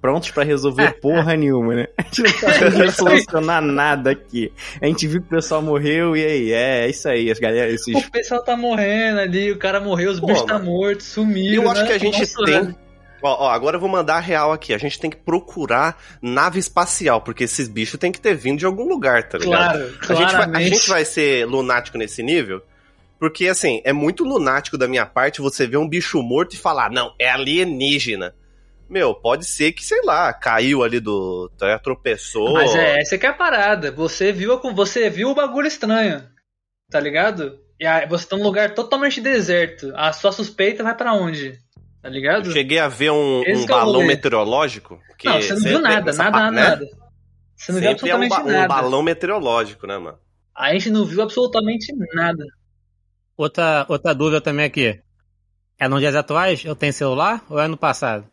prontos 0.00 0.30
pra 0.30 0.44
resolver 0.44 0.92
porra 1.00 1.36
nenhuma, 1.36 1.74
né? 1.74 1.86
A 1.98 2.02
gente 2.02 2.22
não 2.22 2.32
tá 2.32 2.52
conseguindo 2.52 2.92
solucionar 2.92 3.62
nada 3.62 4.10
aqui. 4.10 4.52
A 4.80 4.86
gente 4.86 5.06
viu 5.06 5.20
que 5.20 5.26
o 5.26 5.30
pessoal 5.30 5.60
morreu 5.62 6.16
e 6.16 6.24
aí, 6.24 6.52
é, 6.52 6.84
é 6.84 6.90
isso 6.90 7.08
aí, 7.08 7.30
as 7.30 7.38
galera, 7.38 7.70
esses. 7.70 7.94
O 7.94 8.10
pessoal 8.10 8.42
tá 8.42 8.56
morrendo 8.56 9.20
ali, 9.20 9.50
o 9.50 9.56
cara 9.58 9.80
morreu, 9.80 10.10
os 10.10 10.20
Pô, 10.20 10.26
bichos 10.26 10.44
tá 10.44 10.58
mortos, 10.58 11.06
sumiram. 11.06 11.64
Eu 11.64 11.70
acho 11.70 11.82
né? 11.82 11.86
que 11.88 11.92
a 11.92 11.98
gente 11.98 12.20
Nossa, 12.20 12.44
tem. 12.44 12.85
Ó, 13.22 13.46
ó, 13.46 13.50
agora 13.50 13.76
eu 13.76 13.80
vou 13.80 13.88
mandar 13.88 14.16
a 14.16 14.20
real 14.20 14.52
aqui. 14.52 14.74
A 14.74 14.78
gente 14.78 14.98
tem 14.98 15.10
que 15.10 15.16
procurar 15.16 16.02
nave 16.20 16.58
espacial, 16.58 17.20
porque 17.20 17.44
esses 17.44 17.68
bichos 17.68 17.98
tem 17.98 18.12
que 18.12 18.20
ter 18.20 18.34
vindo 18.34 18.58
de 18.58 18.66
algum 18.66 18.86
lugar, 18.88 19.28
tá 19.28 19.38
ligado? 19.38 19.98
Claro, 19.98 19.98
a, 20.08 20.14
gente 20.14 20.32
vai, 20.32 20.62
a 20.62 20.68
gente 20.68 20.88
vai 20.88 21.04
ser 21.04 21.46
lunático 21.46 21.98
nesse 21.98 22.22
nível? 22.22 22.62
Porque, 23.18 23.48
assim, 23.48 23.80
é 23.84 23.92
muito 23.92 24.24
lunático 24.24 24.76
da 24.76 24.86
minha 24.86 25.06
parte 25.06 25.40
você 25.40 25.66
ver 25.66 25.78
um 25.78 25.88
bicho 25.88 26.22
morto 26.22 26.54
e 26.54 26.58
falar, 26.58 26.90
não, 26.90 27.14
é 27.18 27.28
alienígena. 27.28 28.34
Meu, 28.88 29.14
pode 29.14 29.46
ser 29.46 29.72
que, 29.72 29.84
sei 29.84 30.00
lá, 30.04 30.32
caiu 30.32 30.84
ali 30.84 31.00
do. 31.00 31.50
tá, 31.58 31.78
tropeçou. 31.78 32.52
Mas 32.52 32.74
é, 32.74 33.00
essa 33.00 33.18
que 33.18 33.26
é 33.26 33.30
a 33.30 33.32
parada. 33.32 33.90
Você 33.90 34.32
viu, 34.32 34.60
você 34.74 35.10
viu 35.10 35.30
o 35.30 35.34
bagulho 35.34 35.66
estranho. 35.66 36.22
Tá 36.88 37.00
ligado? 37.00 37.58
E 37.80 37.86
aí, 37.86 38.06
você 38.06 38.26
tá 38.26 38.36
num 38.36 38.44
lugar 38.44 38.74
totalmente 38.74 39.20
deserto. 39.20 39.92
A 39.96 40.12
sua 40.12 40.30
suspeita 40.30 40.84
vai 40.84 40.94
pra 40.94 41.14
onde? 41.14 41.58
Tá 42.06 42.10
ligado? 42.10 42.46
Eu 42.46 42.52
cheguei 42.52 42.78
a 42.78 42.86
ver 42.86 43.10
um, 43.10 43.40
um 43.40 43.42
é 43.42 43.66
balão 43.66 43.94
rolê. 43.94 44.06
meteorológico. 44.06 45.00
que 45.18 45.26
não, 45.28 45.42
você 45.42 45.54
não 45.54 45.60
viu 45.60 45.76
sempre 45.78 45.88
nada, 45.94 46.12
nada, 46.12 46.50
né? 46.52 46.62
nada. 46.68 46.86
Você 47.56 47.72
não 47.72 47.80
viu 47.80 47.88
Sempre 47.90 48.10
é 48.10 48.14
um, 48.16 48.22
absolutamente 48.22 48.28
ba- 48.28 48.42
um 48.48 48.52
nada. 48.52 48.68
balão 48.68 49.02
meteorológico, 49.02 49.86
né, 49.88 49.98
mano? 49.98 50.18
A 50.54 50.72
gente 50.72 50.88
não 50.90 51.04
viu 51.04 51.20
absolutamente 51.20 51.92
nada. 52.14 52.44
Outra, 53.36 53.84
outra 53.88 54.14
dúvida 54.14 54.40
também 54.40 54.64
aqui. 54.66 55.00
É 55.78 55.88
nos 55.88 55.98
dias 56.00 56.14
atuais? 56.14 56.64
Eu 56.64 56.76
tenho 56.76 56.92
celular 56.92 57.44
ou 57.50 57.58
é 57.58 57.66
no 57.66 57.76
passado? 57.76 58.24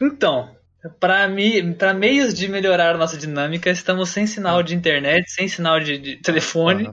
Então, 0.00 0.48
pra, 1.00 1.26
mi, 1.28 1.74
pra 1.74 1.92
meios 1.92 2.32
de 2.34 2.46
melhorar 2.48 2.94
a 2.94 2.98
nossa 2.98 3.16
dinâmica, 3.16 3.68
estamos 3.68 4.10
sem 4.10 4.28
sinal 4.28 4.62
de 4.62 4.76
internet, 4.76 5.28
sem 5.30 5.48
sinal 5.48 5.80
de, 5.80 5.98
de 5.98 6.16
telefone. 6.22 6.88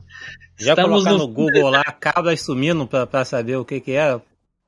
Já 0.58 0.72
Estamos 0.72 1.04
colocar 1.04 1.12
no- 1.12 1.18
no 1.20 1.28
Google 1.28 1.70
lá, 1.70 1.84
cabras 2.00 2.42
sumindo 2.42 2.88
pra, 2.88 3.06
pra 3.06 3.24
saber 3.24 3.58
o 3.58 3.66
que 3.66 3.80
que 3.80 3.92
é. 3.92 4.20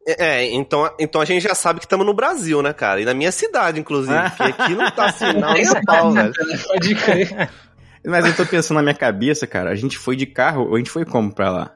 É, 0.07 0.25
é, 0.25 0.53
então, 0.53 0.89
então 0.99 1.19
a 1.19 1.25
gente 1.25 1.41
já 1.41 1.55
sabe 1.55 1.79
que 1.79 1.85
estamos 1.85 2.05
no 2.05 2.13
Brasil, 2.13 2.61
né, 2.61 2.71
cara? 2.73 3.01
E 3.01 3.05
na 3.05 3.13
minha 3.13 3.31
cidade, 3.31 3.79
inclusive. 3.79 4.13
Porque 4.37 4.43
aqui 4.61 4.75
não 4.75 4.91
tá 4.91 5.11
sinal 5.11 5.53
nem 5.53 5.65
pau, 5.83 6.11
velho. 6.11 6.31
Pode 6.67 6.95
crer. 6.95 7.49
Mas 8.05 8.23
eu 8.25 8.35
tô 8.35 8.45
pensando 8.45 8.77
na 8.77 8.83
minha 8.83 8.93
cabeça, 8.93 9.47
cara, 9.47 9.71
a 9.71 9.75
gente 9.75 9.97
foi 9.97 10.15
de 10.15 10.27
carro 10.27 10.67
ou 10.67 10.75
a 10.75 10.77
gente 10.77 10.91
foi 10.91 11.05
como 11.05 11.33
pra 11.33 11.49
lá? 11.49 11.71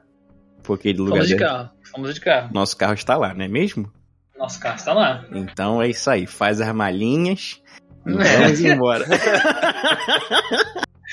Por 0.62 0.74
aquele 0.74 0.98
lugar 0.98 1.14
Fomos 1.14 1.28
de 1.28 1.34
dele? 1.34 1.44
carro. 1.48 1.70
Fomos 1.90 2.14
de 2.14 2.20
carro. 2.20 2.48
Nosso 2.52 2.76
carro 2.76 2.94
está 2.94 3.16
lá, 3.16 3.34
não 3.34 3.44
é 3.44 3.48
mesmo? 3.48 3.90
Nosso 4.38 4.60
carro 4.60 4.76
está 4.76 4.92
lá. 4.92 5.24
Então 5.32 5.82
é 5.82 5.88
isso 5.88 6.08
aí, 6.08 6.26
faz 6.28 6.60
as 6.60 6.72
malinhas 6.72 7.60
e 8.06 8.12
É. 8.12 8.36
vamos 8.38 8.60
embora. 8.60 9.04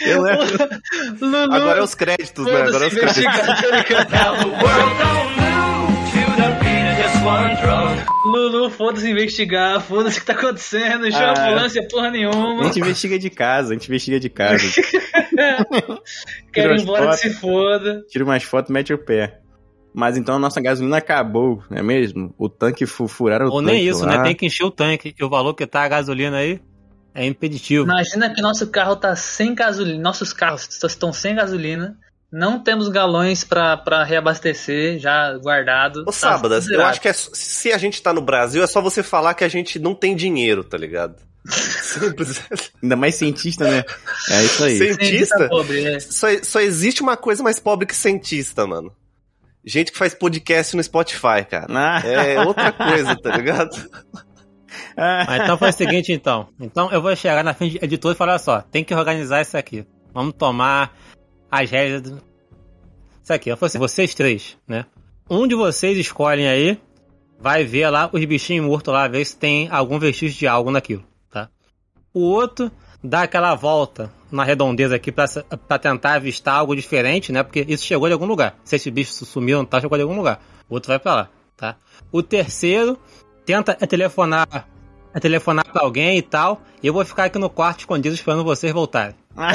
Eu 0.06 0.22
levo. 0.22 0.44
Lulu, 1.20 1.54
Agora 1.56 1.80
é 1.80 1.82
os 1.84 1.96
créditos, 1.96 2.46
né? 2.46 2.62
Agora 2.62 2.84
é 2.84 2.88
os 2.88 2.94
créditos. 2.94 3.24
Lulu, 8.26 8.70
foda-se 8.70 9.10
investigar, 9.10 9.82
foda-se 9.82 10.18
o 10.18 10.22
que 10.22 10.28
tá 10.28 10.34
acontecendo, 10.34 11.10
chama 11.12 11.26
a 11.28 11.34
Ah. 11.38 11.48
ambulância, 11.50 11.88
porra 11.90 12.08
A 12.08 12.12
nenhuma. 12.12 12.64
gente 12.66 12.80
investiga 12.80 13.18
de 13.20 13.30
casa, 13.30 13.70
a 13.72 13.74
gente 13.74 13.88
investiga 13.88 14.20
de 14.20 14.30
casa. 14.30 14.58
Quero 16.54 16.76
ir 16.76 16.82
embora 16.82 17.10
que 17.12 17.18
se 17.18 17.30
foda. 17.34 18.04
Tira 18.10 18.24
umas 18.24 18.44
fotos 18.44 18.70
e 18.70 18.74
mete 18.74 18.94
o 18.94 18.98
pé. 18.98 19.40
Mas 19.94 20.18
então 20.18 20.36
a 20.36 20.40
nossa 20.40 20.62
gasolina 20.62 20.98
acabou, 20.98 21.64
não 21.70 21.78
é 21.78 21.82
mesmo? 21.84 22.34
O 22.38 22.48
tanque 22.50 22.86
fu- 22.86 23.08
furaram 23.08 23.48
o 23.48 23.50
Ou 23.52 23.62
tanque 23.62 23.72
nem 23.74 23.88
isso, 23.88 24.06
lá. 24.06 24.18
né? 24.18 24.24
Tem 24.24 24.36
que 24.36 24.46
encher 24.46 24.64
o 24.66 24.72
tanque. 24.72 25.16
E 25.20 25.24
o 25.24 25.30
valor 25.30 25.54
que 25.56 25.66
tá 25.66 25.82
a 25.84 25.88
gasolina 25.88 26.38
aí 26.38 26.60
é 27.16 27.26
impeditivo. 27.26 27.84
Imagina 27.86 28.32
que 28.34 28.42
nosso 28.42 28.68
carro 28.70 28.96
tá 28.96 29.16
sem 29.16 29.56
gasolina, 29.56 30.00
nossos 30.00 30.32
carros 30.34 30.68
estão 30.84 31.12
sem 31.12 31.34
gasolina. 31.36 31.98
Não 32.32 32.60
temos 32.60 32.90
galões 32.90 33.44
pra, 33.44 33.78
pra 33.78 34.04
reabastecer 34.04 35.00
já 35.00 35.38
guardado. 35.38 36.02
Ô, 36.02 36.06
Tá 36.06 36.12
Sábadas, 36.12 36.68
eu 36.68 36.84
acho 36.84 37.00
que 37.00 37.08
é, 37.08 37.14
se 37.14 37.72
a 37.72 37.78
gente 37.78 38.02
tá 38.02 38.14
no 38.14 38.22
Brasil, 38.22 38.62
é 38.62 38.68
só 38.68 38.82
você 38.82 39.02
falar 39.02 39.34
que 39.34 39.46
a 39.46 39.48
gente 39.48 39.80
não 39.80 39.96
tem 39.96 40.16
dinheiro, 40.16 40.64
tá 40.64 40.78
ligado? 40.78 41.16
Simples. 41.48 42.42
Ainda 42.84 42.98
mais 42.98 43.16
cientista, 43.16 43.64
né? 43.64 43.84
É 44.30 44.44
isso 44.44 44.64
aí. 44.64 44.78
Cientista 44.78 45.06
cientista? 45.06 45.48
pobre, 45.50 45.82
né? 45.82 46.00
Só, 46.02 46.28
só 46.44 46.60
existe 46.60 47.02
uma 47.02 47.16
coisa 47.16 47.42
mais 47.42 47.60
pobre 47.60 47.86
que 47.86 47.96
cientista, 47.96 48.68
mano. 48.68 48.94
Gente 49.66 49.92
que 49.92 49.98
faz 49.98 50.14
podcast 50.14 50.76
no 50.76 50.84
Spotify, 50.84 51.46
cara. 51.50 51.68
Ah, 51.70 52.02
É 52.06 52.40
outra 52.42 52.72
coisa, 52.72 53.16
tá 53.16 53.36
ligado? 53.36 53.70
ah, 54.98 55.26
Mas 55.28 55.44
então 55.44 55.58
foi 55.58 55.70
o 55.70 55.74
seguinte, 55.74 56.12
então. 56.12 56.50
Então 56.60 56.92
eu 56.92 57.02
vou 57.02 57.16
chegar 57.16 57.44
na 57.44 57.54
frente 57.54 57.80
de 57.80 57.86
editor 57.86 58.12
e 58.12 58.16
falar 58.16 58.34
"Olha 58.34 58.40
só, 58.40 58.62
tem 58.62 58.84
que 58.84 58.94
organizar 58.94 59.42
isso 59.42 59.58
aqui. 59.58 59.86
Vamos 60.14 60.36
tomar 60.38 60.94
as 61.52 61.70
rédeas 61.70 62.02
do... 62.02 62.22
Isso 63.24 63.34
aqui, 63.34 63.50
eu 63.50 63.58
falei 63.58 63.68
assim, 63.68 63.80
vocês 63.80 64.16
três, 64.16 64.58
né? 64.68 64.86
Um 65.30 65.48
de 65.48 65.56
vocês 65.56 65.98
escolhem 65.98 66.48
aí, 66.48 66.80
vai 67.40 67.64
ver 67.64 67.90
lá 67.90 68.10
os 68.12 68.24
bichinhos 68.24 68.66
mortos 68.66 68.94
lá, 68.94 69.08
ver 69.08 69.26
se 69.26 69.36
tem 69.36 69.68
algum 69.70 70.00
vestígio 70.00 70.40
de 70.40 70.48
algo 70.48 70.72
naquilo, 70.72 71.04
tá? 71.30 71.50
O 72.14 72.22
outro 72.22 72.72
dá 73.04 73.24
aquela 73.24 73.54
volta 73.54 74.12
na 74.32 74.44
redondeza 74.44 74.96
aqui 74.96 75.12
pra 75.12 75.80
tentar 75.80 76.14
avistar 76.14 76.56
algo 76.56 76.76
diferente, 76.76 77.32
né? 77.32 77.44
Porque 77.44 77.66
isso 77.68 77.86
chegou 77.86 78.08
de 78.08 78.14
algum 78.14 78.26
lugar. 78.26 78.58
Se 78.64 78.76
esse 78.76 78.90
bicho 78.90 79.26
sumiu, 79.26 79.58
não 79.58 79.66
tá, 79.66 79.80
chegou 79.80 79.98
de 79.98 80.02
algum 80.02 80.16
lugar. 80.16 80.42
O 80.70 80.74
outro 80.74 80.88
vai 80.90 81.00
pra 81.00 81.16
lá, 81.16 81.30
tá? 81.56 81.76
O 82.12 82.24
terceiro 82.24 82.98
tenta 83.46 83.74
telefonar, 83.88 84.68
é 85.14 85.20
telefonar 85.20 85.66
pra 85.72 85.84
alguém 85.84 86.18
e 86.18 86.22
tal. 86.22 86.62
E 86.82 86.88
eu 86.88 86.94
vou 86.94 87.04
ficar 87.06 87.26
aqui 87.26 87.38
no 87.40 87.50
quarto 87.50 87.80
escondido 87.80 88.14
esperando 88.16 88.44
vocês 88.44 88.72
voltarem. 88.74 89.16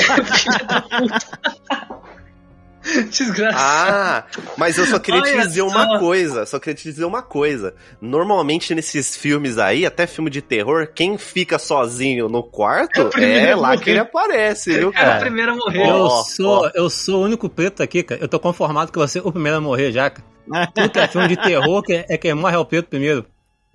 Desgraçado. 3.11 3.63
Ah, 3.65 4.25
mas 4.57 4.77
eu 4.77 4.85
só 4.87 4.99
queria 4.99 5.23
te 5.23 5.31
Olha 5.31 5.47
dizer 5.47 5.61
só. 5.61 5.69
uma 5.69 6.01
coisa. 6.01 6.45
Só 6.45 6.59
queria 6.59 6.75
te 6.75 6.83
dizer 6.83 7.05
uma 7.05 7.23
coisa. 7.23 7.75
Normalmente 8.01 8.75
nesses 8.75 9.17
filmes 9.17 9.57
aí, 9.57 9.87
até 9.87 10.05
filme 10.05 10.29
de 10.29 10.43
terror, 10.43 10.89
quem 10.93 11.17
fica 11.17 11.61
sozinho 11.61 12.29
no 12.29 12.43
quarto 12.43 13.01
É 13.01 13.21
o 13.21 13.21
é 13.23 13.53
a 13.53 13.57
lá 13.57 13.77
que 13.77 13.89
ele 13.91 14.01
aparece, 14.01 14.71
viu, 14.73 14.81
Era 14.81 14.89
o 14.89 14.93
cara? 14.93 15.21
primeiro 15.21 15.53
a 15.53 15.55
morrer. 15.55 15.89
Eu 15.89 15.95
Ó, 15.95 16.23
sou, 16.25 16.65
ó. 16.65 16.71
eu 16.75 16.91
sou 16.91 17.21
o 17.21 17.25
único 17.25 17.49
preto 17.49 17.85
aqui, 17.85 18.03
cara. 18.03 18.21
Eu 18.21 18.27
tô 18.27 18.41
conformado 18.41 18.91
que 18.91 18.99
você 18.99 19.21
é 19.21 19.23
o 19.23 19.31
primeiro 19.31 19.59
a 19.59 19.61
morrer 19.61 19.93
já, 19.93 20.11
cara. 20.11 20.27
Tudo 20.75 20.91
que 20.91 20.99
é 20.99 21.07
filme 21.07 21.29
de 21.29 21.37
terror 21.37 21.83
que 21.85 22.05
é 22.09 22.19
quem 22.19 22.35
morre 22.35 22.57
é 22.57 22.59
o 22.59 22.65
preto 22.65 22.89
primeiro. 22.89 23.25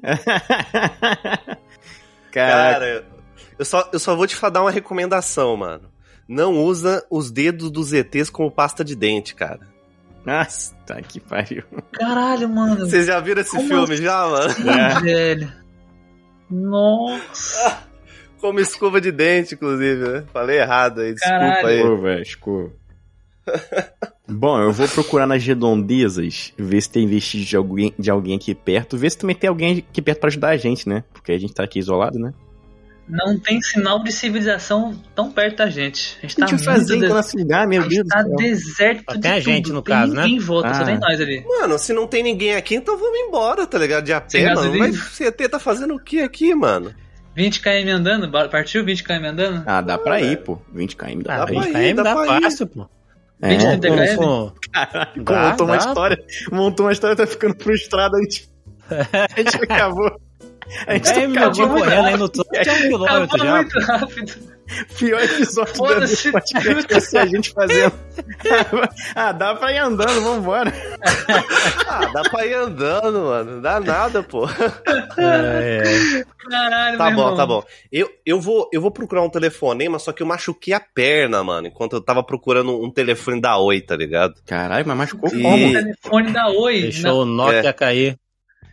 Caraca. 2.31 2.73
Cara, 2.79 3.05
eu 3.57 3.65
só, 3.65 3.89
eu 3.91 3.99
só 3.99 4.15
vou 4.15 4.27
te 4.27 4.39
dar 4.51 4.61
uma 4.61 4.71
recomendação, 4.71 5.55
mano. 5.57 5.89
Não 6.27 6.61
usa 6.63 7.05
os 7.09 7.31
dedos 7.31 7.71
dos 7.71 7.93
ETs 7.93 8.29
como 8.29 8.51
pasta 8.51 8.83
de 8.83 8.95
dente, 8.95 9.33
cara. 9.33 9.61
Nossa, 10.25 10.75
tá 10.85 11.01
que 11.01 11.19
pariu. 11.21 11.63
Caralho, 11.93 12.49
mano. 12.49 12.85
Vocês 12.85 13.05
já 13.07 13.17
viram 13.19 13.41
esse 13.41 13.55
Como 13.55 13.67
filme 13.67 13.95
já, 13.95 14.27
mano? 14.27 14.49
Sim, 14.49 14.63
velho. 15.03 15.53
Nossa. 16.49 17.83
Como 18.39 18.59
escova 18.59 18.99
de 18.99 19.11
dente, 19.11 19.55
inclusive, 19.55 20.03
né? 20.07 20.25
Falei 20.33 20.59
errado 20.59 21.01
aí, 21.01 21.13
desculpa 21.13 21.37
Caralho. 21.39 21.67
aí. 21.67 21.77
Escova, 21.79 22.13
escova. 22.21 22.71
Bom, 24.29 24.59
eu 24.61 24.71
vou 24.73 24.87
procurar 24.89 25.25
nas 25.25 25.43
redondezas, 25.43 26.53
ver 26.57 26.81
se 26.81 26.89
tem 26.89 27.07
vestígio 27.07 27.47
de 27.47 27.55
alguém, 27.55 27.93
de 27.97 28.09
alguém 28.11 28.35
aqui 28.35 28.53
perto, 28.53 28.97
ver 28.97 29.09
se 29.11 29.17
também 29.17 29.35
tem 29.35 29.47
alguém 29.47 29.85
aqui 29.89 30.01
perto 30.01 30.19
pra 30.19 30.27
ajudar 30.27 30.49
a 30.49 30.57
gente, 30.57 30.87
né? 30.87 31.03
Porque 31.13 31.31
a 31.31 31.37
gente 31.39 31.53
tá 31.53 31.63
aqui 31.63 31.79
isolado, 31.79 32.19
né? 32.19 32.33
Não 33.07 33.39
tem 33.39 33.61
sinal 33.61 34.03
de 34.03 34.11
civilização 34.11 34.93
tão 35.15 35.31
perto 35.31 35.59
da 35.59 35.69
gente. 35.69 36.17
A 36.19 36.21
gente 36.23 36.33
O 36.33 36.35
que 36.35 36.41
tá 36.41 36.47
gente 36.47 36.65
vai 36.65 36.75
fazer 36.75 36.99
des... 36.99 37.09
esse 37.09 37.37
lugar, 37.37 37.65
meu 37.65 37.83
a 37.83 37.87
Deus 37.87 38.05
tá 38.05 38.21
céu? 38.21 38.35
deserto 38.35 39.03
Só 39.09 39.15
de 39.15 39.21
tem 39.21 39.31
a 39.31 39.39
gente, 39.39 39.63
tudo. 39.63 39.75
no 39.75 39.81
tem 39.81 39.95
caso, 39.95 40.13
né? 40.13 40.23
ninguém 40.23 40.39
volta, 40.39 40.73
só 40.73 40.81
Ah. 40.81 40.85
tem 40.85 40.99
nós 40.99 41.21
ali. 41.21 41.41
Mano, 41.47 41.79
se 41.79 41.93
não 41.93 42.05
tem 42.05 42.21
ninguém 42.21 42.55
aqui, 42.55 42.75
então 42.75 42.97
vamos 42.97 43.17
embora, 43.17 43.65
tá 43.65 43.77
ligado? 43.77 44.03
De 44.03 44.11
a 44.11 44.21
Sem 44.27 44.41
pé, 44.43 44.47
mano. 44.53 44.59
gasolina? 44.61 44.87
Mas 44.89 44.97
o 44.97 45.09
CT 45.31 45.47
tá 45.47 45.57
fazendo 45.57 45.95
o 45.95 45.99
que 46.03 46.19
aqui, 46.19 46.53
mano? 46.53 46.93
20 47.33 47.61
km 47.61 47.89
andando? 47.93 48.29
Partiu 48.49 48.83
20 48.83 49.03
km 49.05 49.23
andando? 49.25 49.63
Ah, 49.65 49.79
dá 49.79 49.97
pra 49.97 50.15
Ah, 50.15 50.19
ir, 50.21 50.25
velho. 50.25 50.37
pô. 50.41 50.57
20 50.73 50.97
km 50.97 51.21
dá 51.23 51.33
Ah, 51.35 51.45
pra 51.45 51.45
pra 51.45 51.53
ir. 51.53 51.59
20 51.73 51.75
ir, 51.77 51.93
km 51.93 51.95
dá 51.95 52.03
dá 52.03 52.13
pra 52.15 52.37
ir. 52.37 52.41
fácil, 52.41 52.67
pô. 52.67 52.89
20 53.41 53.79
km. 53.79 54.15
Com- 54.17 54.23
com- 54.23 54.53
Caralho, 54.71 55.23
Dá, 55.23 55.49
montou 55.49 55.67
uma 55.67 55.77
dá. 55.77 55.87
história. 55.87 56.17
Montou 56.51 56.85
uma 56.85 56.91
história, 56.91 57.15
tá 57.15 57.27
ficando 57.27 57.55
frustrado. 57.63 58.15
A 58.15 58.21
gente, 58.21 58.49
a 58.89 59.39
gente 59.41 59.55
acabou. 59.63 60.11
A 60.85 60.93
gente 60.93 61.09
É, 61.11 61.27
meu 61.27 61.51
correndo 61.51 62.05
aí 62.07 62.17
no 62.17 62.29
topo, 62.29 62.49
é 62.55 62.61
um 62.61 62.81
quilômetro 62.81 63.37
já. 63.39 63.55
muito 63.57 63.79
rápido. 63.79 64.57
Pior 64.99 65.23
episódio 65.23 65.71
do 65.73 65.77
Foda-se. 65.77 66.29
podcast 66.31 66.87
vai 66.91 67.01
ser 67.01 67.17
a 67.19 67.25
gente 67.25 67.51
fazendo. 67.51 67.93
ah, 69.15 69.31
dá 69.31 69.55
pra 69.55 69.71
ir 69.71 69.77
andando, 69.77 70.21
vambora. 70.21 70.73
Ah, 71.89 72.01
dá 72.13 72.21
pra 72.29 72.45
ir 72.45 72.53
andando, 72.53 73.19
mano. 73.21 73.51
Não 73.55 73.61
dá 73.61 73.79
nada, 73.79 74.21
pô. 74.23 74.45
É, 75.17 75.83
é. 76.19 76.23
Caralho, 76.49 76.97
Tá 76.97 77.05
meu 77.05 77.15
bom, 77.15 77.21
irmão. 77.23 77.35
tá 77.37 77.45
bom. 77.45 77.63
Eu, 77.91 78.09
eu, 78.25 78.39
vou, 78.41 78.69
eu 78.73 78.81
vou 78.81 78.91
procurar 78.91 79.21
um 79.23 79.29
telefonema, 79.29 79.99
só 79.99 80.11
que 80.11 80.21
eu 80.21 80.27
machuquei 80.27 80.73
a 80.73 80.79
perna, 80.81 81.43
mano, 81.43 81.67
enquanto 81.67 81.93
eu 81.93 82.01
tava 82.01 82.21
procurando 82.23 82.81
um 82.83 82.91
telefone 82.91 83.39
da 83.41 83.57
Oi, 83.57 83.81
tá 83.81 83.95
ligado? 83.95 84.33
Caralho, 84.45 84.85
mas 84.87 84.97
machucou 84.97 85.29
E- 85.33 85.41
como? 85.41 85.67
O 85.69 85.71
telefone 85.71 86.31
da 86.31 86.47
Oi. 86.49 86.81
Deixou 86.81 87.21
o 87.21 87.25
Nokia 87.25 87.71
cair. 87.73 88.17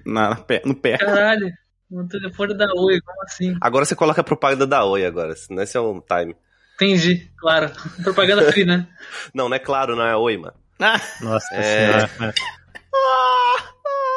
Na, 0.04 0.30
na 0.30 0.36
no 0.64 0.74
pé. 0.74 0.92
Na... 0.92 0.98
Caralho. 0.98 1.50
O 1.96 2.08
telefone 2.08 2.54
da 2.54 2.66
Oi, 2.74 3.00
como 3.00 3.22
assim? 3.22 3.56
Agora 3.60 3.84
você 3.84 3.94
coloca 3.94 4.20
a 4.20 4.24
propaganda 4.24 4.66
da 4.66 4.84
Oi 4.84 5.04
agora, 5.06 5.36
senão 5.36 5.62
esse 5.62 5.76
é 5.76 5.80
um 5.80 6.00
time. 6.00 6.34
Entendi, 6.74 7.30
claro. 7.38 7.70
Propaganda 8.02 8.42
free, 8.50 8.64
né? 8.64 8.86
Não, 9.32 9.48
não 9.48 9.54
é 9.56 9.60
claro, 9.60 9.94
não 9.94 10.04
é 10.04 10.16
Oi, 10.16 10.36
mano. 10.36 10.54
Ah, 10.80 11.00
Nossa 11.20 11.54
É. 11.54 12.00
senhora. 12.08 12.34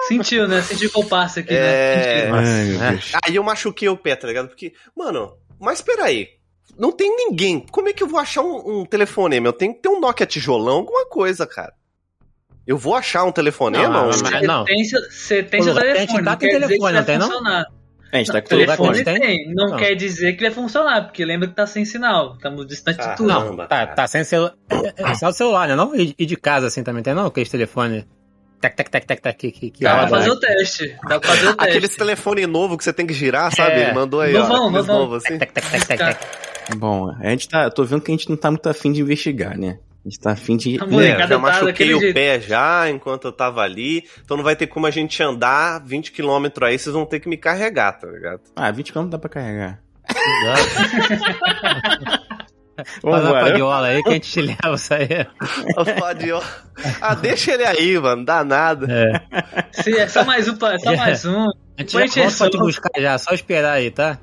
Sentiu, 0.07 0.47
né? 0.47 0.61
Sentiu 0.61 0.89
que 0.89 0.97
eu 0.97 1.03
passo 1.05 1.39
aqui, 1.39 1.53
É. 1.53 2.31
né? 2.31 2.31
Sentiu. 2.31 2.35
Ai, 2.35 2.65
meu 2.65 2.81
É. 2.97 2.99
Aí 3.25 3.35
eu 3.35 3.43
machuquei 3.43 3.89
o 3.89 3.97
pé, 3.97 4.15
tá 4.15 4.27
ligado? 4.27 4.47
Porque, 4.47 4.73
mano, 4.95 5.37
mas 5.59 5.81
peraí. 5.81 6.29
Não 6.79 6.91
tem 6.91 7.15
ninguém. 7.15 7.59
Como 7.59 7.89
é 7.89 7.93
que 7.93 8.03
eu 8.03 8.07
vou 8.07 8.19
achar 8.19 8.41
um, 8.41 8.81
um 8.81 8.85
telefonema? 8.85 9.47
Eu 9.47 9.53
tenho 9.53 9.73
que 9.73 9.81
ter 9.81 9.89
um 9.89 9.99
Nokia 9.99 10.25
tijolão, 10.25 10.77
alguma 10.77 11.05
coisa, 11.07 11.45
cara. 11.45 11.73
Eu 12.67 12.77
vou 12.77 12.93
achar 12.95 13.23
um 13.23 13.31
telefonema? 13.31 13.87
Não, 13.89 14.07
mas- 14.07 14.21
Você 14.21 14.41
não. 14.45 14.65
tem 14.65 14.83
seu, 14.83 14.99
você 15.09 15.41
tem 15.41 15.61
seu 15.63 15.73
que 15.73 15.79
a 15.79 15.95
gente 15.95 16.07
telefone, 16.07 16.23
tá 16.25 16.31
não 16.31 16.37
tem 16.37 16.49
quer 16.49 16.55
dizer 16.59 16.67
telefone, 16.67 16.97
não 16.97 17.03
tem, 17.05 17.17
não? 17.17 17.27
A 18.09 18.17
gente 18.17 18.27
tá 18.27 18.33
Não, 18.33 18.41
com 18.41 18.47
telefone 18.47 19.03
tem, 19.03 19.53
não, 19.53 19.67
Não. 19.69 19.77
quer 19.77 19.95
dizer 19.95 20.33
que 20.33 20.43
vai 20.43 20.51
funcionar, 20.51 21.03
porque 21.03 21.25
lembra 21.25 21.47
que 21.47 21.53
tá 21.55 21.65
sem 21.67 21.83
sinal, 21.85 22.35
estamos 22.35 22.65
distantes 22.67 23.05
Ah, 23.05 23.11
de 23.11 23.17
tudo. 23.17 23.27
não. 23.29 23.53
Não, 23.55 23.67
tá, 23.67 23.87
tá 23.87 24.07
sem 24.07 24.23
celular. 24.23 24.53
É, 24.97 25.11
é 25.11 25.15
só 25.15 25.27
o 25.29 25.33
celular, 25.33 25.67
né? 25.67 25.75
Não? 25.75 25.95
E, 25.95 26.13
e 26.17 26.25
de 26.25 26.35
casa 26.37 26.67
assim 26.67 26.83
também 26.83 27.03
tem, 27.03 27.13
não? 27.13 27.25
Aquele 27.27 27.49
telefone. 27.49 28.05
Tec, 28.61 28.75
tec, 28.75 28.89
tec, 28.89 29.05
tec, 29.05 29.21
tec, 29.21 29.37
que, 29.37 29.51
que, 29.51 29.83
Dá 29.83 29.97
pra 29.99 30.07
fazer 30.07 30.31
o 30.31 30.39
teste, 30.39 30.97
dá 31.07 31.19
pra 31.19 31.29
fazer 31.29 31.47
o 31.49 31.53
teste. 31.55 31.69
Aqueles 31.69 31.95
telefone 31.95 32.47
novo 32.47 32.75
que 32.77 32.83
você 32.83 32.91
tem 32.91 33.05
que 33.05 33.13
girar, 33.13 33.53
sabe? 33.55 33.73
É. 33.73 33.83
Ele 33.83 33.93
mandou 33.93 34.19
aí, 34.19 34.33
Novão, 34.33 34.49
ó. 34.51 34.67
Aqueles 34.69 34.87
novão. 34.87 34.99
novos 35.01 35.23
assim. 35.25 35.37
Tec, 35.37 35.51
tec, 35.51 35.69
tec, 35.69 35.85
tec, 35.85 35.99
tec. 35.99 36.17
Bom, 36.77 37.11
a 37.19 37.29
gente 37.29 37.47
tá. 37.49 37.65
Eu 37.65 37.71
tô 37.71 37.83
vendo 37.83 38.01
que 38.01 38.11
a 38.11 38.15
gente 38.15 38.29
não 38.29 38.35
tá 38.37 38.49
muito 38.49 38.67
afim 38.67 38.91
de 38.91 39.01
investigar, 39.01 39.55
né? 39.57 39.77
A 40.05 40.09
gente 40.09 40.19
tá 40.21 40.31
afim 40.31 40.55
de. 40.55 40.77
É, 40.77 41.27
já 41.27 41.37
machuquei 41.37 41.93
o 41.93 41.99
jeito. 41.99 42.13
pé 42.13 42.39
já 42.39 42.89
enquanto 42.89 43.25
eu 43.25 43.31
tava 43.31 43.61
ali. 43.61 44.03
Então 44.23 44.37
não 44.37 44.43
vai 44.43 44.55
ter 44.55 44.67
como 44.67 44.85
a 44.85 44.91
gente 44.91 45.21
andar 45.21 45.83
20km 45.85 46.63
aí, 46.63 46.79
vocês 46.79 46.93
vão 46.93 47.05
ter 47.05 47.19
que 47.19 47.27
me 47.27 47.35
carregar, 47.37 47.91
tá 47.93 48.07
ligado? 48.07 48.39
Ah, 48.55 48.71
20 48.71 48.93
km 48.93 49.07
dá 49.09 49.17
pra 49.19 49.29
carregar. 49.29 49.79
Faz 52.77 53.03
uma 53.03 53.19
Vambora. 53.19 53.41
padiola 53.45 53.87
aí 53.87 54.03
que 54.03 54.09
a 54.09 54.13
gente 54.13 54.29
te 54.31 54.39
leva 54.41 54.75
isso 54.75 54.93
aí. 54.93 55.07
Ó. 56.31 56.41
Ah, 57.01 57.15
deixa 57.15 57.53
ele 57.53 57.65
aí, 57.65 57.97
mano. 57.99 58.23
Dá 58.23 58.43
nada. 58.43 58.85
É. 58.89 59.63
Sim, 59.81 59.95
é 59.95 60.07
só 60.07 60.23
mais 60.23 60.47
um, 60.47 60.53
é 60.53 60.77
só 60.77 60.93
É. 60.93 60.95
mais 60.95 61.25
um. 61.25 61.43
A 61.43 61.81
gente 61.81 61.93
Põe 61.93 62.07
já 62.07 62.21
volta 62.23 62.37
pra 62.37 62.49
te 62.51 62.57
buscar 62.59 63.01
já, 63.01 63.17
só 63.17 63.33
esperar 63.33 63.73
aí, 63.73 63.89
tá? 63.89 64.19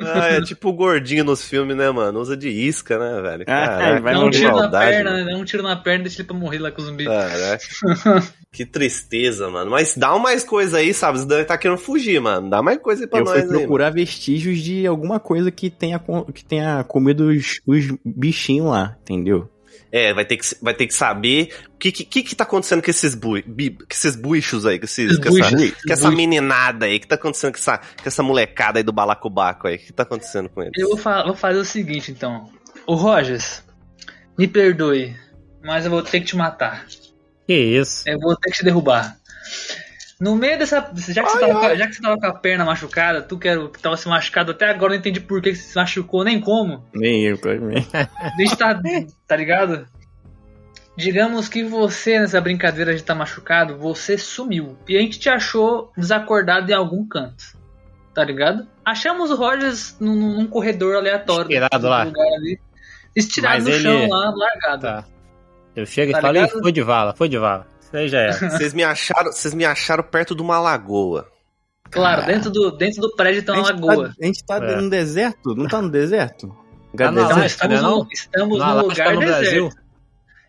Ah, 0.00 0.28
é 0.28 0.40
tipo 0.40 0.70
o 0.70 0.72
gordinho 0.72 1.22
nos 1.24 1.44
filmes, 1.44 1.76
né, 1.76 1.90
mano? 1.90 2.18
Usa 2.20 2.34
de 2.36 2.48
isca, 2.48 2.98
né, 2.98 3.20
velho? 3.20 3.42
Ah, 3.42 3.66
Caraca, 3.66 4.00
vai 4.00 4.16
um 4.16 4.30
que 4.30 4.38
tiro 4.38 4.48
na 4.48 4.54
maldade, 4.62 4.90
perna, 4.90 5.10
mano. 5.10 5.24
né? 5.26 5.32
Dá 5.32 5.38
um 5.38 5.44
tiro 5.44 5.62
na 5.62 5.76
perna 5.76 6.00
e 6.00 6.02
deixa 6.04 6.20
ele 6.22 6.28
pra 6.28 6.36
morrer 6.36 6.58
lá 6.58 6.70
com 6.70 6.80
o 6.80 6.84
zumbi. 6.84 7.04
Caraca. 7.04 7.64
que 8.50 8.64
tristeza, 8.64 9.50
mano. 9.50 9.70
Mas 9.70 9.94
dá 9.96 10.16
mais 10.18 10.42
coisa 10.44 10.78
aí, 10.78 10.94
sabe? 10.94 11.18
Você 11.18 11.26
deve 11.26 11.44
tá 11.44 11.58
querendo 11.58 11.78
fugir, 11.78 12.20
mano. 12.20 12.48
Dá 12.48 12.62
mais 12.62 12.78
coisa 12.78 13.02
aí 13.04 13.06
pra 13.08 13.18
Eu 13.20 13.24
nós 13.24 13.32
fui 13.34 13.40
aí. 13.42 13.46
mano. 13.48 13.58
procurar 13.60 13.90
vestígios 13.90 14.58
de 14.60 14.86
alguma 14.86 15.20
coisa 15.20 15.50
que 15.50 15.68
tenha, 15.68 16.00
que 16.32 16.44
tenha 16.44 16.82
comido 16.84 17.28
os, 17.28 17.60
os 17.66 17.84
bichinhos 18.04 18.68
lá, 18.70 18.96
entendeu? 19.02 19.48
É, 19.94 20.14
vai 20.14 20.24
ter 20.24 20.38
que, 20.38 20.56
vai 20.62 20.72
ter 20.72 20.86
que 20.86 20.94
saber 20.94 21.54
o 21.74 21.76
que, 21.78 21.92
que, 21.92 22.04
que, 22.04 22.22
que 22.22 22.34
tá 22.34 22.44
acontecendo 22.44 22.82
com 22.82 22.90
esses, 22.90 23.14
bui, 23.14 23.42
bi- 23.46 23.70
com 23.76 23.84
esses 23.90 24.16
buchos 24.16 24.64
aí, 24.64 24.78
com, 24.78 24.86
esses, 24.86 25.10
Esses 25.10 25.18
com, 25.22 25.38
essa, 25.38 25.54
com 25.86 25.92
essa 25.92 26.10
meninada 26.10 26.86
aí. 26.86 26.96
O 26.96 27.00
que 27.00 27.06
tá 27.06 27.16
acontecendo 27.16 27.52
com 27.52 27.58
essa, 27.58 27.76
com 27.76 27.84
essa 28.06 28.22
molecada 28.22 28.78
aí 28.78 28.82
do 28.82 28.90
balacobaco 28.92 29.68
aí? 29.68 29.76
O 29.76 29.78
que 29.78 29.92
tá 29.92 30.04
acontecendo 30.04 30.48
com 30.48 30.62
eles? 30.62 30.72
Eu 30.78 30.88
vou, 30.88 30.96
fa- 30.96 31.22
vou 31.24 31.34
fazer 31.34 31.58
o 31.58 31.64
seguinte, 31.64 32.10
então. 32.10 32.50
O 32.86 32.94
Rogers, 32.94 33.62
me 34.38 34.48
perdoe, 34.48 35.14
mas 35.62 35.84
eu 35.84 35.90
vou 35.90 36.02
ter 36.02 36.20
que 36.20 36.26
te 36.26 36.36
matar. 36.36 36.86
Que 37.46 37.52
isso. 37.54 38.08
Eu 38.08 38.18
vou 38.18 38.34
ter 38.36 38.50
que 38.50 38.56
te 38.56 38.64
derrubar. 38.64 39.18
No 40.22 40.36
meio 40.36 40.56
dessa. 40.56 40.76
Já 41.08 41.24
que, 41.24 41.30
você, 41.30 41.40
tava, 41.40 41.52
com 41.52 41.66
a- 41.66 41.74
já 41.74 41.86
que 41.88 41.94
você 41.94 42.02
tava 42.02 42.16
com 42.16 42.26
a 42.26 42.32
perna 42.32 42.64
machucada, 42.64 43.22
tu 43.22 43.36
que, 43.38 43.48
era, 43.48 43.68
que 43.68 43.80
tava 43.82 43.96
se 43.96 44.06
machucado 44.08 44.52
até 44.52 44.66
agora, 44.70 44.92
eu 44.92 44.96
não 44.96 44.96
entendi 45.00 45.18
por 45.20 45.42
que 45.42 45.52
você 45.52 45.62
se 45.62 45.74
machucou, 45.76 46.22
nem 46.22 46.38
como. 46.40 46.84
Nem 46.94 47.24
eu 47.24 47.36
também. 47.38 47.84
A 47.92 48.30
gente 48.40 48.56
tá. 48.56 48.80
tá 49.26 49.36
ligado? 49.36 49.84
Digamos 50.96 51.48
que 51.48 51.64
você, 51.64 52.20
nessa 52.20 52.40
brincadeira 52.40 52.92
de 52.94 53.00
estar 53.00 53.14
machucado, 53.14 53.76
você 53.78 54.18
sumiu. 54.18 54.76
E 54.86 54.96
a 54.96 55.00
gente 55.00 55.18
te 55.18 55.28
achou 55.28 55.90
desacordado 55.96 56.70
em 56.70 56.74
algum 56.74 57.04
canto. 57.06 57.42
Tá 58.14 58.22
ligado? 58.22 58.66
Achamos 58.84 59.30
o 59.30 59.36
Rogers 59.36 59.96
num, 59.98 60.14
num 60.14 60.46
corredor 60.46 60.96
aleatório. 60.96 61.50
Estirado 61.50 61.88
lá. 61.88 62.04
lugar 62.04 62.26
ali, 62.36 62.60
estirado 63.16 63.54
Mas 63.54 63.64
no 63.64 63.70
ele- 63.70 63.82
chão 63.82 64.08
lá, 64.08 64.34
largado. 64.36 64.82
Tá. 64.82 65.04
Eu 65.74 65.86
chego 65.86 66.10
e 66.10 66.14
Tá 66.14 66.20
falo, 66.20 66.36
"Ih, 66.36 66.40
ligado? 66.42 66.60
foi 66.62 66.72
de 66.72 66.82
vala, 66.82 67.14
foi 67.16 67.28
de 67.28 67.38
vala. 67.38 67.66
Isso 67.92 67.96
aí 67.96 68.08
já 68.08 68.20
é. 68.20 68.32
Vocês 68.50 68.72
me 68.74 68.82
acharam, 68.84 69.32
vocês 69.32 69.52
me 69.54 69.64
acharam 69.64 70.02
perto 70.04 70.34
de 70.34 70.42
uma 70.42 70.58
lagoa. 70.58 71.28
Claro, 71.90 72.22
Cara. 72.22 72.32
dentro 72.32 72.50
do, 72.50 72.70
dentro 72.70 73.02
do 73.02 73.14
prédio 73.14 73.42
tem 73.44 73.54
uma 73.54 73.64
gente 73.68 73.82
lagoa. 73.82 74.08
Tá, 74.08 74.14
a 74.20 74.24
gente 74.24 74.44
tá 74.44 74.56
É. 74.56 74.76
no 74.80 74.88
deserto? 74.88 75.54
Não 75.54 75.66
tá 75.68 75.82
no 75.82 75.90
deserto? 75.90 76.48
Tá 76.96 77.10
na 77.10 77.22
Então, 77.22 77.36
deserto? 77.36 77.46
Estamos, 77.50 77.76
né, 77.76 77.82
num, 77.82 77.90
não? 77.98 78.08
estamos 78.10 78.58
No 78.58 78.64
num 78.64 78.70
Alasca, 78.70 78.88
lugar 78.88 79.14
no 79.14 79.20
deserto. 79.20 79.40
Brasil. 79.42 79.68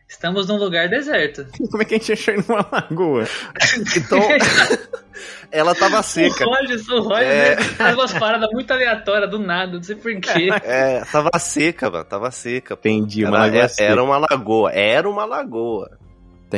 Estamos 0.08 0.48
num 0.48 0.58
lugar 0.58 0.88
deserto. 0.90 1.46
Como 1.72 1.82
é 1.82 1.86
que 1.86 1.96
a 1.96 1.98
gente 1.98 2.14
achou 2.14 2.36
numa 2.36 2.68
lagoa? 2.72 3.28
Então, 3.98 4.20
ela 5.52 5.76
tava 5.76 6.00
o 6.00 6.04
seca. 6.04 6.46
Rogers, 6.46 6.88
o 6.90 7.02
Rogers 7.02 7.28
É. 7.28 7.52
ele 7.54 7.64
faz 7.64 7.94
umas 7.96 8.14
paradas 8.14 8.50
muito 8.52 8.72
aleatórias 8.72 9.30
do 9.30 9.40
nada, 9.40 9.74
não 9.74 9.84
sei 9.84 9.96
porquê. 9.96 10.50
É, 10.64 11.04
tava 11.12 11.30
seca, 11.40 11.90
mano. 11.90 12.06
Tava 12.06 12.32
seca. 12.32 12.74
Entendi, 12.76 13.24
uma 13.26 13.36
Era, 13.38 13.46
lagoa 13.46 13.60
era, 13.60 13.68
seca. 13.70 13.92
era 13.92 14.04
uma 14.04 14.18
lagoa. 14.18 14.72
Era 14.72 15.10
uma 15.10 15.26
lagoa. 15.26 15.98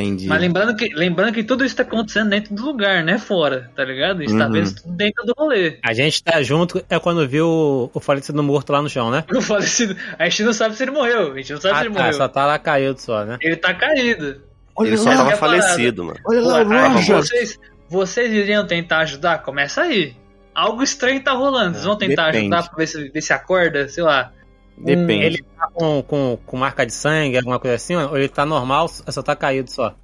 Entendi. 0.00 0.26
Mas 0.28 0.40
lembrando 0.40 0.76
que, 0.76 0.88
lembrando 0.94 1.32
que 1.32 1.42
tudo 1.42 1.64
isso 1.64 1.74
tá 1.76 1.82
acontecendo 1.82 2.28
dentro 2.30 2.54
do 2.54 2.62
lugar, 2.64 3.02
não 3.02 3.14
é 3.14 3.18
fora, 3.18 3.70
tá 3.74 3.82
ligado? 3.84 4.20
A 4.20 4.24
gente 4.26 4.36
tá 4.38 4.46
Uhum. 4.46 4.52
vendo 4.52 4.64
isso 4.64 4.82
tudo 4.82 4.94
dentro 4.94 5.24
do 5.24 5.32
rolê. 5.36 5.78
A 5.82 5.92
gente 5.94 6.22
tá 6.22 6.42
junto, 6.42 6.84
é 6.90 6.98
quando 6.98 7.26
viu 7.26 7.46
o, 7.48 7.90
o 7.94 8.00
falecido 8.00 8.42
morto 8.42 8.70
lá 8.72 8.82
no 8.82 8.88
chão, 8.90 9.10
né? 9.10 9.24
O 9.34 9.40
falecido, 9.40 9.96
a 10.18 10.28
gente 10.28 10.42
não 10.42 10.52
sabe 10.52 10.74
se 10.76 10.82
ele 10.84 10.90
morreu, 10.90 11.32
a 11.32 11.36
gente 11.36 11.52
não 11.54 11.60
sabe 11.60 11.74
Ah, 11.74 11.78
se 11.78 11.84
ele 11.86 11.94
tá, 11.94 12.00
morreu. 12.00 12.12
só 12.14 12.28
tá 12.28 12.44
lá 12.46 12.58
caído 12.58 13.00
só, 13.00 13.24
né? 13.24 13.38
Ele 13.40 13.56
tá 13.56 13.72
caído. 13.72 14.42
Olha 14.76 14.88
Ele 14.88 14.96
só 14.98 15.04
lá, 15.04 15.10
tava 15.16 15.24
minha 15.28 15.36
parada. 15.38 15.62
falecido, 15.62 16.04
mano. 16.04 16.18
olha 16.26 16.40
lá, 16.42 16.58
aí, 16.98 17.04
vocês, 17.06 17.58
vocês 17.88 18.30
iriam 18.32 18.66
tentar 18.66 18.98
ajudar? 18.98 19.38
Começa 19.42 19.80
aí. 19.82 20.14
Algo 20.54 20.82
estranho 20.82 21.22
tá 21.22 21.32
rolando. 21.32 21.72
Vocês 21.72 21.84
vão 21.84 21.96
tentar 21.96 22.26
Depende. 22.26 22.54
ajudar 22.54 22.68
pra 22.68 22.76
ver 22.78 22.86
se, 22.86 23.08
ver 23.08 23.20
se 23.22 23.32
acorda, 23.32 23.88
sei 23.88 24.02
lá. 24.02 24.32
Depende. 24.78 25.24
Ele 25.24 25.44
tá 25.56 25.68
com, 25.72 26.02
com, 26.02 26.38
com 26.44 26.56
marca 26.56 26.84
de 26.84 26.92
sangue, 26.92 27.36
alguma 27.38 27.58
coisa 27.58 27.76
assim, 27.76 27.96
ou 27.96 28.16
ele 28.16 28.28
tá 28.28 28.44
normal, 28.44 28.88
só 28.88 29.22
tá 29.22 29.34
caído 29.34 29.70
só. 29.70 29.94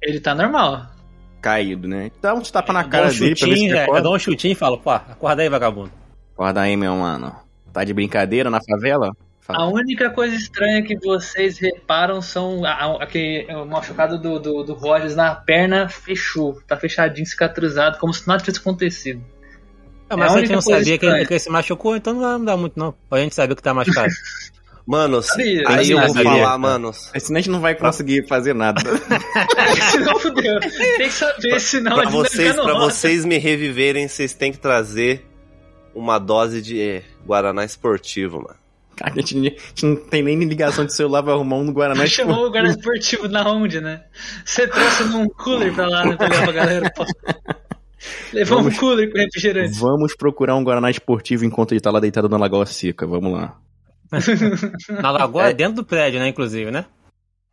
Ele 0.00 0.20
tá 0.20 0.34
normal. 0.34 0.86
Caído, 1.40 1.86
né? 1.88 2.10
Dá 2.20 2.34
uns 2.34 2.50
tapas 2.50 2.74
na 2.74 2.82
Dá 2.82 2.88
cara 2.88 3.08
um 3.08 3.10
dele 3.10 3.36
pra 3.36 3.48
ver 3.48 3.56
se 3.56 3.66
é, 3.66 3.72
eu 3.72 3.82
acorda. 3.82 4.02
dou 4.02 4.16
um 4.16 4.18
chutinho 4.18 4.52
e 4.52 4.56
falo, 4.56 4.78
pô, 4.78 4.90
acorda 4.90 5.42
aí, 5.42 5.48
vagabundo. 5.48 5.92
Acorda 6.34 6.60
aí, 6.62 6.76
meu 6.76 6.94
mano. 6.96 7.34
Tá 7.72 7.84
de 7.84 7.92
brincadeira 7.92 8.48
na 8.50 8.60
favela? 8.62 9.10
A 9.48 9.54
Fala. 9.54 9.66
única 9.66 10.08
coisa 10.10 10.36
estranha 10.36 10.82
que 10.82 10.96
vocês 10.98 11.58
reparam 11.58 12.22
são 12.22 12.64
a, 12.64 12.70
a, 12.72 13.02
a 13.02 13.06
que 13.06 13.44
o 13.50 13.64
machucado 13.66 14.16
do, 14.16 14.38
do, 14.38 14.62
do 14.62 14.74
Rogers 14.74 15.16
na 15.16 15.34
perna 15.34 15.88
fechou. 15.88 16.60
Tá 16.66 16.76
fechadinho, 16.76 17.26
cicatrizado, 17.26 17.98
como 17.98 18.14
se 18.14 18.26
nada 18.28 18.40
tivesse 18.40 18.60
acontecido. 18.60 19.20
Ah, 20.12 20.14
É 20.14 20.16
mas 20.16 20.30
a 20.30 20.34
a 20.34 20.38
gente 20.38 20.38
única 20.48 20.54
não 20.56 20.62
coisa 20.62 20.78
sabia 20.80 20.98
que 20.98 21.06
ele, 21.06 21.26
que 21.26 21.32
ele 21.32 21.40
se 21.40 21.50
machucou, 21.50 21.96
então 21.96 22.14
não 22.14 22.20
vai 22.20 22.38
mudar 22.38 22.56
muito, 22.56 22.78
não. 22.78 22.88
Ou 23.10 23.18
a 23.18 23.20
gente 23.20 23.34
sabia 23.34 23.56
que 23.56 23.62
tá 23.62 23.72
machucado. 23.74 24.12
Manos, 24.84 25.26
Sabia, 25.26 25.62
aí 25.68 25.92
eu 25.92 26.00
vou 26.00 26.12
falar, 26.24 26.58
manos. 26.58 27.08
Senão 27.16 27.38
a 27.38 27.40
gente 27.40 27.50
não 27.50 27.60
vai 27.60 27.72
conseguir 27.76 28.26
fazer 28.26 28.52
nada. 28.52 28.80
senão 29.92 30.18
fudeu. 30.18 30.58
Tem 30.58 31.06
que 31.06 31.10
saber, 31.12 31.60
senão 31.60 31.92
a 31.92 31.94
Pra 31.94 32.04
gente 32.10 32.12
vai 32.20 32.28
vocês, 32.28 32.54
pra 32.56 32.74
vocês 32.74 33.24
me 33.24 33.38
reviverem, 33.38 34.08
vocês 34.08 34.34
têm 34.34 34.50
que 34.50 34.58
trazer 34.58 35.24
uma 35.94 36.18
dose 36.18 36.60
de 36.60 36.80
eh, 36.80 37.02
Guaraná 37.24 37.64
esportivo, 37.64 38.38
mano. 38.38 38.56
Cara, 38.96 39.12
a 39.12 39.20
gente, 39.20 39.36
a 39.38 39.40
gente 39.68 39.86
não 39.86 39.94
tem 39.94 40.20
nem 40.20 40.36
ligação 40.40 40.84
de 40.84 40.92
celular, 40.94 41.20
vai 41.22 41.32
arrumar 41.32 41.56
um 41.58 41.64
no 41.64 41.72
Guaraná. 41.72 42.02
tipo, 42.04 42.16
Chamou 42.16 42.46
o 42.46 42.50
guarda 42.50 42.70
esportivo 42.70 43.28
na 43.28 43.48
onde, 43.48 43.80
né? 43.80 44.02
Você 44.44 44.66
trouxe 44.66 45.04
num 45.04 45.28
cooler 45.28 45.72
pra 45.72 45.86
lá, 45.86 46.04
né? 46.04 46.16
Pra 46.16 46.28
pra 46.28 46.50
galera. 46.52 46.90
Pô. 46.90 47.06
Levou 48.32 48.58
Vamos- 48.58 48.74
um 48.76 48.80
cooler 48.80 49.10
com 49.12 49.18
refrigerante. 49.18 49.78
Vamos 49.78 50.14
procurar 50.16 50.56
um 50.56 50.64
Guaraná 50.64 50.90
esportivo 50.90 51.44
enquanto 51.44 51.72
ele 51.72 51.80
tá 51.80 51.90
lá 51.90 52.00
deitado 52.00 52.28
na 52.28 52.36
Lagoa 52.36 52.66
Seca. 52.66 53.06
Vamos 53.06 53.32
lá. 53.32 53.56
Na 55.00 55.10
lagoa, 55.10 55.48
É. 55.50 55.54
dentro 55.54 55.76
do 55.76 55.84
prédio, 55.84 56.20
né, 56.20 56.28
inclusive, 56.28 56.70
né? 56.70 56.84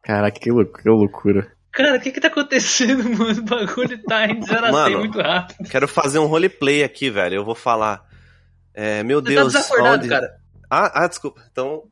Caraca, 0.04 0.40
que, 0.40 0.52
lou- 0.52 0.66
que 0.66 0.88
loucura. 0.90 1.52
Cara, 1.72 1.98
o 1.98 2.02
que 2.02 2.12
que 2.12 2.20
tá 2.20 2.28
acontecendo, 2.30 3.04
mano? 3.18 3.40
O 3.40 3.44
bagulho 3.44 4.02
tá 4.04 4.26
em 4.26 4.42
0 4.42 4.60
a 4.60 4.64
100 4.64 4.72
Mano. 4.72 5.00
muito 5.00 5.20
rápido. 5.22 5.70
Quero 5.70 5.88
fazer 5.88 6.20
um 6.20 6.26
roleplay 6.26 6.84
aqui, 6.84 7.10
velho. 7.10 7.36
Eu 7.36 7.46
vou 7.46 7.56
falar. 7.56 8.02
É, 8.74 9.04
meu 9.04 9.22
Você 9.22 9.30
Deus. 9.36 9.54
tá 9.54 9.60
desacordado, 9.60 9.98
onde- 10.00 10.10
cara. 10.10 10.30
Ah, 10.72 11.04
ah, 11.04 11.08
desculpa. 11.08 11.42
Então, 11.52 11.84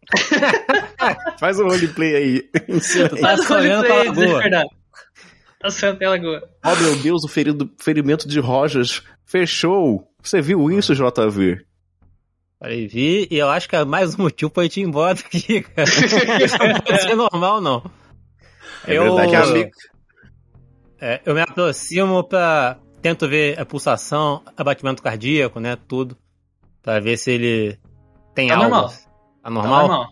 Faz 1.40 1.60
o 1.60 1.64
roleplay 1.64 2.16
aí. 2.16 2.50
Aí. 2.54 3.10
Tá 3.10 3.18
Faz 3.18 3.46
sonhando 3.46 3.88
roleplay, 3.88 3.88
com 3.88 3.94
a 3.94 3.98
lagoa. 3.98 4.14
desacordado. 4.26 4.70
Tá 5.60 5.70
sonhando 5.72 6.00
com 6.00 6.06
a 6.06 6.10
lagoa. 6.10 6.50
Oh 6.66 6.76
meu 6.76 6.96
Deus, 7.02 7.24
o 7.24 7.28
ferido- 7.28 7.72
ferimento 7.80 8.28
de 8.28 8.40
Rogers 8.40 9.02
fechou. 9.26 10.08
Você 10.22 10.42
viu 10.42 10.70
isso, 10.72 10.94
JV? 10.94 11.66
Falei, 12.60 12.88
vi, 12.88 13.28
e 13.30 13.38
eu 13.38 13.50
acho 13.50 13.70
que 13.70 13.76
é 13.76 13.86
mais 13.86 14.18
um 14.18 14.24
motivo 14.24 14.50
pra 14.52 14.64
gente 14.64 14.80
ir 14.80 14.84
embora 14.84 15.14
daqui, 15.16 15.62
cara. 15.62 15.88
Isso 16.44 16.58
não 16.58 16.80
pode 16.82 17.02
ser 17.02 17.16
normal, 17.16 17.62
não. 17.62 17.84
É 18.88 18.94
eu, 18.98 19.16
verdade, 19.16 19.36
amigo. 19.52 19.72
é, 21.00 21.22
eu 21.26 21.34
me 21.34 21.42
aproximo 21.42 22.24
pra. 22.24 22.78
Tento 23.02 23.28
ver 23.28 23.60
a 23.60 23.66
pulsação, 23.66 24.42
abatimento 24.58 25.04
cardíaco, 25.04 25.60
né? 25.60 25.78
Tudo. 25.88 26.18
Pra 26.82 27.00
ver 27.00 27.16
se 27.18 27.32
ele 27.32 27.80
tem 28.34 28.48
Tá 28.48 28.56
algo. 28.56 28.70
normal. 28.70 28.90
Tá 28.90 28.96
Tá 29.44 29.50
normal? 29.52 29.88
normal. 29.88 30.08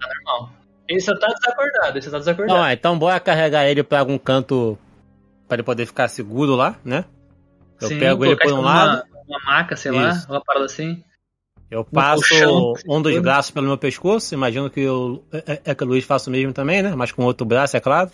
Tá 0.00 0.08
normal. 0.24 0.52
Ele 0.88 1.00
só 1.00 1.18
tá 1.18 1.26
desacordado, 1.26 1.98
ele 1.98 2.02
só 2.02 2.10
tá 2.12 2.18
desacordado. 2.20 2.58
Não, 2.60 2.66
é, 2.66 2.72
então 2.74 2.98
bora 2.98 3.18
carregar 3.20 3.66
ele 3.68 3.82
pra 3.82 3.98
algum 4.00 4.16
canto 4.16 4.78
pra 5.48 5.56
ele 5.56 5.62
poder 5.64 5.86
ficar 5.86 6.08
seguro 6.08 6.54
lá, 6.54 6.76
né? 6.84 7.04
Eu 7.80 7.88
Sim, 7.88 7.98
pego 7.98 8.24
ele 8.24 8.36
por 8.36 8.52
um 8.52 8.60
lado, 8.60 9.02
Uma 9.26 9.38
maca, 9.44 9.76
sei 9.76 9.90
lá, 9.92 10.10
Isso. 10.10 10.26
uma 10.30 10.42
parada 10.44 10.66
assim. 10.66 11.02
eu 11.70 11.84
passo 11.84 12.22
colchão, 12.28 12.72
um 12.88 13.00
dos 13.02 13.12
tudo. 13.14 13.22
braços 13.22 13.50
pelo 13.50 13.66
meu 13.66 13.78
pescoço, 13.78 14.34
imagino 14.34 14.68
que 14.70 14.80
eu, 14.80 15.24
é, 15.32 15.60
é 15.64 15.74
que 15.74 15.84
o 15.84 15.86
Luiz 15.86 16.04
faça 16.04 16.28
o 16.28 16.32
mesmo 16.32 16.52
também, 16.52 16.82
né? 16.82 16.94
Mas 16.94 17.12
com 17.12 17.22
outro 17.24 17.46
braço, 17.46 17.76
é 17.76 17.80
claro. 17.80 18.10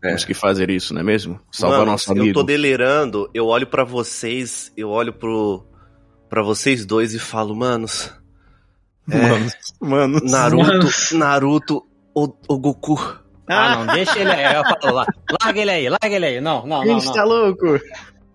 Temos 0.00 0.24
que 0.24 0.34
fazer 0.34 0.70
isso, 0.70 0.92
não 0.92 1.00
é 1.00 1.04
mesmo? 1.04 1.40
Salvar 1.50 1.80
mano, 1.80 1.92
nosso 1.92 2.12
eu 2.12 2.20
amigo. 2.20 2.34
tô 2.34 2.42
delirando. 2.42 3.30
Eu 3.32 3.46
olho 3.46 3.66
pra 3.66 3.82
vocês, 3.82 4.70
eu 4.76 4.90
olho 4.90 5.12
pro 5.12 5.64
para 6.28 6.42
vocês 6.42 6.84
dois 6.84 7.14
e 7.14 7.18
falo, 7.18 7.54
manos, 7.56 8.12
é, 9.10 9.16
Mano, 9.16 9.50
mano. 9.80 10.20
Naruto, 10.24 10.66
Manos. 10.66 11.12
Naruto, 11.12 11.86
o, 12.14 12.28
o 12.48 12.58
Goku. 12.58 13.18
Ah, 13.48 13.76
não, 13.76 13.94
deixa 13.94 14.18
ele 14.18 14.30
aí. 14.30 14.54
Eu 14.54 14.62
falo 14.64 14.94
lá, 14.96 15.06
larga 15.42 15.60
ele 15.60 15.70
aí, 15.70 15.88
larga 15.88 16.08
ele 16.16 16.26
aí. 16.26 16.40
Não, 16.40 16.66
não, 16.66 16.84
não, 16.84 17.00
Gente, 17.00 17.12
tá 17.14 17.24
louco? 17.24 17.78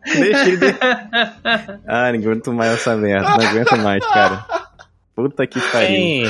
Deixa 0.06 0.50
ele. 0.50 0.60
Ah, 1.88 2.12
não 2.12 2.20
aguento 2.20 2.54
mais 2.54 2.74
essa 2.74 2.96
merda. 2.96 3.30
Não 3.38 3.48
aguento 3.48 3.78
mais, 3.78 4.06
cara. 4.08 4.46
Puta 5.16 5.46
que 5.46 5.60
pariu. 5.72 5.88
Tem, 5.88 6.26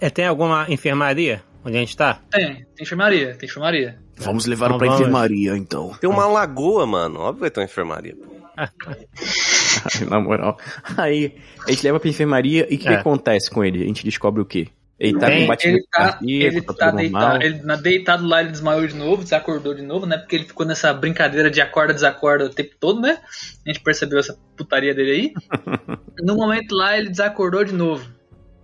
é- 0.00 0.10
tem 0.10 0.26
alguma 0.26 0.66
enfermaria 0.68 1.42
onde 1.64 1.76
a 1.76 1.80
gente 1.80 1.96
tá? 1.96 2.20
Tem, 2.30 2.46
tem 2.54 2.64
enfermaria, 2.82 3.34
tem 3.36 3.48
enfermaria. 3.48 3.98
Vamos 4.18 4.46
levar 4.46 4.66
Então 4.66 4.78
pra 4.78 4.86
vamos. 4.88 5.00
enfermaria, 5.00 5.56
então. 5.56 5.92
Tem 6.00 6.08
uma 6.08 6.26
lagoa, 6.26 6.86
mano. 6.86 7.20
Óbvio 7.20 7.34
que 7.34 7.40
vai 7.40 7.50
ter 7.50 7.60
uma 7.60 7.64
enfermaria. 7.66 8.14
Na 10.08 10.20
moral. 10.20 10.56
Aí, 10.96 11.36
a 11.66 11.70
gente 11.70 11.84
leva 11.84 12.00
pra 12.00 12.08
enfermaria 12.08 12.66
e 12.70 12.76
o 12.76 12.78
que, 12.78 12.88
É. 12.88 12.94
acontece 12.94 13.50
com 13.50 13.64
ele? 13.64 13.82
A 13.82 13.86
gente 13.86 14.04
descobre 14.04 14.40
o 14.40 14.44
quê? 14.46 14.68
Ele 14.98 15.18
tá 15.18 15.26
Tem- 15.26 15.42
com 15.42 15.46
batimento 15.48 15.78
Ele 15.78 15.86
tá, 15.90 15.98
cardíaco, 16.12 16.56
ele 16.56 16.62
tá 16.62 16.72
tá 16.72 16.90
tudo 16.90 17.02
normal. 17.02 17.22
deitado, 17.38 17.44
ele, 17.44 17.62
na- 17.66 17.76
deitado 17.76 18.26
lá, 18.26 18.40
ele 18.40 18.50
desmaiou 18.50 18.86
de 18.86 18.94
novo, 18.94 19.22
desacordou 19.22 19.74
de 19.74 19.82
novo, 19.82 20.06
né? 20.06 20.16
Porque 20.16 20.36
ele 20.36 20.44
ficou 20.44 20.64
nessa 20.64 20.92
brincadeira 20.94 21.50
de 21.50 21.60
acorda, 21.60 21.92
desacorda 21.92 22.46
o 22.46 22.50
tempo 22.50 22.74
todo, 22.80 23.00
né? 23.02 23.18
A 23.66 23.68
gente 23.68 23.82
percebeu 23.82 24.18
essa 24.18 24.34
putaria 24.56 24.94
dele 24.94 25.10
aí. 25.10 25.32
no 26.24 26.34
momento 26.36 26.74
lá, 26.74 26.96
ele 26.96 27.10
desacordou 27.10 27.62
de 27.62 27.74
novo. 27.74 28.08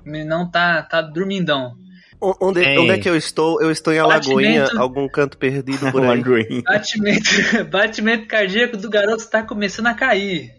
Ele 0.06 0.24
não 0.24 0.50
tá, 0.50 0.82
tá 0.82 1.02
dormindão. 1.02 1.74
Onde, 2.40 2.60
Tem. 2.60 2.78
onde 2.78 2.90
é 2.92 2.98
que 2.98 3.08
eu 3.10 3.16
estou? 3.16 3.60
Eu 3.60 3.70
estou 3.70 3.92
em 3.92 3.98
Batimento. 4.00 4.30
Alagoinha, 4.30 4.68
algum 4.80 5.08
canto 5.08 5.36
perdido 5.36 5.90
por 5.92 6.02
aí. 6.04 6.62
Batimento, 6.62 7.28
batimento 7.70 8.26
cardíaco 8.26 8.76
do 8.76 8.88
garoto 8.88 9.28
tá 9.28 9.42
começando 9.42 9.88
a 9.88 9.94
cair. 9.94 10.50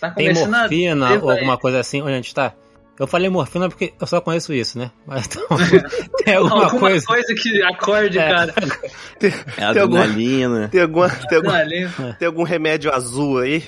Tá 0.00 0.10
Tem 0.10 0.26
começando 0.26 0.54
a 0.54 0.58
morfina 0.60 1.06
devagar. 1.08 1.24
ou 1.24 1.30
alguma 1.30 1.56
coisa 1.56 1.80
assim 1.80 2.02
onde 2.02 2.12
a 2.12 2.16
gente 2.16 2.34
tá? 2.34 2.52
Eu 2.98 3.06
falei 3.06 3.28
morfina 3.30 3.68
porque 3.68 3.92
eu 4.00 4.06
só 4.06 4.20
conheço 4.20 4.52
isso, 4.52 4.78
né? 4.78 4.90
Mas 5.06 5.26
então, 5.26 5.46
tem 6.24 6.34
alguma, 6.34 6.64
Alguma 6.64 6.80
coisa. 6.80 7.06
coisa 7.06 7.34
que 7.34 7.62
acorde, 7.62 8.18
É. 8.18 8.28
cara. 8.28 8.54
É 9.56 9.64
adrenalina, 9.64 10.68
Tem, 10.68 10.80
alguma, 10.82 11.08
tem, 11.08 11.38
algum, 11.38 12.12
tem 12.18 12.26
algum 12.26 12.42
remédio 12.42 12.92
azul 12.92 13.38
aí? 13.38 13.62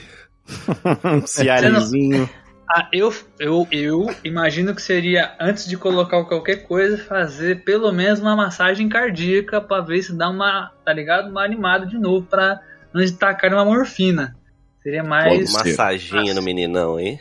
um 1.05 1.27
ciarezinho. 1.27 2.29
Ah, 2.73 2.89
eu, 2.93 3.13
eu, 3.41 3.67
eu 3.73 4.07
imagino 4.23 4.73
que 4.75 4.81
seria, 4.83 5.33
antes 5.41 5.67
de 5.69 5.77
colocar 5.77 6.23
qualquer 6.25 6.65
coisa, 6.69 6.99
fazer 6.99 7.65
pelo 7.65 7.91
menos 7.91 8.21
uma 8.21 8.37
massagem 8.37 8.89
cardíaca 8.89 9.61
pra 9.61 9.81
ver 9.81 10.03
se 10.03 10.13
dá 10.17 10.29
uma, 10.31 10.71
tá 10.85 10.93
ligado? 10.93 11.31
Uma 11.31 11.45
animada 11.45 11.85
de 11.85 11.99
novo 11.99 12.27
pra 12.31 12.61
não 12.95 13.05
de 13.05 13.11
tacar 13.13 13.53
uma 13.53 13.65
morfina. 13.65 14.37
Seria 14.83 15.03
mais. 15.03 15.51
Ser. 15.51 15.59
Massaginha 15.59 16.33
no 16.33 16.43
meninão, 16.43 16.99
hein? 16.99 17.21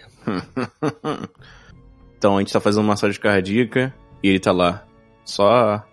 Então 2.19 2.35
a 2.35 2.41
gente 2.41 2.51
tá 2.51 2.59
fazendo 2.59 2.83
massagem 2.83 3.19
cardíaca 3.19 3.93
e 4.21 4.27
ele 4.27 4.39
tá 4.39 4.51
lá. 4.51 4.85
Só. 5.23 5.83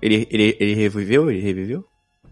Ele, 0.00 0.26
ele, 0.30 0.56
ele 0.60 0.74
reviveu? 0.74 1.28
Ele 1.30 1.40
reviveu? 1.40 1.84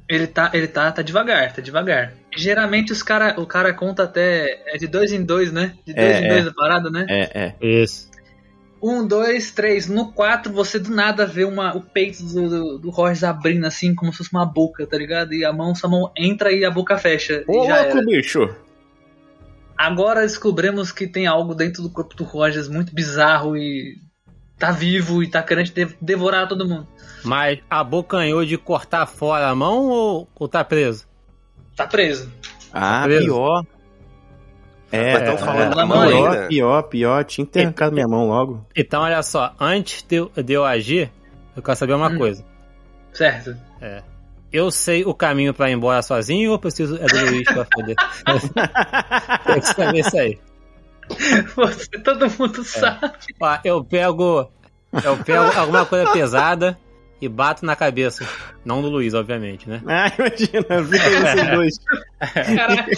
Ele 0.09 0.27
tá, 0.29 0.51
ele 0.55 0.69
tá, 0.69 0.93
tá 0.93 1.03
devagar, 1.03 1.53
tá 1.53 1.61
devagar. 1.61 2.13
Geralmente 2.37 2.93
os 2.93 3.03
cara, 3.03 3.41
o 3.41 3.47
cara 3.47 3.75
conta 3.75 4.05
até. 4.05 4.63
É 4.67 4.79
de 4.79 4.87
dois 4.87 5.13
em 5.13 5.25
dois, 5.25 5.53
né? 5.53 5.75
De 5.85 5.93
dois 5.93 6.07
É, 6.07 6.21
em 6.21 6.25
é. 6.25 6.29
dois 6.29 6.47
a 6.47 6.53
parada, 6.53 6.89
né? 6.89 7.05
É, 7.09 7.55
é. 7.61 7.83
Isso. 7.83 8.11
Um, 8.81 9.07
dois, 9.07 9.51
três. 9.51 9.89
No 9.89 10.13
quatro, 10.13 10.53
você 10.53 10.79
do 10.79 10.91
nada 10.91 11.27
vê 11.27 11.45
uma, 11.45 11.77
o 11.77 11.81
peito 11.81 12.23
do, 12.25 12.49
do, 12.49 12.79
do 12.79 12.91
Rogers 12.91 13.25
abrindo 13.25 13.67
assim, 13.67 13.95
como 13.95 14.13
se 14.13 14.19
fosse 14.19 14.33
uma 14.33 14.47
boca, 14.47 14.87
tá 14.87 14.97
ligado? 14.97 15.35
E 15.35 15.45
a 15.45 15.53
mão, 15.53 15.75
sua 15.75 15.91
mão 15.91 16.13
entra 16.17 16.53
e 16.53 16.65
a 16.65 16.71
boca 16.71 16.97
fecha. 16.99 17.43
Ô, 17.49 17.65
louco, 17.65 18.05
bicho! 18.07 18.55
Agora 19.85 20.21
descobrimos 20.21 20.93
que 20.93 21.07
tem 21.09 21.27
algo 21.27 21.55
dentro 21.55 21.83
do 21.83 21.91
corpo 21.91 22.15
do 22.15 22.23
Rogers 22.25 22.69
muito 22.69 22.95
bizarro 22.95 23.57
e 23.57 23.97
tá 24.59 24.71
vivo 24.71 25.23
e 25.23 25.29
tá 25.29 25.43
querendo 25.43 25.71
de- 25.73 25.97
devorar 26.01 26.47
todo 26.49 26.69
mundo. 26.69 26.87
Mas 27.25 27.59
abocanhou 27.69 28.45
de 28.45 28.57
cortar 28.57 29.07
fora 29.07 29.49
a 29.49 29.55
mão 29.55 29.89
ou, 29.89 30.29
ou 30.37 30.49
tá 30.49 30.63
preso? 30.63 31.07
Tá 31.77 31.87
preso. 31.87 32.31
Ah, 32.73 33.03
preso. 33.05 33.25
pior. 33.25 33.65
É, 34.93 35.15
Mas 35.15 35.23
tão 35.25 35.39
falando 35.39 35.75
da 35.75 35.85
pior, 35.85 35.87
mão 35.87 36.07
pior, 36.07 36.31
ainda. 36.35 36.47
pior, 36.49 36.83
pior. 36.85 37.25
Tinha 37.25 37.47
que 37.47 37.53
ter 37.53 37.63
arrancado 37.63 37.93
minha 37.95 38.07
mão 38.07 38.29
logo. 38.29 38.67
Então, 38.77 39.03
olha 39.03 39.23
só, 39.23 39.53
antes 39.59 40.03
de 40.03 40.17
eu, 40.17 40.31
de 40.37 40.53
eu 40.53 40.65
agir, 40.65 41.11
eu 41.57 41.63
quero 41.63 41.77
saber 41.77 41.95
uma 41.95 42.09
Hum. 42.09 42.19
coisa. 42.19 42.45
Certo. 43.13 43.57
Eu 44.53 44.71
sei 44.71 45.05
o 45.05 45.15
caminho 45.15 45.55
pra 45.55 45.71
ir 45.71 45.75
embora 45.75 46.03
sozinho 46.03 46.51
ou 46.51 46.57
eu 46.57 46.59
preciso 46.59 46.97
é 46.97 47.07
do 47.07 47.31
Luiz 47.31 47.45
pra 47.45 47.67
foder? 47.73 47.97
Tem 49.47 49.61
que 49.61 49.67
saber 49.67 50.01
isso 50.01 50.19
aí. 50.19 50.39
Você, 51.57 51.91
todo 52.03 52.31
mundo 52.39 52.63
sabe. 52.63 53.13
Ó, 53.41 53.59
eu 53.65 53.85
pego. 53.85 54.51
Eu 55.03 55.17
pego 55.19 55.59
alguma 55.59 55.87
coisa 55.87 56.11
pesada 56.13 56.79
e 57.21 57.29
bato 57.29 57.65
na 57.65 57.75
cabeça. 57.75 58.29
Não 58.65 58.83
do 58.83 58.89
Luiz, 58.89 59.15
obviamente, 59.15 59.69
né? 59.69 59.81
Ah, 59.87 60.13
imagina, 60.19 60.85
fica 60.85 61.07
aí 61.07 61.21
vocês 61.21 61.51
dois. 61.51 61.75
Caraca, 62.57 62.91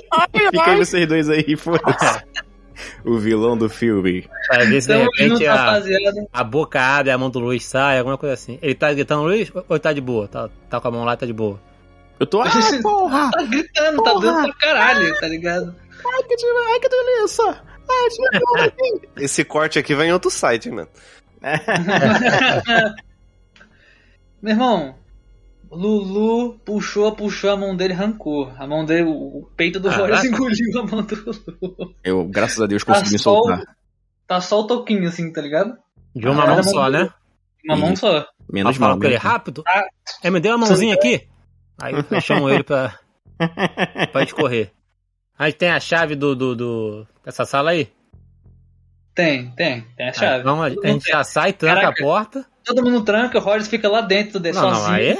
Fica 0.50 0.70
aí 0.70 0.76
vocês 0.76 1.08
dois 1.08 1.28
aí, 1.28 1.56
foda-se. 1.56 2.24
O 3.04 3.18
vilão 3.18 3.56
do 3.56 3.68
filme. 3.68 4.28
Ver 4.68 4.80
se 4.80 4.88
de 4.88 4.96
repente 4.96 5.44
junto, 5.44 5.48
a, 5.48 5.80
a 6.32 6.44
boca 6.44 6.80
abre, 6.80 7.10
a 7.10 7.18
mão 7.18 7.30
do 7.30 7.38
Luiz 7.38 7.64
sai, 7.64 7.98
alguma 7.98 8.18
coisa 8.18 8.34
assim. 8.34 8.58
Ele 8.60 8.74
tá 8.74 8.92
gritando 8.92 9.22
Luiz 9.22 9.52
ou 9.68 9.78
tá 9.78 9.92
de 9.92 10.00
boa? 10.00 10.26
Tá, 10.28 10.48
tá 10.68 10.80
com 10.80 10.88
a 10.88 10.90
mão 10.90 11.04
lá 11.04 11.14
e 11.14 11.16
tá 11.16 11.26
de 11.26 11.32
boa. 11.32 11.60
Eu 12.18 12.26
tô. 12.26 12.42
Ah, 12.44 12.50
porra! 12.82 13.30
Tá 13.30 13.42
gritando, 13.42 14.02
tá 14.02 14.10
Porra. 14.10 14.26
dando 14.26 14.44
pra 14.44 14.54
caralho, 14.54 15.20
tá 15.20 15.28
ligado? 15.28 15.74
Ai, 16.06 16.22
que, 16.22 16.34
ai, 16.34 16.80
que 16.80 16.88
delícia! 16.88 17.62
Ai, 17.90 18.08
daqui. 18.54 19.08
Esse 19.22 19.44
corte 19.44 19.78
aqui 19.78 19.94
vai 19.94 20.08
em 20.08 20.12
outro 20.12 20.30
site, 20.30 20.70
mano. 20.70 20.88
Meu 24.42 24.52
irmão, 24.52 24.94
Lulu 25.76 26.58
puxou, 26.64 27.12
puxou 27.14 27.50
a 27.50 27.56
mão 27.56 27.76
dele, 27.76 27.92
arrancou. 27.92 28.50
A 28.58 28.66
mão 28.66 28.84
dele, 28.84 29.04
o 29.08 29.48
peito 29.56 29.78
do 29.80 29.88
Caraca. 29.88 30.14
Rogers 30.16 30.24
engoliu 30.24 30.80
a 30.80 30.86
mão 30.86 31.02
do 31.02 31.14
Lulu. 31.62 31.94
Eu, 32.04 32.24
graças 32.24 32.60
a 32.60 32.66
Deus, 32.66 32.84
Tá 32.84 32.94
consegui 32.94 33.18
só, 33.18 33.32
o- 33.32 33.44
soltar. 33.44 33.76
tá 34.26 34.40
só 34.40 34.60
o 34.60 34.66
toquinho 34.66 35.08
assim, 35.08 35.32
tá 35.32 35.40
ligado? 35.40 35.76
De 36.14 36.26
uma 36.28 36.42
Ah, 36.42 36.46
mão 36.46 36.54
era 36.54 36.62
só, 36.62 36.80
mão 36.82 36.90
né? 36.90 37.10
Uma 37.66 37.76
mão 37.76 37.92
Isso. 37.92 38.00
só. 38.06 38.26
Menos 38.50 38.76
falar 38.76 38.96
mal. 38.96 39.04
ele 39.04 39.16
rápido. 39.16 39.62
Ah. 39.66 39.84
É, 40.22 40.30
me 40.30 40.38
deu 40.40 40.52
uma 40.56 40.66
mãozinha 40.66 40.94
aqui. 40.94 41.26
Aí 41.80 41.94
eu 41.94 42.20
chamo 42.20 42.48
ele 42.50 42.62
pra, 42.62 42.98
pra 44.12 44.20
gente 44.20 44.34
correr. 44.34 44.70
Aí 45.38 45.52
tem 45.52 45.70
a 45.70 45.80
chave 45.80 46.14
do, 46.14 46.36
do, 46.36 46.54
do- 46.54 47.06
dessa 47.24 47.44
sala 47.44 47.70
aí. 47.70 47.90
Tem, 49.14 49.50
tem, 49.52 49.82
tem 49.96 50.06
a 50.06 50.08
Aí, 50.10 50.14
chave. 50.14 50.42
vamos, 50.44 50.64
a 50.84 50.86
gente 50.88 51.08
já 51.08 51.22
sai, 51.24 51.52
tranca 51.52 51.80
Caraca. 51.82 52.00
a 52.02 52.04
porta. 52.04 52.46
Todo 52.64 52.82
mundo 52.82 53.02
tranca, 53.04 53.38
o 53.38 53.40
Rogers 53.40 53.68
fica 53.68 53.88
lá 53.88 54.00
dentro, 54.00 54.40
de, 54.40 54.52
Não, 54.52 54.62
não, 54.62 54.74
sozinho, 54.74 54.94
aí 54.94 55.06
é. 55.08 55.16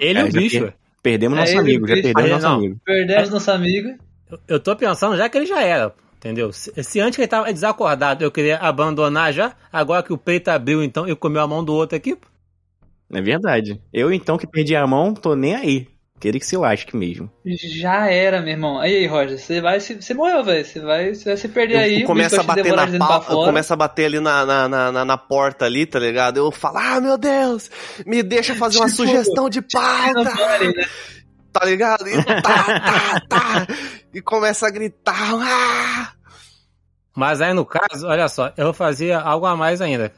Ele 0.00 0.18
e 0.18 0.22
É, 0.22 0.24
o 0.24 0.30
já 0.30 0.40
bicho. 0.40 0.60
per- 0.60 0.74
Perdemos 1.02 1.36
É 1.36 1.40
nosso 1.42 1.58
amigo, 1.58 1.86
já 1.88 1.94
perdemos 1.94 2.30
nosso 2.30 2.46
amigo. 2.46 2.80
Perdemos 2.84 3.30
nosso 3.30 3.50
amigo. 3.50 3.88
Eu- 4.30 4.38
Eu 4.48 4.60
tô 4.60 4.76
pensando 4.76 5.16
já 5.16 5.28
que 5.28 5.36
ele 5.36 5.46
já 5.46 5.60
era, 5.62 5.92
entendeu? 6.16 6.52
Se, 6.52 6.72
se 6.84 7.00
antes 7.00 7.16
que 7.16 7.22
ele 7.22 7.28
tava 7.28 7.52
desacordado 7.52 8.22
eu 8.24 8.30
queria 8.30 8.56
abandonar 8.58 9.32
já, 9.32 9.52
agora 9.72 10.02
que 10.02 10.12
o 10.12 10.16
peito 10.18 10.48
abriu, 10.48 10.82
então 10.82 11.06
eu 11.06 11.16
comeu 11.16 11.42
a 11.42 11.46
mão 11.46 11.62
do 11.64 11.74
outro 11.74 11.96
aqui. 11.96 12.16
É 13.12 13.20
verdade. 13.20 13.80
Eu, 13.92 14.10
então, 14.12 14.38
que 14.38 14.46
perdi 14.46 14.74
a 14.74 14.86
mão, 14.86 15.12
tô 15.12 15.34
nem 15.34 15.54
aí. 15.54 15.88
Queria 16.22 16.38
que 16.38 16.46
se 16.46 16.56
lasque 16.56 16.96
mesmo. 16.96 17.28
Já 17.44 18.08
era, 18.08 18.40
meu 18.40 18.52
irmão. 18.52 18.78
Aí, 18.78 18.94
aí 18.94 19.06
Roger, 19.08 19.36
você 19.36 19.60
vai 19.60 19.80
se. 19.80 20.00
Você 20.00 20.14
morreu, 20.14 20.44
velho. 20.44 20.64
Você 20.64 20.78
vai, 20.78 21.12
você 21.12 21.24
vai 21.30 21.36
se 21.36 21.48
perder 21.48 21.78
aí. 21.78 22.00
Eu 22.02 22.06
começo 22.06 22.36
bicho 22.36 22.40
a 22.48 22.54
bater 22.54 22.72
na 22.72 22.96
pau, 22.96 23.44
começo 23.44 23.72
a 23.72 23.76
bater 23.76 24.04
ali 24.04 24.20
na, 24.20 24.46
na, 24.46 24.68
na, 24.68 24.92
na- 24.92 25.04
na 25.04 25.18
porta 25.18 25.64
ali, 25.64 25.84
tá 25.84 25.98
ligado? 25.98 26.36
Eu 26.36 26.52
falo, 26.52 26.78
ah, 26.78 27.00
meu 27.00 27.18
Deus, 27.18 27.68
me 28.06 28.22
deixa 28.22 28.54
fazer 28.54 28.78
uma 28.78 28.86
Tipo, 28.86 28.98
sugestão 29.02 29.50
de 29.50 29.60
pauta, 29.62 30.30
pare, 30.30 30.68
né? 30.68 30.84
tá 31.52 31.64
ligado? 31.64 32.08
E 32.08 32.22
tá, 32.24 32.40
tá, 32.40 33.20
tá, 33.28 33.66
e 34.14 34.22
começa 34.22 34.68
a 34.68 34.70
gritar, 34.70 35.34
ah! 35.34 36.12
Mas 37.16 37.40
aí 37.40 37.52
no 37.52 37.66
caso, 37.66 38.06
olha 38.06 38.28
só, 38.28 38.52
eu 38.56 38.72
fazia 38.72 39.18
algo 39.18 39.44
a 39.44 39.56
mais 39.56 39.80
ainda. 39.80 40.12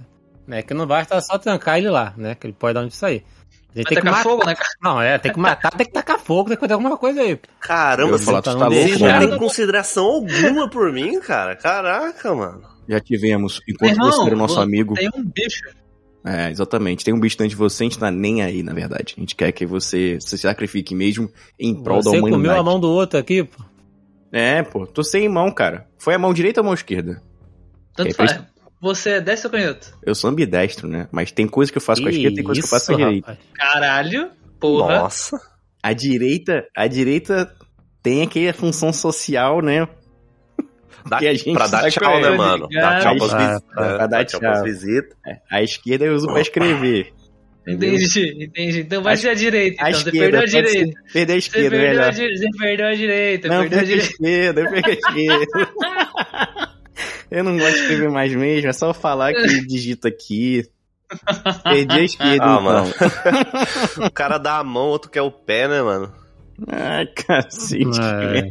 Né, 0.47 0.61
que 0.61 0.75
não 0.75 0.87
basta 0.87 1.19
só 1.23 1.39
trancar 1.39 1.79
ele 1.79 1.89
lá, 1.89 2.13
né? 2.15 2.35
Que 2.35 2.47
ele 2.47 2.53
pode 2.53 2.75
dar 2.75 2.83
onde 2.83 2.95
sair. 2.95 3.25
Tem 3.75 3.85
que 3.85 3.95
tacar 3.97 4.13
matar. 4.13 4.23
fogo, 4.23 4.47
né, 4.47 4.55
cara? 4.55 4.69
Não, 4.83 5.03
é, 5.03 5.19
tem 5.19 5.33
que 5.33 5.39
matar, 5.39 5.71
tem 5.73 5.87
que 5.87 5.93
tacar 5.93 6.19
fogo, 6.19 6.49
tem 6.49 6.57
que 6.57 6.61
fazer 6.61 6.75
alguma 6.75 6.97
coisa 6.97 7.21
aí. 7.23 7.39
Caramba, 7.61 8.17
você, 8.19 8.31
tá 8.33 8.43
tá 8.43 8.53
louco, 8.55 8.75
você 8.75 8.85
deixa. 8.87 9.21
não 9.21 9.29
tem 9.29 9.39
consideração 9.39 10.05
alguma 10.05 10.71
por 10.71 10.93
mim, 10.93 11.19
cara? 11.21 11.57
Caraca, 11.57 12.35
mano. 12.35 12.63
Já 12.89 13.01
tivemos. 13.01 13.61
Enquanto 13.69 13.91
Irmão, 13.93 14.13
você 14.13 14.27
era 14.27 14.35
o 14.35 14.39
nosso 14.39 14.61
amigo. 14.61 14.95
Tem 14.95 15.09
um 15.15 15.25
bicho. 15.25 15.63
É, 16.25 16.51
exatamente. 16.51 17.05
Tem 17.05 17.13
um 17.13 17.21
bicho 17.21 17.37
dentro 17.37 17.51
de 17.51 17.57
você, 17.57 17.83
a 17.83 17.87
gente 17.87 17.99
tá 17.99 18.11
nem 18.11 18.43
aí, 18.43 18.63
na 18.63 18.73
verdade. 18.73 19.15
A 19.17 19.21
gente 19.21 19.35
quer 19.35 19.51
que 19.53 19.67
você 19.67 20.19
se 20.21 20.39
sacrifique 20.39 20.95
mesmo 20.95 21.31
em 21.59 21.75
prol 21.75 21.99
da 21.99 22.05
Você 22.11 22.19
humanidade. 22.19 22.43
comeu 22.43 22.61
a 22.61 22.63
mão 22.63 22.79
do 22.81 22.89
outro 22.91 23.19
aqui, 23.19 23.45
pô. 23.45 23.63
É, 24.33 24.63
pô. 24.63 24.87
Tô 24.87 25.03
sem 25.05 25.29
mão, 25.29 25.51
cara. 25.51 25.87
Foi 25.99 26.15
a 26.15 26.19
mão 26.19 26.33
direita 26.33 26.61
ou 26.61 26.65
a 26.65 26.67
mão 26.67 26.75
esquerda? 26.75 27.23
Tanto 27.95 28.11
É, 28.11 28.15
faz. 28.15 28.41
Você 28.85 29.11
é 29.13 29.21
destro 29.23 29.49
ou 29.49 29.53
canhoto? 29.59 29.97
Eu 30.05 30.15
sou 30.15 30.29
ambidestro, 30.29 30.87
né? 30.87 31.09
Mas 31.11 31.33
tem 31.33 31.47
coisa 31.49 31.73
que 31.73 31.79
eu 31.79 31.83
faço 31.83 32.03
com 32.03 32.09
a 32.09 32.11
esquerda, 32.11 32.37
tem 32.37 32.45
coisa 32.45 32.61
que 32.61 32.67
eu 32.67 32.71
faço 32.71 32.87
com 32.89 32.95
a 32.95 32.97
direita. 33.07 33.39
Caralho. 33.55 34.31
Porra. 34.61 34.99
Nossa. 34.99 35.41
A 35.83 35.93
direita, 35.95 36.67
a 36.77 36.87
direita 36.87 37.51
tem 38.03 38.21
aqui 38.23 38.47
a 38.47 38.53
função 38.53 38.93
social, 38.93 39.63
né? 39.63 39.89
Dá, 41.09 41.19
Que 41.19 41.29
a 41.29 41.33
gente 41.35 41.53
pra 41.55 41.67
dar 41.67 41.91
tchau, 41.91 42.21
né, 42.21 42.31
mano? 42.31 42.69
Dar 42.69 43.01
tchau 43.01 43.17
pras 43.17 43.33
visitas. 43.33 43.63
pra 43.75 44.07
dar 44.07 44.25
tchau 44.27 44.41
pras 44.41 44.55
tchau. 44.59 44.65
visitas. 44.65 45.17
A 45.51 45.63
esquerda 45.63 46.05
eu 46.05 46.15
uso 46.15 46.27
pra 46.27 46.41
escrever. 46.43 47.13
Entendi, 47.67 48.45
entendi. 48.45 48.81
Então 48.81 49.03
vai 49.03 49.15
A- 49.15 49.17
ser 49.17 49.31
a 49.31 49.35
direita. 49.35 49.83
A 49.83 49.89
Então 49.89 50.01
você 50.03 50.09
esquerda, 50.11 50.39
perdeu 50.39 50.41
a 50.43 50.47
ser- 50.49 50.63
direita. 50.73 51.01
Perder 51.13 51.33
a 51.33 51.35
Você 51.35 51.39
esquerda, 51.39 51.71
perdeu, 51.71 52.03
a 52.03 52.13
você 52.13 52.49
perdeu 52.59 52.87
a 52.87 52.95
direita. 52.95 53.49
Não, 53.49 53.61
perdeu 53.61 53.79
a 53.79 53.83
perdi 53.83 53.93
a 53.95 53.97
direita. 53.97 54.13
esquerda, 54.13 54.61
eu 54.61 54.71
perdi 54.71 54.91
a 54.91 54.93
esquerda. 55.01 55.47
Eu 57.37 57.45
não 57.45 57.57
gosto 57.59 57.73
de 57.75 57.81
escrever 57.81 58.11
mais 58.11 58.35
mesmo, 58.35 58.69
é 58.69 58.73
só 58.73 58.93
falar 58.95 59.33
que 59.35 59.61
digita 59.67 60.09
aqui. 60.09 60.65
Perdi 61.63 61.99
a 62.01 62.03
esquerda, 62.03 62.45
Ah, 62.45 62.59
então. 62.59 62.63
mano. 62.63 62.95
o 64.07 64.11
cara 64.11 64.39
dá 64.39 64.59
a 64.59 64.65
mão, 64.65 64.87
outro 64.89 65.11
quer 65.11 65.23
o 65.23 65.31
pé, 65.31 65.69
né, 65.69 65.83
mano? 65.83 66.13
Ai, 66.69 67.07
cacete. 67.07 67.85
É. 68.01 68.51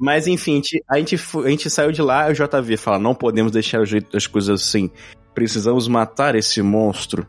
Mas 0.00 0.28
enfim, 0.28 0.52
a 0.52 0.54
gente, 0.56 0.84
a, 0.88 0.98
gente, 0.98 1.18
fu- 1.18 1.42
a 1.42 1.48
gente 1.50 1.68
saiu 1.68 1.90
de 1.90 2.00
lá, 2.00 2.28
o 2.28 2.32
JV 2.32 2.76
fala, 2.76 3.00
não 3.00 3.16
podemos 3.16 3.50
deixar 3.50 3.80
o 3.80 3.84
jeito 3.86 4.12
das 4.12 4.28
coisas 4.28 4.60
assim. 4.62 4.88
Precisamos 5.34 5.88
matar 5.88 6.36
esse 6.36 6.62
monstro. 6.62 7.26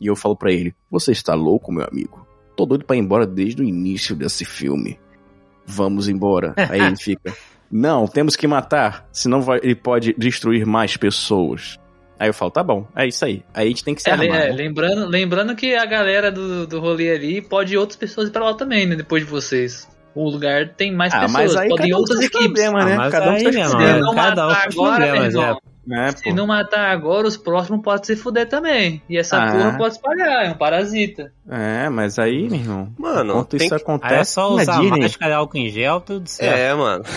E 0.00 0.06
eu 0.08 0.16
falo 0.16 0.34
pra 0.36 0.50
ele, 0.52 0.74
você 0.90 1.12
está 1.12 1.34
louco, 1.34 1.70
meu 1.72 1.86
amigo? 1.88 2.26
Tô 2.56 2.66
doido 2.66 2.84
pra 2.84 2.96
ir 2.96 3.00
embora 3.00 3.24
desde 3.24 3.62
o 3.62 3.64
início 3.64 4.16
desse 4.16 4.44
filme. 4.44 4.98
Vamos 5.64 6.08
embora. 6.08 6.54
Aí 6.56 6.80
ele 6.80 6.96
fica, 6.96 7.32
não, 7.70 8.06
temos 8.06 8.34
que 8.36 8.46
matar, 8.46 9.06
senão 9.12 9.40
vai- 9.42 9.60
ele 9.62 9.74
pode 9.74 10.14
destruir 10.16 10.64
mais 10.66 10.96
pessoas. 10.96 11.78
Aí 12.18 12.28
eu 12.28 12.34
falo, 12.34 12.50
tá 12.50 12.64
bom, 12.64 12.86
é 12.96 13.06
isso 13.06 13.24
aí. 13.24 13.42
Aí 13.54 13.66
a 13.66 13.68
gente 13.68 13.84
tem 13.84 13.94
que 13.94 14.02
se 14.02 14.08
É, 14.10 14.12
armar. 14.12 14.26
é, 14.26 14.48
né? 14.48 14.52
lembrando, 14.56 15.06
lembrando 15.06 15.54
que 15.54 15.74
a 15.76 15.84
galera 15.86 16.32
do, 16.32 16.66
do 16.66 16.80
rolê 16.80 17.12
ali 17.12 17.40
pode 17.40 17.74
ir 17.74 17.76
outras 17.76 17.96
pessoas 17.96 18.28
ir 18.28 18.32
pra 18.32 18.44
lá 18.44 18.54
também, 18.54 18.86
né? 18.86 18.96
Depois 18.96 19.24
de 19.24 19.30
vocês. 19.30 19.86
O 20.14 20.28
lugar 20.28 20.70
tem 20.70 20.92
mais 20.92 21.14
Ah, 21.14 21.20
pessoas, 21.20 21.32
mas 21.32 21.56
aí 21.56 21.68
podem 21.68 21.94
outras 21.94 22.18
equipes. 22.20 22.46
problemas, 22.46 22.84
né? 22.86 22.94
Ah, 22.94 22.96
mas 22.96 23.12
Cada 23.12 23.30
um 23.30 23.36
irmão, 23.36 23.70
problemas. 23.70 23.70
Se 23.70 24.00
não 24.00 24.14
Cada 24.16 24.48
um 24.48 24.50
agora, 24.50 24.98
meu 24.98 25.08
problemas, 25.14 25.34
É, 25.90 26.10
se 26.12 26.32
não 26.32 26.46
matar 26.46 26.90
agora, 26.90 27.26
os 27.26 27.36
próximos 27.36 27.80
podem 27.82 28.04
se 28.04 28.16
fuder 28.16 28.48
também. 28.48 29.02
E 29.08 29.16
essa 29.16 29.36
Ah. 29.42 29.50
porra 29.52 29.76
pode 29.78 29.94
espalhar, 29.94 30.46
é 30.46 30.50
um 30.50 30.54
parasita. 30.54 31.32
É, 31.48 31.88
mas 31.88 32.18
aí, 32.18 32.48
meu 32.48 32.58
irmão, 32.60 32.92
Mano, 32.98 33.32
enquanto 33.32 33.56
isso 33.56 33.68
que... 33.68 33.74
acontece, 33.74 34.14
Aí 34.14 34.20
é 34.20 34.24
só 34.24 34.54
na 34.56 34.62
usar 34.62 34.80
Disney- 34.80 35.00
máscara, 35.02 35.36
álcool 35.36 35.56
em 35.58 35.68
gel, 35.70 36.00
tudo 36.00 36.28
certo. 36.28 36.56
É, 36.58 36.74
mano. 36.74 37.04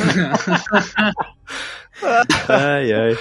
Ai, 2.48 2.94
ai. 2.94 3.18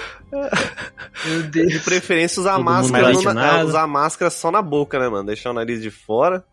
Meu 1.25 1.43
Deus. 1.43 1.73
De 1.73 1.79
preferência 1.79 2.39
usar 2.39 2.55
Todo 2.55 2.63
máscara, 2.65 3.09
no- 3.09 3.13
vacinado. 3.21 3.67
usar 3.67 3.85
máscara 3.87 4.31
só 4.31 4.49
na 4.49 4.61
boca, 4.61 4.97
né, 4.97 5.07
mano? 5.07 5.25
Deixar 5.27 5.51
o 5.51 5.53
nariz 5.53 5.81
de 5.81 5.91
fora. 5.91 6.43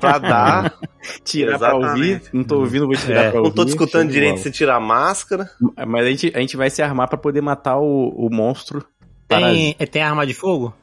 Pra 0.00 0.18
dar. 0.18 0.74
Tirar 1.24 1.58
pra 1.58 1.68
Exatamente. 1.68 1.90
ouvir, 1.90 2.22
não 2.32 2.44
tô 2.44 2.58
ouvindo, 2.60 2.86
vou 2.86 2.96
tirar 2.96 3.24
É. 3.24 3.30
pra 3.30 3.38
ouvir. 3.40 3.48
Não 3.48 3.54
tô 3.54 3.64
te 3.64 3.68
escutando 3.70 4.10
direito 4.10 4.38
se 4.40 4.50
tirar 4.50 4.76
a 4.76 4.80
máscara. 4.80 5.48
Mas 5.86 6.06
a 6.06 6.10
gente, 6.10 6.32
a 6.34 6.40
gente 6.40 6.56
vai 6.56 6.70
se 6.70 6.82
armar 6.82 7.08
pra 7.08 7.16
poder 7.18 7.40
matar 7.40 7.78
o, 7.78 8.08
o 8.10 8.28
monstro. 8.30 8.84
Tem, 9.26 9.74
tem 9.74 10.02
arma 10.02 10.26
de 10.26 10.34
fogo? 10.34 10.74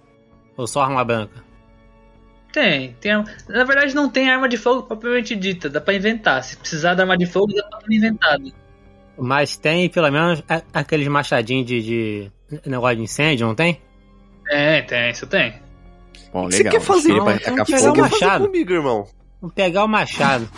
Ou 0.57 0.67
só 0.67 0.81
arma 0.83 1.03
branca? 1.03 1.43
Tem, 2.51 2.93
tem. 3.01 3.11
arma- 3.11 3.25
Na 3.49 3.63
verdade, 3.63 3.93
não 3.93 4.09
tem 4.09 4.29
arma 4.29 4.47
de 4.47 4.57
fogo 4.57 4.83
propriamente 4.83 5.35
dita, 5.35 5.69
dá 5.69 5.81
pra 5.81 5.93
inventar. 5.93 6.43
Se 6.43 6.55
precisar 6.57 6.93
de 6.93 7.01
arma 7.01 7.17
de 7.17 7.25
fogo, 7.25 7.53
dá 7.53 7.63
pra 7.67 7.79
ser 7.81 7.93
inventado. 7.93 8.51
Mas 9.17 9.57
tem 9.57 9.89
pelo 9.89 10.11
menos 10.11 10.43
aqueles 10.73 11.07
machadinhos 11.07 11.65
de, 11.67 11.81
de 11.81 12.31
negócio 12.65 12.97
de 12.97 13.03
incêndio, 13.03 13.47
não 13.47 13.55
tem? 13.55 13.79
Tem, 14.45 14.85
tem, 14.85 15.09
isso 15.11 15.25
tem. 15.27 15.53
Bom, 16.33 16.45
O 16.45 16.49
que 16.49 16.57
legal. 16.57 16.71
você 16.73 16.77
quer 16.79 16.85
fazer? 16.85 17.13
Não, 17.13 17.25
que 17.37 17.71
Pegar 17.71 17.91
o 17.93 17.97
machado. 17.97 18.45
comigo, 18.45 18.73
irmão? 18.73 19.07
Vou 19.41 19.51
pegar 19.51 19.83
o 19.83 19.87
machado. 19.87 20.49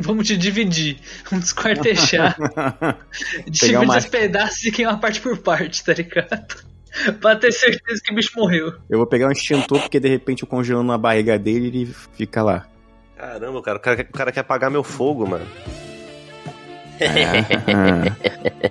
Vamos 0.00 0.26
te 0.26 0.36
dividir. 0.36 0.98
Vamos 1.30 1.46
desquartejar. 1.46 2.36
Dividir 3.46 3.78
uma- 3.80 3.98
os 3.98 4.06
pedaços 4.06 4.64
e 4.64 4.70
queimar 4.70 5.00
parte 5.00 5.20
por 5.20 5.36
parte, 5.38 5.82
tá 5.84 5.92
ligado? 5.92 6.62
pra 7.20 7.36
ter 7.36 7.52
certeza 7.52 8.00
que 8.04 8.12
o 8.12 8.14
bicho 8.14 8.30
morreu. 8.36 8.72
Eu 8.88 8.98
vou 8.98 9.06
pegar 9.06 9.28
um 9.28 9.32
extintor, 9.32 9.80
porque 9.80 9.98
de 10.00 10.08
repente 10.08 10.42
eu 10.42 10.48
congelando 10.48 10.86
na 10.88 10.98
barriga 10.98 11.38
dele 11.38 11.66
e 11.66 11.68
ele 11.82 11.94
fica 12.16 12.42
lá. 12.42 12.66
Caramba, 13.16 13.60
cara, 13.62 13.76
o 13.78 13.80
cara, 13.80 13.96
quer- 13.96 14.08
o 14.08 14.12
cara 14.16 14.32
quer 14.32 14.40
apagar 14.40 14.70
meu 14.70 14.84
fogo, 14.84 15.26
mano. 15.26 15.46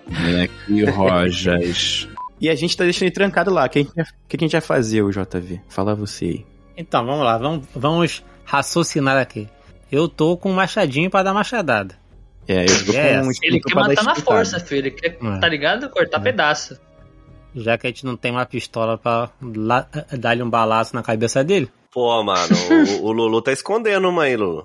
Vem 0.08 0.42
aqui, 0.44 0.86
Rojas. 0.86 2.08
E 2.40 2.50
a 2.50 2.56
gente 2.56 2.76
tá 2.78 2.84
deixando 2.84 3.04
ele 3.08 3.12
trancado 3.16 3.52
lá. 3.52 3.66
O 3.66 3.70
que, 3.70 3.80
a 3.80 3.82
gente 3.84 3.96
vai- 3.96 4.04
o 4.06 4.28
que 4.28 4.36
a 4.38 4.40
gente 4.40 4.52
vai 4.52 4.62
fazer, 4.62 5.02
o 5.02 5.12
JV? 5.12 5.60
Fala 5.68 5.96
você 5.96 6.26
aí. 6.26 6.46
Então, 6.78 7.06
vamos 7.06 7.24
lá, 7.26 7.38
vamos, 7.38 7.66
vamos 7.76 8.24
raciocinar 8.46 9.18
aqui. 9.18 9.48
Eu 9.92 10.08
tô 10.08 10.38
com 10.38 10.52
um 10.52 10.56
machadinho 10.56 11.10
pra 11.10 11.24
dar 11.24 11.34
machadada. 11.34 11.96
É, 12.48 12.64
eu 12.64 12.86
tô 12.86 12.92
Yes. 12.94 13.22
com 13.22 13.28
um 13.28 13.32
Ele 13.42 13.60
quer 13.60 13.76
matar 13.76 14.04
na 14.04 14.16
força, 14.16 14.60
filho. 14.60 14.80
Ele 14.88 14.92
quer, 14.92 15.18
É. 15.22 15.40
tá 15.40 15.48
ligado? 15.50 15.90
Cortar 15.90 16.18
É. 16.20 16.24
pedaço. 16.24 16.80
Já 17.56 17.78
que 17.78 17.88
a 17.88 17.90
gente 17.90 18.06
não 18.06 18.16
tem 18.16 18.32
uma 18.32 18.46
pistola 18.46 18.98
pra 18.98 19.30
dar-lhe 20.20 20.44
um 20.44 20.50
balaço 20.50 20.96
na 20.96 21.02
cabeça 21.02 21.44
dele. 21.44 21.68
Pô, 21.92 22.24
mano, 22.24 22.56
o, 23.02 23.06
o 23.08 23.12
Lulu 23.12 23.42
tá 23.42 23.52
escondendo 23.52 24.08
uma 24.10 24.24
aí, 24.24 24.38
Lulu. 24.38 24.64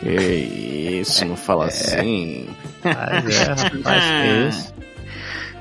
Que 0.00 1.00
isso, 1.00 1.24
não 1.24 1.36
fala 1.36 1.66
assim. 1.66 2.46
Mas 2.84 3.40
é, 3.40 3.44
rapaz, 3.44 4.04
que 4.04 4.48
isso. 4.48 4.74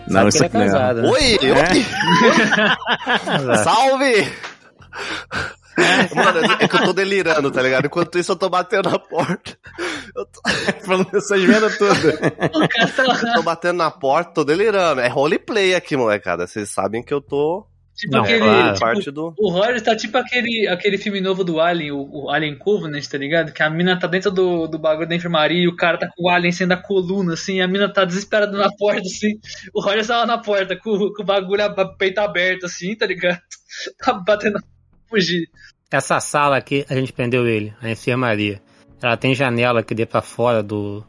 Não, 0.07 0.13
Sabe 0.13 0.29
isso 0.29 0.37
que 0.39 0.45
aqui 0.45 0.57
ele 0.57 0.63
é 0.63 0.67
não. 0.67 0.73
casado, 0.73 1.01
né? 1.01 1.09
Oi, 1.09 1.39
eu 1.41 1.55
É? 1.55 3.51
É. 3.53 3.57
Salve! 3.63 4.33
Mano, 6.15 6.53
é 6.59 6.67
que 6.67 6.75
eu 6.75 6.83
tô 6.85 6.93
delirando, 6.93 7.51
tá 7.51 7.61
ligado? 7.61 7.85
Enquanto 7.85 8.17
isso 8.17 8.31
eu 8.31 8.35
tô 8.35 8.49
batendo 8.49 8.89
na 8.89 8.97
porta. 8.97 9.57
Falando 10.83 11.15
essas 11.15 11.39
merdas 11.41 11.77
todas. 11.77 11.97
Tá 12.95 13.03
lá, 13.03 13.33
Tô 13.35 13.43
batendo 13.43 13.77
na 13.77 13.91
porta, 13.91 14.31
tô 14.33 14.43
delirando. 14.43 15.01
É 15.01 15.07
roleplay 15.07 15.75
aqui, 15.75 15.95
molecada. 15.95 16.47
Vocês 16.47 16.69
sabem 16.71 17.03
que 17.03 17.13
eu 17.13 17.21
tô 17.21 17.67
tipo 17.97 18.13
Não, 18.13 18.23
aquele. 18.23 18.39
claro. 18.39 18.67
tipo, 18.73 18.79
parte 18.79 19.11
do. 19.11 19.33
O 19.37 19.49
Roger 19.49 19.81
tá 19.81 19.95
tipo 19.95 20.17
aquele, 20.17 20.67
aquele 20.69 20.97
filme 20.97 21.19
novo 21.19 21.43
do 21.43 21.59
Alien, 21.59 21.91
o, 21.91 22.07
o 22.25 22.29
Alien 22.29 22.57
Covenant, 22.57 23.05
tá 23.07 23.17
ligado? 23.17 23.51
Que 23.51 23.63
a 23.63 23.69
mina 23.69 23.99
tá 23.99 24.05
dentro 24.07 24.31
do, 24.31 24.67
do 24.67 24.77
bagulho 24.77 25.09
da 25.09 25.15
enfermaria 25.15 25.61
e 25.63 25.67
o 25.67 25.75
cara 25.75 25.97
tá 25.97 26.07
com 26.07 26.23
o 26.25 26.29
Alien 26.29 26.51
sendo 26.51 26.73
a 26.73 26.77
coluna, 26.77 27.33
assim, 27.33 27.55
e 27.55 27.61
a 27.61 27.67
mina 27.67 27.91
tá 27.91 28.05
desesperada 28.05 28.55
na 28.57 28.69
porta, 28.77 29.01
assim. 29.01 29.39
O 29.73 29.81
Roger 29.81 30.05
tá 30.07 30.19
lá 30.19 30.25
na 30.25 30.37
porta 30.37 30.75
com, 30.77 30.97
com 31.11 31.23
o 31.23 31.25
bagulho, 31.25 31.63
a 31.63 31.85
peito 31.95 32.19
aberto, 32.19 32.65
assim, 32.67 32.95
tá 32.95 33.05
ligado? 33.05 33.39
Tá 33.99 34.13
batendo. 34.13 34.59
Fugir. 35.09 35.47
Essa 35.91 36.19
sala 36.19 36.57
aqui, 36.57 36.85
a 36.89 36.95
gente 36.95 37.11
prendeu 37.13 37.45
ele, 37.47 37.73
a 37.81 37.89
enfermaria. 37.89 38.61
Ela 39.01 39.15
tem 39.17 39.35
janela 39.35 39.83
que 39.83 39.93
dê 39.93 40.05
pra 40.05 40.21
fora 40.21 40.63
do 40.63 41.03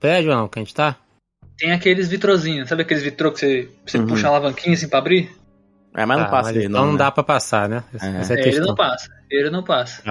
prédio 0.00 0.30
ou 0.30 0.36
não, 0.36 0.48
que 0.48 0.58
a 0.58 0.62
gente 0.62 0.74
tá? 0.74 0.96
Tem 1.58 1.70
aqueles 1.72 2.08
vitrozinhos, 2.08 2.68
sabe 2.68 2.82
aqueles 2.82 3.02
vitrô 3.02 3.30
que 3.32 3.38
você, 3.40 3.68
você 3.86 3.98
Uhum. 3.98 4.06
puxa 4.06 4.26
a 4.26 4.30
alavanquinha 4.30 4.74
assim 4.74 4.88
pra 4.88 4.98
abrir? 4.98 5.30
É, 5.94 6.04
mas 6.04 6.18
não 6.18 6.24
Ah, 6.26 6.28
passa 6.28 6.48
mas 6.50 6.56
aí, 6.58 6.64
então 6.66 6.80
não. 6.80 6.86
não 6.86 6.92
né? 6.94 6.98
dá 6.98 7.10
pra 7.10 7.22
passar, 7.22 7.68
né? 7.68 7.84
Essa, 7.94 8.06
É. 8.06 8.16
essa 8.20 8.34
é 8.34 8.40
É, 8.40 8.48
ele 8.48 8.60
não 8.60 8.74
passa. 8.74 9.08
Ele 9.30 9.50
não 9.50 9.62
passa. 9.62 10.02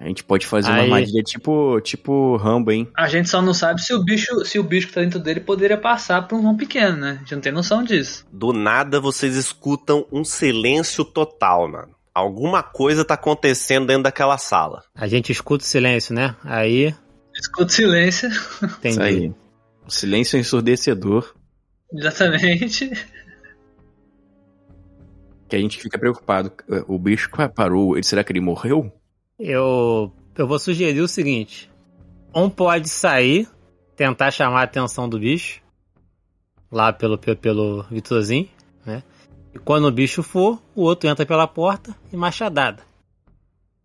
A 0.00 0.08
gente 0.08 0.24
pode 0.24 0.46
fazer 0.46 0.68
uma 0.70 0.80
armadilha 0.82 1.22
tipo, 1.22 1.80
tipo 1.80 2.36
Rambo, 2.36 2.72
hein? 2.72 2.88
A 2.96 3.06
gente 3.06 3.28
só 3.28 3.40
não 3.40 3.54
sabe 3.54 3.80
se 3.82 3.94
o 3.94 4.02
bicho, 4.02 4.44
se 4.44 4.58
o 4.58 4.62
bicho 4.64 4.88
que 4.88 4.94
tá 4.94 5.00
dentro 5.00 5.20
dele 5.20 5.38
poderia 5.38 5.76
passar 5.78 6.26
pra 6.26 6.36
um 6.36 6.42
vão 6.42 6.56
pequeno, 6.56 6.96
né? 6.96 7.10
A 7.10 7.18
gente 7.20 7.34
não 7.36 7.40
tem 7.42 7.52
noção 7.52 7.84
disso. 7.84 8.26
Do 8.32 8.52
nada 8.52 8.98
vocês 9.00 9.36
escutam 9.36 10.04
um 10.10 10.24
silêncio 10.24 11.04
total, 11.04 11.68
mano. 11.68 11.94
Alguma 12.12 12.62
coisa 12.64 13.04
tá 13.04 13.14
acontecendo 13.14 13.86
dentro 13.86 14.02
daquela 14.02 14.36
sala. 14.38 14.82
A 14.94 15.06
gente 15.06 15.30
escuta 15.30 15.62
o 15.64 15.66
silêncio, 15.68 16.12
né? 16.14 16.34
Aí, 16.44 16.92
Escuta 17.34 17.66
o 17.66 17.70
silêncio. 17.74 18.28
entendi. 18.62 18.88
Isso 18.88 19.02
aí. 19.02 19.32
O 19.86 19.90
silêncio 19.90 20.38
ensurdecedor 20.38 21.32
Exatamente. 21.94 22.90
Que 25.52 25.56
a 25.56 25.60
gente 25.60 25.78
fica 25.78 25.98
preocupado. 25.98 26.50
O 26.88 26.98
bicho 26.98 27.30
que 27.30 27.48
parou, 27.50 27.94
ele, 27.94 28.04
será 28.04 28.24
que 28.24 28.32
ele 28.32 28.40
morreu? 28.40 28.90
Eu, 29.38 30.10
eu 30.36 30.46
vou 30.46 30.58
sugerir 30.58 31.00
o 31.00 31.08
seguinte: 31.08 31.70
um 32.34 32.48
pode 32.48 32.88
sair, 32.88 33.46
tentar 33.94 34.30
chamar 34.30 34.60
a 34.60 34.64
atenção 34.64 35.06
do 35.06 35.18
bicho, 35.18 35.60
lá 36.70 36.90
pelo, 36.90 37.18
pelo, 37.18 37.36
pelo 37.36 37.82
Vitorzinho, 37.90 38.48
né? 38.86 39.02
E 39.54 39.58
quando 39.58 39.84
o 39.84 39.92
bicho 39.92 40.22
for, 40.22 40.58
o 40.74 40.82
outro 40.82 41.10
entra 41.10 41.26
pela 41.26 41.46
porta 41.46 41.94
e 42.10 42.16
machadada. 42.16 42.82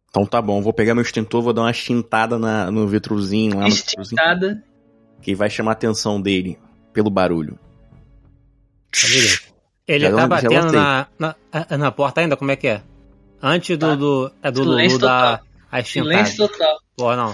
Então 0.09 0.25
tá 0.25 0.41
bom, 0.41 0.61
vou 0.61 0.71
pegar 0.71 0.95
meu 0.95 1.03
extintor, 1.03 1.41
vou 1.41 1.51
dar 1.51 1.63
uma 1.63 1.73
chintada 1.73 2.39
na, 2.39 2.71
no 2.71 2.87
vitrozinho 2.87 3.57
lá 3.57 3.65
no 3.65 3.75
vitrozinho, 3.75 4.01
Instintada. 4.01 4.63
que 5.21 5.35
vai 5.35 5.49
chamar 5.49 5.71
a 5.71 5.73
atenção 5.73 6.21
dele 6.21 6.57
pelo 6.93 7.09
barulho. 7.09 7.59
Tá? 8.89 9.56
Ele 9.87 10.09
Já 10.09 10.15
tá 10.15 10.27
batendo 10.27 10.71
na, 10.73 11.07
na, 11.17 11.35
a- 11.51 11.77
na 11.77 11.91
porta 11.91 12.19
ainda? 12.21 12.35
Como 12.35 12.51
é 12.51 12.55
que 12.55 12.67
é? 12.67 12.81
Antes 13.41 13.77
do, 13.77 13.87
Tá. 13.87 13.95
do, 13.95 14.31
é 14.43 14.51
do 14.51 14.63
Silêncio 14.63 14.97
Lulu 14.97 15.07
dar 15.07 15.43
a. 15.71 15.83
Silêncio 15.83 16.47
total. 16.47 16.77
Pô, 16.97 17.15
não. 17.15 17.29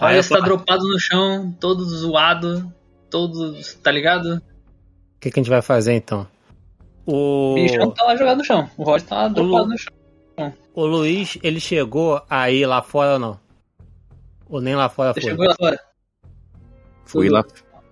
O 0.00 0.06
está 0.08 0.36
falo- 0.36 0.44
dropado 0.44 0.86
no 0.88 0.98
chão, 0.98 1.54
todo 1.60 1.84
zoado, 1.84 2.72
todo. 3.10 3.54
tá 3.82 3.90
ligado? 3.90 4.36
O 4.36 5.20
que, 5.20 5.30
que 5.30 5.40
a 5.40 5.42
gente 5.42 5.50
vai 5.50 5.60
fazer 5.60 5.94
então? 5.94 6.26
O, 7.04 7.52
O 7.52 7.54
bichão 7.54 7.90
tá 7.90 8.04
lá 8.04 8.16
jogado 8.16 8.38
no 8.38 8.44
chão. 8.44 8.70
O 8.76 8.84
Roger 8.84 9.08
tá 9.08 9.16
lá 9.16 9.28
dropado 9.28 9.64
Lu- 9.64 9.68
no 9.70 9.78
chão. 9.78 9.92
o 10.74 10.86
Luiz, 10.86 11.36
ele 11.42 11.58
chegou 11.58 12.22
aí 12.30 12.64
lá 12.64 12.80
fora 12.80 13.14
ou 13.14 13.18
não? 13.18 13.40
Ou 14.48 14.60
nem 14.60 14.76
lá 14.76 14.88
fora 14.88 15.12
Você 15.12 15.20
foi? 15.20 15.30
chegou 15.30 15.46
lá 15.46 15.54
fora. 15.58 15.80
Fui 17.04 17.26
Tudo. 17.26 17.34
lá. 17.34 17.44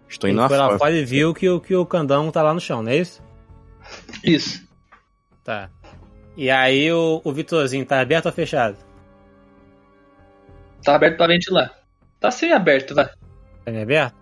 Estou 0.09 0.29
Ele 0.29 0.35
indo 0.35 0.43
lá 0.43 0.49
foi 0.49 0.57
lá 0.59 0.67
fora. 0.67 0.79
fora 0.79 0.93
e 0.93 1.05
viu 1.05 1.35
que, 1.35 1.49
o- 1.49 1.61
que 1.61 1.75
o 1.75 1.85
candango 1.85 2.31
tá 2.31 2.43
lá 2.43 2.55
no 2.55 2.61
chão, 2.61 2.83
não 2.83 2.91
é 2.93 2.97
isso? 2.99 3.21
Isso. 4.25 4.67
Tá. 5.45 5.71
E 6.37 6.51
aí 6.51 6.93
o, 6.93 7.21
o 7.25 7.33
Vitorzinho 7.33 7.85
tá 7.87 8.01
aberto 8.01 8.27
ou 8.27 8.33
fechado? 8.33 8.77
Tá 10.83 10.95
aberto 10.95 11.17
pra 11.17 11.27
ventilar. 11.29 11.73
Tá 12.21 12.31
sem 12.31 12.53
aberto, 12.53 12.95
vai. 12.95 13.07
Tá 13.65 13.71
me 13.73 13.83
aberto? 13.83 14.15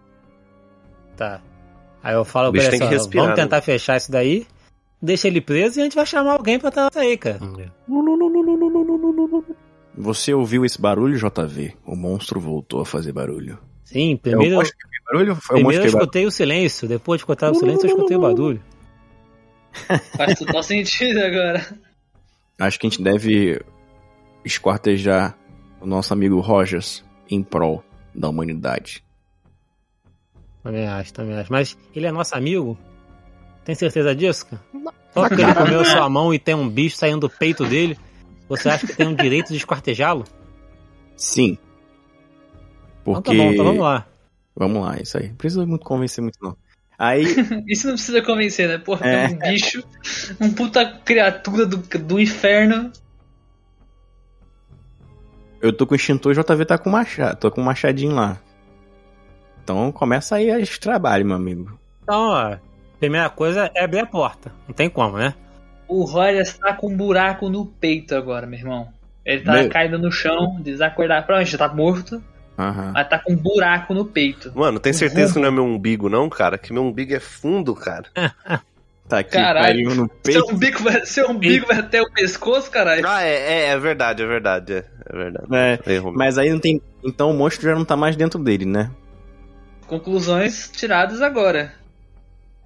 Tá. 1.17 1.41
Aí 2.03 2.15
eu 2.15 2.25
falo 2.25 2.51
O 2.51 2.53
pra 2.53 2.63
ele 2.63 2.71
tem 2.71 2.83
assim, 2.83 2.89
respirar, 2.95 3.27
vamos 3.27 3.41
tentar 3.41 3.63
fechar 3.63 3.97
isso 3.97 4.11
daí, 4.13 4.47
deixa 5.01 5.27
ele 5.27 5.41
preso 5.41 5.79
e 5.79 5.81
a 5.81 5.85
gente 5.85 5.97
vai 5.97 6.05
chamar 6.07 6.33
alguém 6.33 6.59
pra 6.59 6.69
estar 6.69 6.91
aí, 6.97 7.17
cara. 7.17 7.39
Você 9.97 10.35
ouviu 10.35 10.65
esse 10.65 10.81
barulho, 10.81 11.17
JV? 11.17 11.75
O 11.87 11.97
monstro 11.97 12.41
voltou 12.41 12.81
a 12.81 12.87
fazer 12.87 13.13
barulho. 13.13 13.59
Sim, 13.85 14.13
É 14.13 14.15
o 14.15 14.19
primeiro, 14.19 14.59
que 14.61 14.65
fez 14.65 15.05
barulho? 15.07 15.35
Foi 15.37 15.57
o 15.57 15.59
primeiro 15.59 15.59
eu 15.59 15.63
monstro 15.63 15.71
que 15.71 15.81
fez 15.81 15.93
barulho. 15.93 16.03
escutei 16.03 16.27
o 16.27 16.31
silêncio, 16.31 16.89
depois 16.89 17.19
de 17.19 17.23
escutar 17.23 17.51
o 17.51 17.55
silêncio 17.55 17.87
eu 17.87 17.95
escutei 17.95 18.17
o 18.17 18.21
barulho. 18.21 18.61
Faz 20.17 20.39
total 20.39 20.63
sentido 20.63 21.19
agora. 21.19 21.67
Acho 22.59 22.79
que 22.79 22.87
a 22.87 22.91
gente 22.91 23.03
deve 23.03 23.61
esquartejar 24.45 25.37
o 25.81 25.87
nosso 25.87 26.13
amigo 26.13 26.41
Rogers 26.41 27.05
em 27.31 27.43
prol 27.43 27.83
da 28.15 28.29
humanidade. 28.29 29.03
Também 30.63 30.87
acho, 30.87 31.13
também 31.13 31.37
acho. 31.37 31.53
Mas 31.53 31.77
ele 31.95 32.07
é 32.07 32.13
nosso 32.13 32.35
amigo? 32.37 32.79
Tem 33.65 33.75
certeza 33.75 34.15
disso, 34.15 34.47
cara? 34.47 34.63
Só 35.13 35.29
porque 35.29 35.43
ele 35.43 35.55
comeu 35.55 35.85
sua 35.85 36.09
mão 36.09 36.33
e 36.33 36.39
tem 36.39 36.55
um 36.55 36.69
bicho 36.69 36.97
saindo 36.97 37.21
do 37.21 37.31
peito 37.31 37.65
dele, 37.65 37.99
você 38.49 38.69
acha 38.69 38.87
que 38.87 38.95
tem 38.95 39.07
o 39.07 39.17
direito 39.17 39.49
de 39.49 39.57
esquartejá-lo? 39.57 40.25
Sim. 41.17 41.59
Então 43.03 43.15
Porque. 43.15 43.31
tá 43.31 43.37
bom, 43.37 43.53
então 43.53 43.65
vamos 43.65 43.83
lá. 43.83 44.07
Vamos 44.57 44.83
lá, 44.83 44.97
isso 45.01 45.19
aí. 45.19 45.29
Não 45.29 45.37
precisa 45.37 45.67
muito 45.67 45.85
convencer 45.85 46.23
muito, 46.23 46.39
não. 46.43 46.57
Aí, 46.99 47.25
Isso 47.67 47.87
não 47.89 47.95
precisa 47.95 48.23
convencer, 48.23 48.69
né? 48.69 48.79
Porra, 48.79 49.07
É. 49.07 49.25
é 49.25 49.29
um 49.29 49.39
bicho, 49.39 49.83
um 50.41 50.53
puta 50.53 50.85
criatura 51.05 51.67
do, 51.67 51.77
do 51.79 52.21
inferno. 52.21 52.93
eu 55.61 55.73
tô 55.73 55.87
com 55.87 55.95
o 55.95 55.97
extintor 55.97 56.35
e 56.35 56.39
o 56.39 56.43
JV 56.45 56.65
tá 56.67 56.77
com 56.79 56.91
machado. 56.91 57.39
Tô 57.39 57.51
com 57.51 57.61
um 57.61 57.65
machadinho 57.65 58.15
lá. 58.15 58.39
Então 59.63 59.91
começa 59.91 60.37
aí 60.37 60.49
esse 60.51 60.79
trabalho, 60.79 61.25
meu 61.25 61.37
amigo. 61.37 61.79
Então, 62.03 62.29
ó, 62.29 62.57
primeira 63.01 63.31
coisa 63.31 63.71
é 63.75 63.83
abrir 63.83 64.01
a 64.01 64.07
porta. 64.07 64.53
Não 64.69 64.75
tem 64.75 64.91
como, 64.91 65.17
né? 65.17 65.35
O 65.89 66.05
Roger 66.05 66.43
está 66.43 66.75
com 66.75 66.89
um 66.89 66.97
buraco 66.97 67.49
no 67.49 67.65
peito 67.67 68.15
agora, 68.15 68.47
meu 68.47 68.59
irmão. 68.59 68.89
Ele 69.25 69.43
tá 69.43 69.53
Meu. 69.55 69.71
caído 69.71 69.99
no 69.99 70.13
chão, 70.13 70.61
desacordado. 70.61 71.25
Provavelmente 71.25 71.53
já 71.53 71.59
tá 71.59 71.69
morto, 71.75 72.23
Aham. 72.59 72.93
mas 72.95 73.09
tá 73.09 73.19
com 73.19 73.33
um 73.33 73.37
buraco 73.37 73.93
no 73.95 74.05
peito. 74.05 74.53
Mano, 74.55 74.79
tem 74.79 74.93
certeza 74.93 75.33
que 75.35 75.41
não 75.41 75.49
é 75.49 75.51
meu 75.51 75.65
umbigo, 75.65 76.09
não, 76.09 76.29
cara? 76.29 76.57
Que 76.57 76.73
meu 76.73 76.83
umbigo 76.85 77.13
é 77.15 77.21
fundo, 77.21 77.75
cara. 77.75 78.05
Tá 79.07 79.19
aqui, 79.19 79.33
Caralho. 79.33 79.67
pariu 79.67 79.91
no 79.91 80.11
Seu 80.25 80.47
peito. 80.47 80.55
umbigo, 80.55 80.83
vai, 80.83 81.05
seu 81.05 81.31
umbigo 81.31 81.67
vai 81.67 81.79
até 81.79 82.01
o 82.01 82.11
pescoço, 82.11 82.71
caralho. 82.71 83.07
Ah, 83.07 83.23
é, 83.23 83.35
é, 83.35 83.67
é 83.67 83.79
verdade, 83.79 84.23
é 84.23 84.27
verdade. 84.27 84.73
É, 84.73 84.85
é 85.05 85.13
verdade. 85.15 85.47
É, 85.53 85.79
Erro 85.93 86.07
meu. 86.09 86.15
mas 86.19 86.39
aí 86.39 86.49
não 86.51 86.59
tem. 86.59 86.81
Então 87.05 87.31
o 87.31 87.35
monstro 87.35 87.69
já 87.69 87.75
não 87.75 87.85
tá 87.85 87.99
mais 87.99 88.17
dentro 88.17 88.43
dele, 88.43 88.65
né? 88.65 88.91
Conclusões 89.87 90.71
tiradas 90.73 91.21
agora. 91.21 91.73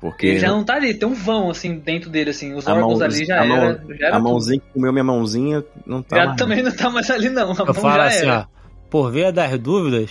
Porque 0.00 0.28
Ele 0.28 0.38
já 0.38 0.48
não 0.50 0.62
tá 0.62 0.74
ali, 0.74 0.94
tem 0.94 1.08
um 1.08 1.12
vão 1.14 1.50
assim 1.50 1.76
dentro 1.76 2.08
dele, 2.08 2.30
assim. 2.30 2.54
Os 2.54 2.68
A 2.68 2.72
órgãos 2.74 3.00
mão- 3.00 3.08
ali 3.08 3.24
já 3.24 3.40
a 3.42 3.44
mão- 3.44 3.56
era. 3.56 3.82
Já 3.98 4.06
era 4.06 4.08
a 4.08 4.18
tudo. 4.20 4.28
mãozinha 4.30 4.60
que 4.60 4.66
comeu 4.72 4.92
minha 4.92 5.04
mãozinha 5.04 5.64
não 5.84 6.02
tá. 6.04 6.16
Já 6.18 6.26
mais. 6.26 6.36
também 6.38 6.62
não 6.62 6.70
tá 6.72 6.88
mais 6.88 7.10
ali, 7.10 7.28
não. 7.30 7.50
A 7.50 7.54
Eu 7.56 7.64
mão 7.64 7.74
falo 7.74 7.94
já 7.96 8.04
assim, 8.04 8.26
era. 8.26 8.48
ó. 8.54 8.57
Por 8.90 9.10
via 9.10 9.30
das 9.30 9.58
dúvidas, 9.58 10.10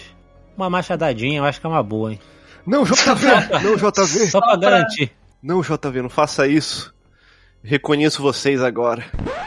uma 0.55 0.69
machadadinha 0.69 1.39
eu 1.39 1.45
acho 1.45 1.59
que 1.59 1.65
é 1.65 1.69
uma 1.69 1.83
boa, 1.83 2.11
hein? 2.11 2.19
Não, 2.65 2.83
JV! 2.85 3.27
Não, 3.63 3.75
JV! 3.75 4.27
Só 4.27 4.39
pra 4.39 4.55
garantir. 4.55 5.11
Não, 5.41 5.61
JV, 5.61 6.01
não 6.01 6.09
faça 6.09 6.47
isso. 6.47 6.93
Reconheço 7.63 8.21
vocês 8.21 8.61
agora. 8.61 9.05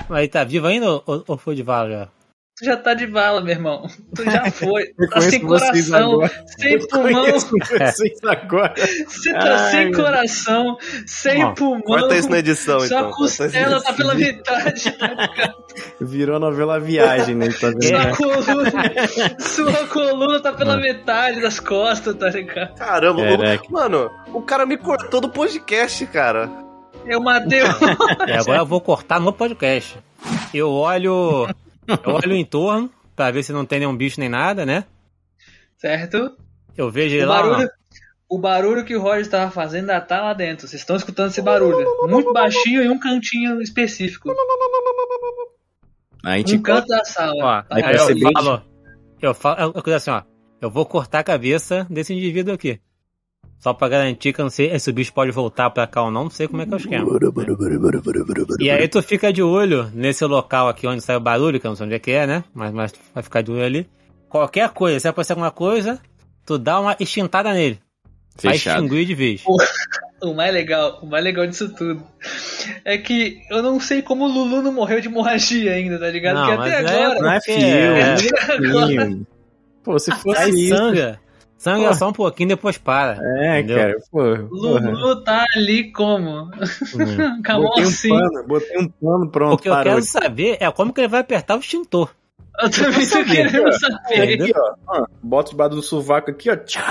Aí 0.09 0.26
tá 0.28 0.43
vivo 0.45 0.66
ainda 0.66 0.91
ou, 0.91 1.24
ou 1.26 1.37
foi 1.39 1.55
de 1.55 1.62
vala 1.62 1.91
já? 1.91 2.09
Tu 2.61 2.67
já 2.67 2.77
tá 2.77 2.93
de 2.93 3.07
bala, 3.07 3.41
meu 3.41 3.53
irmão. 3.55 3.87
Tu 4.15 4.23
já 4.25 4.45
foi. 4.53 4.89
tá 5.11 5.21
sem 5.23 5.41
vocês 5.41 5.89
coração, 5.89 6.21
sem 6.59 6.79
pulmão. 6.89 7.25
Reconheço 7.25 7.51
vocês 7.59 8.19
agora. 8.23 8.75
Você 9.09 9.33
tá 9.33 9.57
Ai, 9.65 9.71
sem 9.71 9.93
coração, 9.93 10.77
sem 11.07 11.55
pulmão. 11.55 11.81
Corta 11.81 12.17
isso 12.17 12.29
na 12.29 12.39
edição, 12.39 12.81
Sua 12.81 12.87
então. 12.87 13.03
Na 13.09 13.17
costela 13.17 13.81
tá 13.83 13.93
pela 13.95 14.15
metade. 14.15 14.95
Virou 16.03 16.39
novela 16.39 16.79
Viagem, 16.79 17.35
né? 17.35 17.49
Tá 17.49 17.69
vendo? 17.69 17.83
Sua 17.83 18.03
É. 18.03 18.15
coluna, 18.15 18.73
sua 19.39 19.87
coluna 19.87 20.41
tá 20.41 20.53
pela 20.53 20.77
metade 20.77 21.41
das 21.41 21.59
costas, 21.59 22.15
tá 22.15 22.29
ligado? 22.29 22.75
Caramba, 22.77 23.23
o- 23.23 23.73
mano, 23.73 24.11
o 24.35 24.43
cara 24.43 24.67
me 24.67 24.77
cortou 24.77 25.21
do 25.23 25.31
podcast, 25.31 26.05
cara. 26.09 26.51
Eu 27.07 27.23
matei 27.23 27.63
o... 27.63 27.67
E 28.29 28.33
agora 28.37 28.59
eu 28.59 28.67
vou 28.67 28.83
cortar 28.83 29.19
no 29.19 29.33
podcast. 29.33 29.97
Eu 30.53 30.71
olho. 30.71 31.49
Eu 32.05 32.14
olho 32.14 32.34
em 32.34 32.45
torno 32.45 32.91
pra 33.16 33.30
ver 33.30 33.43
se 33.43 33.53
não 33.53 33.64
tem 33.64 33.80
nenhum 33.80 33.97
bicho 33.97 34.20
nem 34.20 34.28
nada, 34.28 34.64
né? 34.64 34.84
Certo? 35.76 36.36
Eu 36.76 36.91
vejo 36.91 37.14
ele 37.14 37.24
O 37.24 37.28
lá. 37.28 37.43
barulho, 37.43 37.68
o 38.28 38.38
barulho 38.38 38.84
que 38.84 38.95
o 38.95 39.01
Roger 39.01 39.22
estava 39.22 39.51
fazendo 39.51 39.91
ainda 39.91 40.01
tá 40.01 40.20
lá 40.20 40.32
dentro. 40.34 40.68
Vocês 40.68 40.80
estão 40.82 40.97
escutando 40.97 41.30
esse 41.30 41.43
barulho. 41.43 41.86
Muito 42.09 42.32
baixinho 42.32 42.82
em 42.82 42.88
um 42.88 42.99
cantinho 42.99 43.61
específico. 43.61 44.32
A 46.24 46.36
gente 46.36 46.57
Um 46.57 46.62
canto 46.62 46.86
da 46.86 47.05
sala. 47.05 47.66
Ó, 47.70 47.74
aí 47.74 47.82
eu 47.97 48.32
falo. 48.32 48.62
Eu 49.20 49.34
falo. 49.34 49.61
Eu, 49.61 49.66
eu 49.74 49.82
digo 49.82 49.93
assim, 49.95 50.11
ó. 50.11 50.22
eu 50.61 50.70
vou 50.70 50.86
cortar 50.86 51.20
a 51.20 51.24
cabeça 51.24 51.86
desse 51.91 52.14
indivíduo 52.14 52.55
aqui. 52.55 52.80
Só 53.61 53.75
pra 53.75 53.89
garantir 53.91 54.33
que 54.33 54.41
eu 54.41 54.45
não 54.45 54.51
sei 54.51 54.77
se 54.79 54.89
o 54.89 54.93
bicho 54.93 55.13
pode 55.13 55.31
voltar 55.31 55.69
pra 55.71 55.87
cá 55.87 56.03
ou 56.03 56.11
não, 56.11 56.25
não 56.25 56.31
sei 56.31 56.49
como 56.49 56.63
é 56.63 56.67
que 56.67 56.73
é 56.73 56.77
o 56.77 56.79
esquema. 56.79 57.07
E 58.59 58.71
aí 58.71 58.89
tu 58.89 59.03
fica 59.03 59.31
de 59.33 59.43
olho 59.43 59.91
nesse 59.95 60.25
local 60.25 60.67
aqui 60.69 60.87
onde 60.87 61.03
sai 61.03 61.17
o 61.17 61.21
barulho, 61.21 61.61
que 61.61 61.67
eu 61.67 61.71
não 61.71 61.77
sei 61.77 61.85
onde 61.87 61.95
é 61.95 61.99
que 61.99 62.11
é, 62.11 62.27
né? 62.27 62.43
Mas, 62.55 62.73
mas 62.73 62.93
vai 63.15 63.23
ficar 63.23 63.43
de 63.43 63.51
olho 63.53 63.63
ali. 63.65 63.87
Qualquer 64.31 64.71
coisa, 64.71 64.99
se 64.99 65.07
aparecer 65.09 65.33
alguma 65.33 65.51
coisa, 65.51 66.01
tu 66.47 66.57
dá 66.59 66.81
uma 66.81 66.97
extintada 66.99 67.53
nele. 67.53 67.79
Vai 68.43 68.55
Fechado. 68.55 68.85
extinguir 68.85 69.05
de 69.05 69.15
vez. 69.15 69.45
O 70.23 70.35
mais 70.35 70.53
legal, 70.53 70.99
o 71.03 71.07
mais 71.07 71.25
legal 71.25 71.47
disso 71.47 71.75
tudo 71.75 72.03
é 72.85 72.99
que 72.99 73.41
eu 73.51 73.63
não 73.63 73.81
sei 73.81 74.03
como 74.03 74.27
o 74.27 74.29
Lulu 74.29 74.61
não 74.61 74.71
morreu 74.71 75.01
de 75.01 75.09
hemorragia 75.09 75.73
ainda, 75.73 75.99
tá 75.99 76.11
ligado? 76.11 76.35
Não, 76.35 76.57
Porque 76.57 76.69
até 76.69 76.83
mas 76.83 76.91
é 76.93 77.05
agora. 77.05 77.21
Não 77.21 77.31
é 77.33 77.37
porque- 77.39 77.53
filme, 77.53 77.71
é, 77.71 78.13
é 78.13 78.17
filme. 78.99 79.27
Pô, 79.83 79.99
se 79.99 80.11
fosse 80.17 80.51
isso... 80.51 80.77
sangra. 80.77 81.19
Sangra 81.61 81.89
Porra. 81.89 81.95
só 81.95 82.09
um 82.09 82.13
pouquinho, 82.15 82.49
depois 82.49 82.79
para. 82.79 83.19
É, 83.39 83.59
Entendeu? 83.61 83.77
cara, 83.79 83.97
porra. 84.11 84.49
Lulu 84.51 85.23
tá 85.23 85.45
ali 85.55 85.93
como? 85.93 86.45
Hum. 86.45 87.43
Com 87.45 87.53
a 87.53 87.55
mão 87.59 87.63
Botei 87.65 87.85
um 87.85 87.89
assim. 87.89 88.09
pano, 88.09 88.47
botei 88.49 88.79
um 88.79 88.89
pano, 88.89 89.31
pronto, 89.31 89.55
O 89.55 89.59
que 89.59 89.69
eu 89.69 89.73
parou. 89.75 89.93
quero 89.93 90.03
saber 90.07 90.57
é 90.59 90.71
como 90.71 90.91
que 90.91 91.03
ele 91.03 91.09
vai 91.09 91.21
apertar 91.21 91.57
o 91.57 91.61
extintor. 91.61 92.09
Eu 92.63 92.71
também 92.71 93.07
tô 93.07 93.25
querendo 93.25 93.73
saber. 93.79 94.43
Aqui, 94.43 94.53
ó, 94.89 95.05
bota 95.23 95.51
debaixo 95.51 95.77
do 95.77 95.83
sovaco 95.83 96.31
aqui, 96.31 96.51
ó. 96.51 96.57
Tchau. 96.57 96.83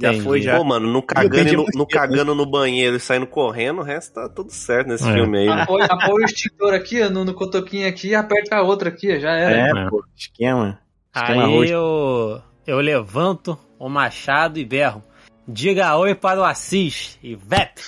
Já 0.00 0.14
foi, 0.14 0.40
já. 0.40 0.56
Pô, 0.56 0.64
mano, 0.64 0.88
no 0.90 1.02
cagando, 1.02 1.52
no, 1.52 1.62
um 1.62 1.66
no 1.74 1.86
cagando 1.86 2.34
no 2.34 2.46
banheiro 2.46 2.96
e 2.96 3.00
saindo 3.00 3.26
correndo, 3.26 3.80
o 3.80 3.84
resto 3.84 4.14
tá 4.14 4.28
tudo 4.28 4.50
certo 4.50 4.88
nesse 4.88 5.08
É. 5.08 5.12
filme 5.12 5.38
aí. 5.40 5.46
né? 5.46 5.62
Apoia, 5.62 5.84
apoia 5.84 6.24
o 6.24 6.24
extintor 6.24 6.72
aqui, 6.74 7.02
ó, 7.02 7.08
no, 7.10 7.24
no 7.24 7.34
cotoquinho 7.34 7.86
aqui 7.86 8.08
e 8.08 8.14
aperta 8.14 8.56
a 8.56 8.62
outra 8.62 8.88
aqui, 8.88 9.14
ó, 9.14 9.18
já 9.20 9.30
era. 9.30 9.78
É, 9.78 9.84
É. 9.84 9.88
pô, 9.90 10.02
esquema. 10.16 10.78
Esquema 11.14 11.44
Aí 11.46 11.54
roxo. 11.54 11.72
eu, 11.72 12.42
eu 12.68 12.80
levanto 12.80 13.58
o 13.78 13.88
machado 13.88 14.58
e 14.58 14.64
berro. 14.64 15.02
Diga 15.48 15.96
oi 15.96 16.14
para 16.14 16.38
o 16.38 16.44
Assis 16.44 17.18
e 17.22 17.34
vep! 17.34 17.80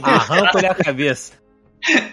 Arranco-lhe 0.00 0.66
a 0.68 0.74
cabeça. 0.74 1.32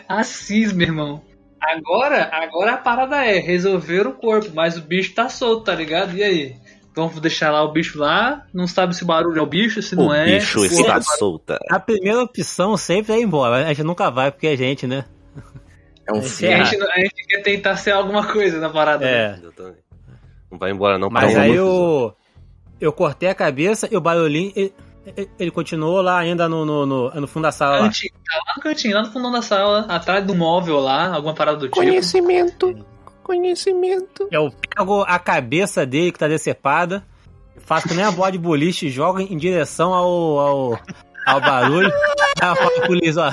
Assis, 0.09 0.73
meu 0.73 0.87
irmão. 0.87 1.21
Agora, 1.61 2.27
agora 2.33 2.73
a 2.73 2.77
parada 2.77 3.23
é 3.23 3.37
resolver 3.39 4.07
o 4.07 4.13
corpo, 4.13 4.49
mas 4.55 4.77
o 4.77 4.81
bicho 4.81 5.13
tá 5.13 5.29
solto, 5.29 5.65
tá 5.65 5.75
ligado? 5.75 6.17
E 6.17 6.23
aí? 6.23 6.55
Vamos 6.95 7.19
deixar 7.19 7.51
lá 7.51 7.63
o 7.63 7.71
bicho 7.71 7.99
lá, 7.99 8.47
não 8.53 8.67
sabe 8.67 8.95
se 8.95 9.03
o 9.03 9.05
barulho 9.05 9.37
é 9.37 9.41
o 9.41 9.45
bicho, 9.45 9.81
se 9.81 9.95
não 9.95 10.07
o 10.07 10.13
é. 10.13 10.25
bicho 10.25 10.59
se 10.61 10.81
está 10.81 10.99
solta. 11.01 11.59
A 11.69 11.79
primeira 11.79 12.23
opção 12.23 12.75
sempre 12.77 13.13
é 13.13 13.19
ir 13.19 13.23
embora. 13.23 13.65
A 13.65 13.67
gente 13.67 13.83
nunca 13.83 14.09
vai 14.09 14.31
porque 14.31 14.47
é 14.47 14.57
gente, 14.57 14.87
né? 14.87 15.05
É 16.07 16.13
um 16.13 16.19
A 16.19 16.21
filme. 16.23 16.65
gente, 16.65 16.81
a 16.83 16.99
gente 16.99 17.27
quer 17.27 17.41
tentar 17.41 17.75
ser 17.75 17.91
alguma 17.91 18.25
coisa 18.25 18.59
na 18.59 18.69
parada. 18.69 19.03
né? 19.05 19.11
É. 19.11 19.37
Exatamente. 19.39 19.84
Não 20.51 20.57
vai 20.57 20.71
embora 20.71 20.97
não. 20.97 21.09
Mas 21.09 21.35
aí 21.35 21.55
eu, 21.55 22.15
eu 22.79 22.91
cortei 22.93 23.29
a 23.29 23.35
cabeça 23.35 23.87
e 23.91 23.95
o 23.97 24.01
barulhinho. 24.01 24.51
Ele, 24.55 24.73
ele- 25.39 25.51
continuou 25.51 26.01
lá 26.01 26.17
ainda 26.17 26.49
no, 26.49 26.65
no, 26.65 26.85
no, 26.85 27.09
no 27.11 27.27
fundo 27.27 27.43
da 27.43 27.51
sala. 27.51 27.77
Lá. 27.77 27.83
Cantinho, 27.83 28.13
tá 28.13 28.37
lá 28.37 28.53
no 28.57 28.63
cantinho, 28.63 28.95
lá 28.95 29.03
no 29.03 29.11
fundo 29.11 29.31
da 29.31 29.41
sala, 29.41 29.85
atrás 29.87 30.25
do 30.25 30.33
móvel 30.33 30.79
lá, 30.79 31.13
alguma 31.13 31.33
parada 31.35 31.57
do 31.57 31.65
tipo. 31.67 31.75
Conhecimento. 31.75 32.73
Conhecimento. 33.21 34.27
Eu 34.31 34.51
pego 34.75 35.01
a 35.07 35.19
cabeça 35.19 35.85
dele 35.85 36.11
que 36.11 36.19
tá 36.19 36.27
decepada, 36.27 37.03
faço 37.59 37.87
que 37.87 37.93
nem 37.93 38.05
a 38.05 38.11
bola 38.11 38.31
de 38.31 38.37
boliche, 38.37 38.89
jogo 38.89 39.19
em 39.19 39.37
direção 39.37 39.93
ao, 39.93 40.39
ao, 40.39 40.79
ao 41.27 41.41
barulho. 41.41 41.91
Pro 42.85 42.93
Liz, 42.93 43.17
ó. 43.17 43.31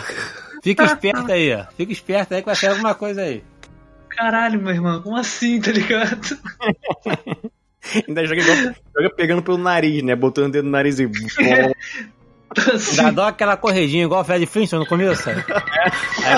Fica 0.63 0.85
esperto 0.85 1.31
aí, 1.33 1.55
ó. 1.55 1.65
Fica 1.77 1.93
esperto 1.93 2.35
aí 2.35 2.41
que 2.41 2.47
vai 2.47 2.55
sair 2.57 2.71
alguma 2.71 2.95
coisa 2.95 3.23
aí. 3.23 3.43
Caralho, 4.17 4.61
meu 4.61 4.73
irmão, 4.73 5.03
como 5.03 5.17
assim, 5.17 5.61
tá 5.61 5.73
ligado? 5.73 6.39
Ainda 8.09 8.25
joga, 8.27 8.43
joga 8.43 9.11
pegando 9.17 9.43
pelo 9.43 9.59
nariz, 9.59 10.03
né? 10.03 10.15
Botando 10.15 10.47
o 10.47 10.51
dedo 10.53 10.65
no 10.65 10.71
nariz 10.71 11.01
e. 11.01 11.09
Dá 12.97 13.11
dó 13.11 13.23
aquela 13.25 13.57
corredinha 13.57 14.05
igual 14.05 14.21
o 14.21 14.25
Fred 14.25 14.45
Flintstone 14.47 14.83
no 14.85 14.89
começo? 14.89 15.29
Aí 15.31 15.37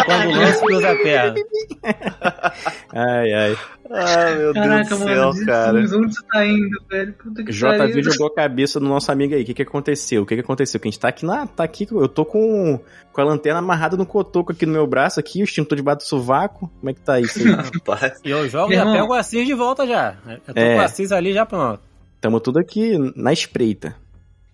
quando 0.05 0.31
lança, 0.37 0.61
cruza 0.65 0.91
a 0.91 0.97
perna. 0.97 1.35
ai, 2.93 3.33
ai. 3.33 3.57
Ah, 3.91 4.35
meu 4.37 4.55
Caraca, 4.55 4.89
Deus 4.89 5.01
do 5.01 5.05
mano, 5.07 5.33
céu, 5.35 5.47
cara. 5.47 5.79
Onde 5.79 5.89
você 6.15 6.27
tá 6.33 6.47
indo, 6.47 6.77
velho? 6.91 7.13
Puta 7.15 7.45
que 7.45 7.53
JV 7.53 7.77
pariu. 7.79 8.03
jogou 8.03 8.27
a 8.29 8.35
cabeça 8.35 8.81
do 8.81 8.87
nosso 8.87 9.13
amigo 9.13 9.35
aí. 9.35 9.43
O 9.43 9.45
que 9.45 9.55
que 9.55 9.63
aconteceu? 9.63 10.23
O 10.23 10.27
que 10.27 10.35
que 10.37 10.41
aconteceu? 10.41 10.81
Que 10.81 10.89
a 10.89 10.91
gente 10.91 11.01
tá 11.01 11.09
aqui 11.09 11.27
na. 11.27 11.47
Tá 11.47 11.65
aqui, 11.65 11.87
eu 11.91 12.09
tô 12.09 12.25
com, 12.25 12.81
com 13.13 13.21
a 13.21 13.25
lanterna 13.25 13.59
amarrada 13.59 13.97
no 13.97 14.07
cotoco 14.07 14.53
aqui 14.53 14.65
no 14.65 14.73
meu 14.73 14.87
braço, 14.87 15.21
aqui, 15.21 15.43
o 15.43 15.45
extintor 15.45 15.77
debaixo 15.77 15.99
do 15.99 16.05
sovaco. 16.05 16.71
Como 16.81 16.91
é 16.91 16.95
que 16.95 17.01
tá 17.01 17.21
isso 17.21 17.39
aí? 17.39 17.45
Rapaz. 17.53 18.21
E 18.25 18.31
eu 18.31 18.49
jogo 18.49 18.73
e 18.73 18.77
já 18.77 18.91
pego 18.91 19.09
o 19.09 19.15
Assis 19.15 19.47
de 19.47 19.55
volta 19.55 19.87
já. 19.87 20.15
Eu 20.27 20.55
tô 20.55 20.61
É. 20.61 20.75
com 20.77 20.81
o 20.81 20.85
Assis 20.85 21.13
ali 21.13 21.33
já 21.35 21.45
pronto. 21.45 21.81
Tamo 22.21 22.41
tudo 22.41 22.59
aqui 22.59 22.97
na 23.15 23.33
espreita. 23.35 23.95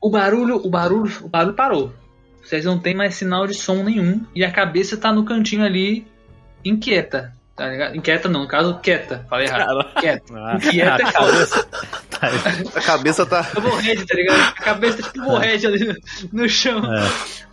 O 0.00 0.10
barulho, 0.10 0.56
o 0.64 0.70
barulho, 0.70 1.12
o 1.22 1.28
barulho 1.28 1.54
parou. 1.54 1.92
Vocês 2.42 2.64
não 2.64 2.78
tem 2.78 2.94
mais 2.94 3.14
sinal 3.14 3.46
de 3.46 3.54
som 3.54 3.82
nenhum 3.82 4.24
e 4.34 4.44
a 4.44 4.50
cabeça 4.50 4.96
tá 4.96 5.12
no 5.12 5.24
cantinho 5.24 5.64
ali 5.64 6.06
inquieta, 6.64 7.32
tá 7.54 7.68
ligado? 7.68 7.96
Inquieta 7.96 8.28
não, 8.28 8.42
no 8.42 8.48
caso 8.48 8.78
quieta, 8.82 9.24
falei 9.28 9.46
errado. 9.46 9.84
Quieta. 10.00 10.24
Ah, 10.34 10.56
Inquieta 10.56 11.02
é 11.02 11.06
a 11.06 11.12
foda. 11.12 11.32
cabeça. 11.32 11.64
Tá. 12.10 12.28
A 12.74 12.80
cabeça 12.82 13.26
tá. 13.26 13.46
É 13.56 13.60
borrede, 13.60 14.06
tá 14.06 14.14
ligado? 14.16 14.40
A 14.40 14.62
cabeça 14.62 15.02
tá 15.02 15.10
tipo 15.10 15.24
borrede 15.24 15.66
ali 15.66 15.84
no- 15.84 15.96
no 16.42 16.48
chão. 16.48 16.80
É. 16.94 17.08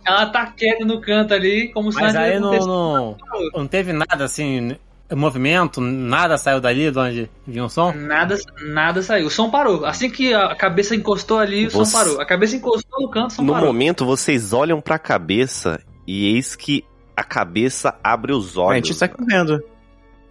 Ela 0.06 0.26
tá 0.26 0.46
quieta 0.46 0.84
no 0.84 1.00
canto 1.00 1.34
ali, 1.34 1.68
como 1.72 1.92
se 1.92 2.00
Mas 2.00 2.16
aí 2.16 2.38
não, 2.40 2.50
tivesse 2.50 2.66
não, 2.66 3.16
não 3.54 3.66
teve 3.66 3.92
nada 3.92 4.24
assim, 4.24 4.76
movimento, 5.16 5.80
nada 5.80 6.36
saiu 6.36 6.60
dali 6.60 6.90
de 6.90 6.98
onde 6.98 7.30
vinha 7.46 7.64
o 7.64 7.68
som? 7.68 7.92
Nada, 7.92 8.36
nada 8.66 9.02
saiu. 9.02 9.26
O 9.26 9.30
som 9.30 9.50
parou. 9.50 9.84
Assim 9.86 10.10
que 10.10 10.34
a 10.34 10.54
cabeça 10.54 10.94
encostou 10.94 11.38
ali, 11.38 11.66
o 11.66 11.70
som 11.70 11.78
Você- 11.84 11.96
parou. 11.96 12.20
A 12.20 12.26
cabeça 12.26 12.56
encostou 12.56 13.00
no 13.00 13.10
canto, 13.10 13.30
o 13.30 13.34
som 13.36 13.42
No 13.42 13.52
parou. 13.52 13.66
momento, 13.68 14.04
vocês 14.04 14.52
olham 14.52 14.80
pra 14.80 14.98
cabeça 14.98 15.80
e 16.06 16.34
eis 16.34 16.54
que 16.54 16.84
a 17.16 17.24
cabeça 17.24 17.94
abre 18.04 18.32
os 18.32 18.56
A 18.56 18.60
olhos. 18.60 18.86
gente 18.86 18.94
sai 18.98 19.08
correndo. 19.08 19.62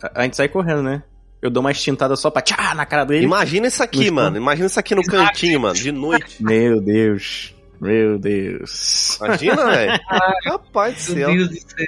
A, 0.01 0.21
a 0.21 0.23
gente 0.23 0.35
sai 0.35 0.47
correndo, 0.47 0.83
né? 0.83 1.01
Eu 1.41 1.49
dou 1.51 1.61
uma 1.61 1.71
extintada 1.71 2.15
só 2.15 2.29
pra 2.31 2.41
tchá 2.41 2.73
na 2.75 2.85
cara 2.85 3.03
dele. 3.05 3.23
Imagina 3.25 3.67
isso 3.67 3.81
aqui, 3.83 3.97
Muito 3.99 4.13
mano. 4.13 4.37
Imagina 4.37 4.67
isso 4.67 4.79
aqui 4.79 4.95
no 4.95 5.03
cantinho, 5.03 5.59
mano, 5.59 5.75
de 5.75 5.91
noite. 5.91 6.37
Meu 6.43 6.79
Deus. 6.81 7.53
Meu 7.79 8.17
Deus. 8.17 9.17
Imagina, 9.21 9.65
velho. 9.69 9.99
Rapaz 10.45 11.07
do 11.07 11.15
Meu 11.15 11.27
céu. 11.27 11.35
Deus 11.37 11.49
do 11.49 11.55
céu. 11.55 11.85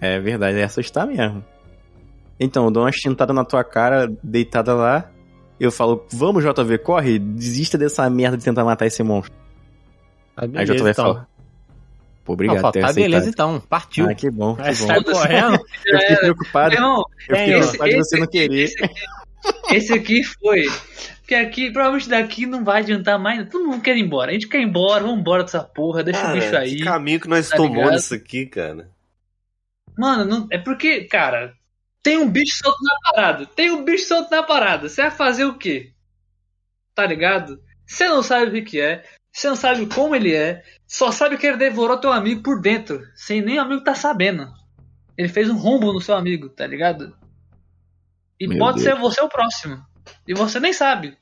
É 0.00 0.20
verdade, 0.20 0.58
é 0.58 0.64
assustar 0.64 1.06
mesmo. 1.06 1.42
Então, 2.40 2.64
eu 2.66 2.70
dou 2.70 2.82
uma 2.84 2.90
extintada 2.90 3.32
na 3.32 3.44
tua 3.44 3.64
cara, 3.64 4.10
deitada 4.22 4.74
lá. 4.74 5.10
Eu 5.58 5.72
falo, 5.72 6.06
vamos, 6.12 6.44
JV, 6.44 6.78
corre, 6.78 7.18
desista 7.18 7.76
dessa 7.76 8.08
merda 8.08 8.36
de 8.36 8.44
tentar 8.44 8.64
matar 8.64 8.86
esse 8.86 9.02
monstro. 9.02 9.32
Tá 10.36 10.42
Aí 10.42 10.48
beleza, 10.48 10.74
JV 10.74 10.90
então. 10.90 11.04
fala, 11.04 11.28
pô, 12.24 12.32
obrigado 12.34 12.62
Não, 12.62 12.70
tá 12.70 12.92
beleza 12.92 13.28
então, 13.28 13.60
partiu. 13.68 14.08
Ah, 14.08 14.14
que 14.14 14.30
bom, 14.30 14.54
que 14.54 14.62
Aí 14.62 14.74
bom. 14.76 14.86
sai 14.86 15.02
correndo. 15.02 15.54
Eu 15.84 15.98
fiquei 15.98 16.16
preocupado, 16.16 16.74
irmão, 16.74 16.98
eu 16.98 17.04
fiquei 17.36 17.36
Tem, 17.36 17.58
preocupado 17.58 17.90
de 17.90 17.96
você 17.96 18.18
não 18.20 18.26
querer. 18.28 18.62
Esse 18.64 18.84
aqui, 18.84 18.94
esse 19.72 19.92
aqui 19.92 20.22
foi. 20.24 20.62
Porque 21.18 21.34
aqui, 21.34 21.70
provavelmente 21.72 22.08
daqui 22.08 22.46
não 22.46 22.64
vai 22.64 22.80
adiantar 22.82 23.18
mais. 23.18 23.48
Todo 23.50 23.66
mundo 23.66 23.82
quer 23.82 23.96
ir 23.96 24.00
embora. 24.00 24.30
A 24.30 24.34
gente 24.34 24.46
quer 24.48 24.60
ir 24.60 24.64
embora, 24.64 25.02
vamos 25.02 25.18
embora 25.20 25.42
dessa 25.42 25.60
porra, 25.62 26.04
deixa 26.04 26.22
Cara, 26.22 26.36
o 26.36 26.40
bicho 26.40 26.56
aí. 26.56 26.76
que 26.76 26.84
caminho 26.84 27.20
que 27.20 27.28
nós 27.28 27.48
tá 27.48 27.56
tomamos 27.56 27.90
nisso 27.92 28.14
aqui, 28.14 28.46
cara. 28.46 28.88
Mano, 29.98 30.24
não- 30.24 30.46
é 30.52 30.56
porque, 30.58 31.02
cara, 31.04 31.52
tem 32.02 32.18
um 32.18 32.30
bicho 32.30 32.58
solto 32.62 32.78
na 32.82 33.12
parada. 33.12 33.46
Tem 33.46 33.70
um 33.70 33.84
bicho 33.84 34.06
solto 34.06 34.30
na 34.30 34.42
parada. 34.42 34.88
Você 34.88 35.02
vai 35.02 35.10
fazer 35.10 35.44
o 35.44 35.58
quê? 35.58 35.92
Tá 36.94 37.06
ligado? 37.06 37.60
Você 37.86 38.08
não 38.08 38.22
sabe 38.22 38.46
o 38.46 38.52
que, 38.52 38.62
que 38.62 38.80
é. 38.80 39.04
Você 39.32 39.48
não 39.48 39.56
sabe 39.56 39.86
como 39.86 40.14
ele 40.14 40.34
é. 40.34 40.62
Só 40.86 41.10
sabe 41.12 41.36
que 41.36 41.46
ele 41.46 41.56
devorou 41.56 41.98
teu 41.98 42.12
amigo 42.12 42.42
por 42.42 42.60
dentro. 42.60 43.02
Sem 43.14 43.40
nem 43.40 43.58
o 43.58 43.62
amigo 43.62 43.84
tá 43.84 43.94
sabendo. 43.94 44.48
Ele 45.16 45.28
fez 45.28 45.50
um 45.50 45.56
rombo 45.56 45.92
no 45.92 46.00
seu 46.00 46.14
amigo, 46.14 46.48
tá 46.48 46.66
ligado? 46.66 47.16
E 48.38 48.46
Meu 48.46 48.58
pode 48.58 48.82
Deus. 48.82 48.84
ser 48.84 49.00
você 49.00 49.20
o 49.20 49.28
próximo. 49.28 49.84
E 50.26 50.34
você 50.34 50.60
nem 50.60 50.72
sabe. 50.72 51.16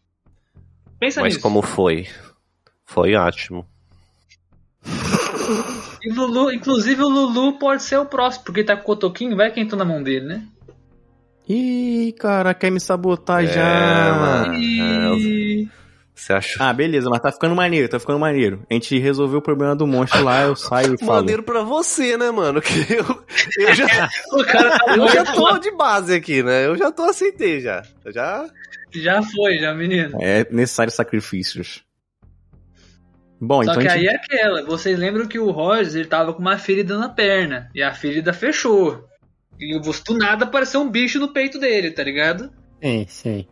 Pensa 0.98 1.20
Mas 1.20 1.34
nisso. 1.34 1.42
como 1.42 1.62
foi? 1.62 2.08
Foi 2.84 3.14
ótimo. 3.14 3.66
E 6.02 6.10
Lulu, 6.10 6.52
inclusive 6.52 7.02
o 7.02 7.08
Lulu 7.08 7.58
pode 7.58 7.82
ser 7.82 7.96
o 7.96 8.06
próximo, 8.06 8.44
porque 8.44 8.62
tá 8.62 8.76
com 8.76 8.82
o 8.82 8.84
cotoquinho, 8.84 9.36
vai 9.36 9.50
que 9.50 9.60
entrou 9.60 9.78
na 9.78 9.84
mão 9.84 10.02
dele, 10.02 10.26
né? 10.26 10.48
Ih, 11.48 12.12
cara, 12.18 12.52
quer 12.54 12.70
me 12.70 12.80
sabotar 12.80 13.44
É, 13.44 13.46
já. 13.46 14.14
mano. 14.14 14.54
E... 14.54 15.68
Você 16.14 16.32
achou 16.32 16.64
Ah, 16.64 16.72
beleza, 16.72 17.08
mas 17.10 17.20
tá 17.20 17.30
ficando 17.30 17.54
maneiro, 17.54 17.88
tá 17.88 18.00
ficando 18.00 18.18
maneiro. 18.18 18.64
A 18.70 18.74
gente 18.74 18.98
resolveu 18.98 19.38
o 19.38 19.42
problema 19.42 19.76
do 19.76 19.86
monstro 19.86 20.24
lá, 20.24 20.42
eu 20.42 20.56
saio 20.56 20.94
e 20.94 20.98
falo. 21.04 21.20
maneiro 21.20 21.42
pra 21.42 21.62
você, 21.62 22.16
né, 22.16 22.30
mano? 22.30 22.60
Que 22.62 22.86
eu, 22.94 23.24
eu 23.58 23.74
já, 23.74 23.86
O 24.32 24.44
cara 24.44 24.78
tá 24.78 24.96
eu 24.96 25.08
já 25.08 25.24
tô 25.24 25.58
de 25.58 25.70
base 25.72 26.14
aqui, 26.14 26.42
né? 26.42 26.66
Eu 26.66 26.76
já 26.76 26.90
tô 26.90 27.02
aceitei 27.04 27.60
já. 27.60 27.82
Eu 28.04 28.12
já. 28.12 28.46
Já 28.94 29.22
foi, 29.22 29.58
já, 29.58 29.74
menino. 29.74 30.16
É 30.20 30.46
necessário 30.50 30.90
sacrifícios. 30.90 31.84
Bom, 33.38 33.62
Só 33.62 33.72
então 33.72 33.82
que 33.82 33.88
a 33.88 33.92
aí 33.92 34.00
gente... 34.04 34.08
é 34.12 34.16
aquela. 34.16 34.64
Vocês 34.64 34.98
lembram 34.98 35.28
que 35.28 35.38
o 35.38 35.50
Rogers 35.50 35.94
ele 35.94 36.06
tava 36.06 36.32
com 36.32 36.40
uma 36.40 36.56
ferida 36.56 36.98
na 36.98 37.10
perna. 37.10 37.70
E 37.74 37.82
a 37.82 37.92
ferida 37.92 38.32
fechou. 38.32 39.04
E 39.60 39.78
você 39.80 40.02
do 40.06 40.16
nada 40.18 40.44
apareceu 40.44 40.80
um 40.80 40.90
bicho 40.90 41.18
no 41.18 41.28
peito 41.32 41.58
dele, 41.58 41.90
tá 41.90 42.02
ligado? 42.04 42.50
Sim, 42.82 43.06
sim. 43.08 43.46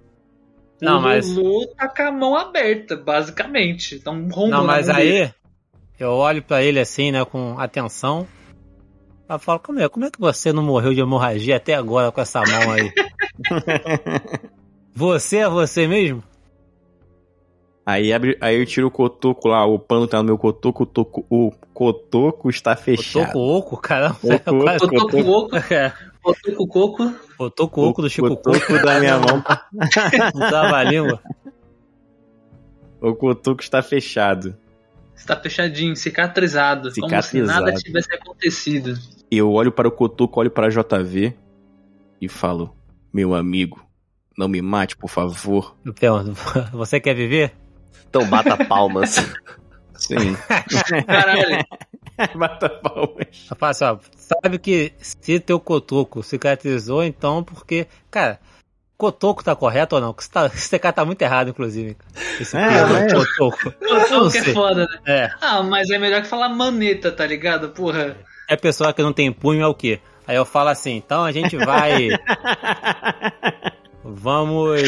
Não, 0.80 0.98
o 0.98 1.02
mas- 1.02 1.26
Lulu 1.28 1.66
tá 1.74 1.88
com 1.88 2.02
a 2.02 2.12
mão 2.12 2.36
aberta, 2.36 2.96
basicamente. 2.96 3.98
Tá 4.00 4.10
um 4.10 4.28
rombo 4.28 4.50
Não, 4.50 4.60
na 4.60 4.64
mas 4.64 4.86
mão 4.88 4.96
dele. 4.96 5.22
aí 5.22 5.32
eu 5.98 6.10
olho 6.10 6.42
pra 6.42 6.62
ele 6.62 6.78
assim, 6.80 7.10
né, 7.12 7.24
com 7.24 7.58
atenção. 7.58 8.26
Eu 9.28 9.38
falo, 9.38 9.58
como 9.60 9.80
é, 9.80 9.88
como 9.88 10.04
é 10.04 10.10
que 10.10 10.20
você 10.20 10.52
não 10.52 10.62
morreu 10.62 10.92
de 10.92 11.00
hemorragia 11.00 11.56
até 11.56 11.74
agora 11.74 12.12
com 12.12 12.20
essa 12.20 12.42
mão 12.42 12.72
aí? 12.72 12.92
você 14.94 15.38
é 15.38 15.48
você 15.48 15.86
mesmo? 15.86 16.22
Aí, 17.86 18.12
abre, 18.14 18.36
aí 18.40 18.58
eu 18.58 18.64
tiro 18.64 18.86
o 18.86 18.90
cotoco 18.90 19.46
lá, 19.48 19.66
o 19.66 19.78
pano 19.78 20.06
tá 20.06 20.18
no 20.18 20.24
meu 20.24 20.38
cotoco, 20.38 20.84
o, 20.84 20.86
toco- 20.86 21.26
o 21.28 21.50
cotoco 21.74 22.48
está 22.48 22.74
fechado. 22.74 23.32
com 23.32 23.38
o 23.40 23.56
oco, 23.58 23.76
caramba. 23.76 24.16
Oco, 24.22 24.58
quase- 24.62 24.78
Botou 24.86 25.08
com 25.10 25.20
o 25.22 25.30
oco, 25.32 25.56
É, 25.56 25.92
botou 26.22 26.54
com 26.56 26.62
o 26.62 26.66
coco. 26.66 27.14
eu 27.40 27.50
tô 27.50 27.68
com 27.68 27.80
o 27.82 27.88
oco 27.90 28.00
do 28.02 28.08
Chico 28.08 28.26
o 28.28 28.36
Coco, 28.36 28.52
cotoco 28.58 28.82
da 28.86 29.00
minha 29.00 29.18
mão, 29.18 29.42
não 30.34 30.48
trava 30.48 30.76
a 30.78 30.84
língua. 30.84 31.20
o 33.00 33.14
cotoco 33.14 33.62
está 33.62 33.82
fechado. 33.82 34.56
Está 35.14 35.36
fechadinho, 35.38 35.94
cicatrizado, 35.94 36.84
Como 36.84 36.94
se 36.94 37.00
Cicatrizado. 37.02 37.64
nada 37.66 37.74
tivesse 37.76 38.12
acontecido. 38.14 38.98
Eu 39.30 39.52
olho 39.52 39.70
para 39.70 39.86
o 39.88 39.92
cotoco, 39.92 40.40
olho 40.40 40.50
para 40.50 40.66
a 40.66 40.70
JV 40.70 41.34
e 42.20 42.28
falo: 42.28 42.74
Meu 43.12 43.34
amigo, 43.34 43.84
não 44.36 44.48
me 44.48 44.60
mate, 44.60 44.96
por 44.96 45.08
favor. 45.08 45.76
Pergunto, 45.98 46.32
você 46.72 46.98
quer 46.98 47.14
viver? 47.14 47.52
Então 48.08 48.26
bata 48.26 48.56
palmas. 48.64 49.16
Sim. 49.96 50.36
Caralho, 51.06 51.64
Bata 52.36 52.68
palmas. 52.68 53.46
Assim, 53.60 53.84
ó, 53.84 53.96
sabe 54.16 54.58
que 54.58 54.92
se 54.98 55.38
teu 55.40 55.58
cotoco 55.60 56.22
cicatrizou, 56.22 57.02
então, 57.04 57.42
porque, 57.42 57.86
cara, 58.10 58.38
cotoco 58.98 59.42
tá 59.42 59.54
correto 59.56 59.94
ou 59.96 60.00
não? 60.00 60.12
Você 60.12 60.30
tá, 60.30 60.46
esse 60.54 60.78
cara 60.78 60.92
tá 60.92 61.04
muito 61.04 61.22
errado, 61.22 61.50
inclusive. 61.50 61.96
Esse 62.40 62.56
É, 62.56 62.68
termo, 62.68 62.92
mas- 62.92 63.12
cotoco. 63.12 63.72
Coco 63.72 64.36
é 64.36 64.42
foda, 64.52 64.84
né? 64.86 64.98
É, 65.06 65.30
Ah, 65.40 65.62
mas 65.62 65.88
é 65.90 65.98
melhor 65.98 66.22
que 66.22 66.28
falar 66.28 66.48
maneta, 66.48 67.10
tá 67.12 67.24
ligado? 67.26 67.70
Porra. 67.70 68.16
é 68.48 68.56
pessoa 68.56 68.92
que 68.92 69.02
não 69.02 69.12
tem 69.12 69.32
punho 69.32 69.62
é 69.62 69.66
o 69.66 69.74
quê? 69.74 70.00
Aí 70.26 70.36
eu 70.36 70.44
falo 70.44 70.70
assim, 70.70 70.96
então 70.96 71.22
a 71.24 71.32
gente 71.32 71.56
vai. 71.56 72.08
Vamos. 74.02 74.80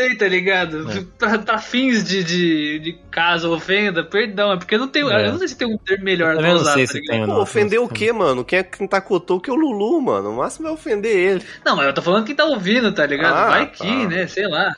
Não 0.00 0.06
sei, 0.08 0.16
tá 0.16 0.28
ligado? 0.28 0.90
É. 0.90 1.04
Pra, 1.18 1.38
pra 1.38 1.58
fins 1.58 2.04
de, 2.04 2.22
de, 2.24 2.78
de 2.78 2.92
caso 3.10 3.52
ofenda, 3.52 4.04
perdão, 4.04 4.52
é 4.52 4.56
porque 4.56 4.74
eu 4.74 4.78
não 4.78 4.88
tenho. 4.88 5.10
É. 5.10 5.26
Eu 5.26 5.32
não 5.32 5.38
sei 5.38 5.48
se 5.48 5.56
tem 5.56 5.66
um 5.66 5.78
termo 5.78 6.04
melhor 6.04 6.34
Eu 6.34 6.38
pra 6.40 6.48
não 6.48 6.56
usar, 6.56 6.74
sei 6.74 6.86
tá 6.86 6.92
se 6.92 7.02
tem 7.02 7.20
Pô, 7.20 7.26
não. 7.26 7.40
ofender 7.40 7.80
o 7.80 7.88
quê, 7.88 8.12
mano? 8.12 8.44
Quem 8.44 8.58
é 8.60 8.62
que 8.62 8.86
tá 8.88 9.00
cotou 9.00 9.40
que 9.40 9.50
é 9.50 9.52
o 9.52 9.56
Lulu, 9.56 10.00
mano. 10.00 10.30
O 10.30 10.36
máximo 10.36 10.68
é 10.68 10.70
ofender 10.70 11.14
ele. 11.16 11.44
Não, 11.64 11.74
mas 11.76 11.86
eu 11.86 11.92
tô 11.94 12.02
falando 12.02 12.24
quem 12.26 12.34
tá 12.34 12.44
ouvindo, 12.44 12.92
tá 12.92 13.04
ligado? 13.06 13.34
Ah, 13.36 13.48
Vai 13.48 13.70
que, 13.70 13.78
tá. 13.78 14.08
né? 14.08 14.26
Sei 14.26 14.46
lá. 14.46 14.72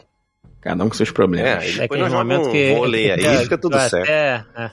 Cada 0.61 0.85
um 0.85 0.89
com 0.89 0.95
seus 0.95 1.09
É, 1.09 1.13
problemas. 1.13 1.63
aí 1.63 1.69
É 1.71 1.73
depois 1.73 1.83
aquele 1.85 2.03
nós 2.03 2.13
momento 2.13 2.49
um 2.49 2.53
que. 2.53 2.75
vôlei 2.75 3.11
aí, 3.13 3.21
é, 3.27 3.39
fica 3.43 3.59
tudo 3.59 3.77
até- 3.77 3.89
certo. 3.89 4.11
é. 4.11 4.71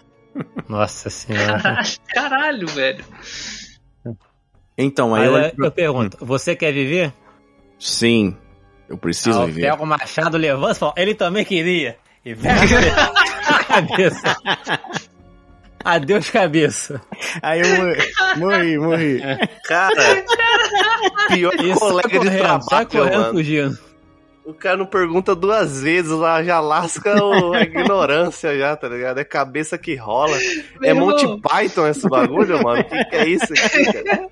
Nossa 0.70 1.10
senhora. 1.10 1.82
Caralho, 2.14 2.68
velho. 2.68 3.04
Então, 4.78 5.16
aí 5.16 5.24
Aí 5.28 5.28
eu 5.50 5.56
pra... 5.56 5.66
eu 5.68 5.72
pergunto, 5.72 6.18
você 6.24 6.56
quer 6.56 6.72
viver? 6.72 7.12
Sim, 7.80 8.36
eu 8.90 8.98
preciso 8.98 9.42
eu 9.42 9.48
viver. 9.48 9.72
o 9.74 9.86
machado, 9.86 10.38
levanta 10.38 10.72
e 10.74 10.76
falo, 10.76 10.94
ele 10.98 11.14
também 11.16 11.44
queria. 11.46 11.98
E 12.26 12.36
pega 12.36 12.60
a 13.48 13.64
cabeça. 13.64 14.36
Adeus, 15.84 16.30
cabeça. 16.30 17.02
Aí 17.42 17.62
eu 17.62 17.68
morri, 17.78 17.98
morri, 18.38 18.78
morri. 18.78 19.22
Cara, 19.66 20.24
pior 21.30 21.54
Isso, 21.56 21.80
colega 21.80 22.10
sai 22.10 22.20
de 22.20 22.26
correndo, 22.26 22.40
trabalho, 22.40 22.88
correndo 22.88 23.20
mano. 23.20 23.32
fugindo. 23.34 23.80
O 24.44 24.54
cara 24.54 24.78
não 24.78 24.86
pergunta 24.86 25.36
duas 25.36 25.82
vezes 25.82 26.12
lá, 26.12 26.42
já 26.44 26.60
lasca 26.60 27.22
o- 27.24 27.54
a 27.54 27.62
ignorância 27.62 28.58
já, 28.58 28.76
tá 28.76 28.88
ligado? 28.88 29.20
É 29.20 29.24
cabeça 29.24 29.78
que 29.78 29.96
rola. 29.96 30.38
Meu 30.80 30.84
é 30.84 30.88
irmão. 30.90 31.08
Monty 31.08 31.42
Python 31.42 31.88
esse 31.88 32.08
bagulho, 32.10 32.62
mano? 32.64 32.82
O 32.82 32.84
que, 32.86 33.06
que 33.06 33.16
é 33.16 33.28
isso 33.28 33.46
aqui, 33.54 33.86
cara? 33.92 34.28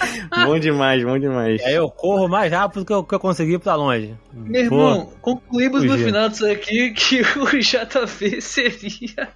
Bom 0.44 0.58
demais, 0.58 1.02
bom 1.02 1.18
demais. 1.18 1.62
Aí 1.64 1.74
eu 1.74 1.90
corro 1.90 2.28
mais 2.28 2.52
rápido 2.52 2.84
que 2.84 2.92
eu, 2.92 3.02
que 3.04 3.14
eu 3.14 3.20
consegui 3.20 3.54
ir 3.54 3.58
pra 3.58 3.74
longe. 3.74 4.14
Meu 4.32 4.68
Pô, 4.68 4.74
irmão, 4.76 5.12
concluímos 5.20 5.82
no 5.82 5.90
fugiu. 5.92 6.06
final 6.06 6.28
disso 6.28 6.46
aqui 6.46 6.90
que 6.92 7.20
o 7.38 7.46
JV 7.58 8.40
seria. 8.40 9.28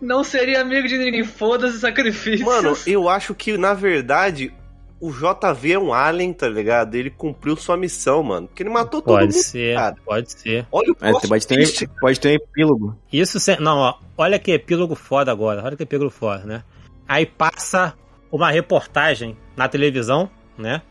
Não 0.00 0.22
seria 0.22 0.60
amigo 0.60 0.86
de 0.86 0.98
ninguém. 0.98 1.24
Foda-se 1.24 1.80
sacrifícios. 1.80 2.46
Mano, 2.46 2.76
eu 2.86 3.08
acho 3.08 3.34
que, 3.34 3.56
na 3.56 3.72
verdade, 3.74 4.52
o 5.00 5.10
JV 5.10 5.72
é 5.72 5.78
um 5.78 5.92
alien, 5.92 6.32
tá 6.32 6.48
ligado? 6.48 6.94
Ele 6.94 7.10
cumpriu 7.10 7.56
sua 7.56 7.76
missão, 7.76 8.22
mano. 8.22 8.46
Porque 8.46 8.62
ele 8.62 8.70
matou 8.70 9.02
todo 9.02 9.14
Pode 9.14 9.34
mundo, 9.34 9.42
ser, 9.42 9.76
cara. 9.76 9.96
pode 10.04 10.32
ser. 10.32 10.66
Olha 10.70 10.92
o 10.92 10.96
Mas 11.00 11.26
pode 11.26 11.46
ter, 11.46 11.88
pode 12.00 12.20
ter 12.20 12.28
um 12.28 12.34
epílogo. 12.34 12.96
Isso. 13.12 13.38
Não, 13.60 13.78
ó, 13.78 13.94
olha 14.16 14.38
que 14.38 14.52
epílogo 14.52 14.94
foda 14.94 15.32
agora. 15.32 15.62
Olha 15.64 15.76
que 15.76 15.82
epílogo 15.82 16.10
foda, 16.10 16.44
né? 16.44 16.62
Aí 17.08 17.24
passa 17.26 17.94
uma 18.30 18.50
reportagem 18.50 19.36
na 19.56 19.68
televisão, 19.68 20.28
né? 20.56 20.82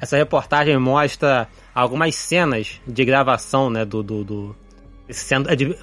Essa 0.00 0.16
reportagem 0.16 0.78
mostra 0.78 1.46
algumas 1.74 2.14
cenas 2.14 2.80
de 2.86 3.04
gravação, 3.04 3.68
né? 3.68 3.84
Do. 3.84 4.02
do, 4.02 4.24
do... 4.24 4.56
De, 5.56 5.76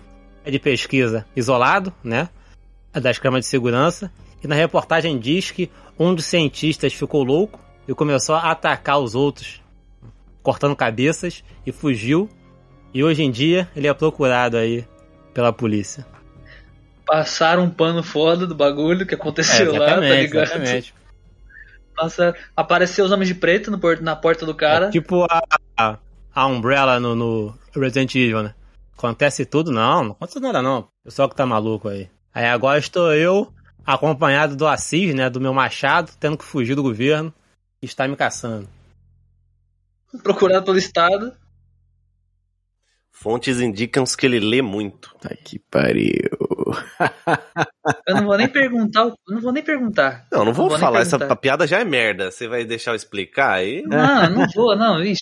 de 0.49 0.59
pesquisa 0.59 1.25
isolado, 1.35 1.93
né? 2.03 2.29
Das 2.93 3.19
câmeras 3.19 3.45
de 3.45 3.51
segurança. 3.51 4.11
E 4.43 4.47
na 4.47 4.55
reportagem 4.55 5.19
diz 5.19 5.51
que 5.51 5.69
um 5.99 6.15
dos 6.15 6.25
cientistas 6.25 6.93
ficou 6.93 7.23
louco 7.23 7.59
e 7.87 7.93
começou 7.93 8.35
a 8.35 8.51
atacar 8.51 8.99
os 8.99 9.15
outros, 9.15 9.61
cortando 10.41 10.75
cabeças 10.75 11.43
e 11.65 11.71
fugiu. 11.71 12.29
E 12.93 13.03
hoje 13.03 13.23
em 13.23 13.29
dia 13.29 13.69
ele 13.75 13.87
é 13.87 13.93
procurado 13.93 14.57
aí 14.57 14.85
pela 15.33 15.53
polícia. 15.53 16.05
Passaram 17.07 17.63
um 17.63 17.69
pano 17.69 18.03
foda 18.03 18.45
do 18.45 18.53
bagulho 18.53 19.05
que 19.05 19.15
aconteceu 19.15 19.71
lá, 19.71 19.85
tá 19.85 19.95
ligado? 19.95 20.03
É, 20.03 20.23
exatamente. 20.23 20.93
Passa... 21.95 22.35
Apareceu 22.55 23.05
os 23.05 23.11
homens 23.11 23.29
de 23.29 23.35
preto 23.35 23.71
no 23.71 23.79
na 24.01 24.15
porta 24.15 24.45
do 24.45 24.53
cara. 24.53 24.87
É 24.87 24.91
tipo 24.91 25.23
a, 25.23 25.41
a, 25.77 25.97
a 26.35 26.45
Umbrella 26.45 26.99
no, 26.99 27.15
no 27.15 27.57
Resident 27.73 28.13
Evil, 28.13 28.43
né? 28.43 28.53
Acontece 28.97 29.45
tudo? 29.45 29.71
Não, 29.71 30.03
não 30.03 30.11
acontece 30.11 30.39
nada 30.39 30.61
não. 30.61 30.89
Pessoal 31.03 31.29
que 31.29 31.35
tá 31.35 31.45
maluco 31.45 31.87
aí. 31.87 32.09
Aí 32.33 32.45
agora 32.45 32.77
estou 32.77 33.13
eu, 33.13 33.53
acompanhado 33.85 34.55
do 34.55 34.67
Assis, 34.67 35.15
né? 35.15 35.29
Do 35.29 35.39
meu 35.39 35.53
machado, 35.53 36.11
tendo 36.19 36.37
que 36.37 36.43
fugir 36.43 36.75
do 36.75 36.83
governo 36.83 37.33
e 37.81 37.85
está 37.85 38.07
me 38.07 38.15
caçando. 38.15 38.67
Procurado 40.21 40.65
pelo 40.65 40.77
Estado. 40.77 41.33
Fontes 43.11 43.59
indicam 43.59 44.03
que 44.05 44.25
ele 44.25 44.39
lê 44.39 44.61
muito. 44.61 45.15
Tá 45.19 45.29
que 45.29 45.57
pariu. 45.57 46.36
Eu 48.07 48.15
não 48.15 48.25
vou 48.25 48.37
nem 48.37 48.47
perguntar. 48.47 49.01
Eu 49.01 49.15
não 49.27 49.41
vou 49.41 49.51
nem 49.51 49.63
perguntar. 49.63 50.27
Não, 50.31 50.45
não 50.45 50.53
vou, 50.53 50.69
nem 50.69 50.77
falar, 50.77 51.01
essa 51.01 51.35
piada 51.35 51.67
já 51.67 51.79
é 51.79 51.85
merda. 51.85 52.31
Você 52.31 52.47
vai 52.47 52.65
deixar 52.65 52.91
eu 52.91 52.95
explicar 52.95 53.53
aí? 53.53 53.83
Não, 53.83 54.29
não 54.29 54.47
vou, 54.53 54.75
não, 54.75 55.01
ixi. 55.03 55.21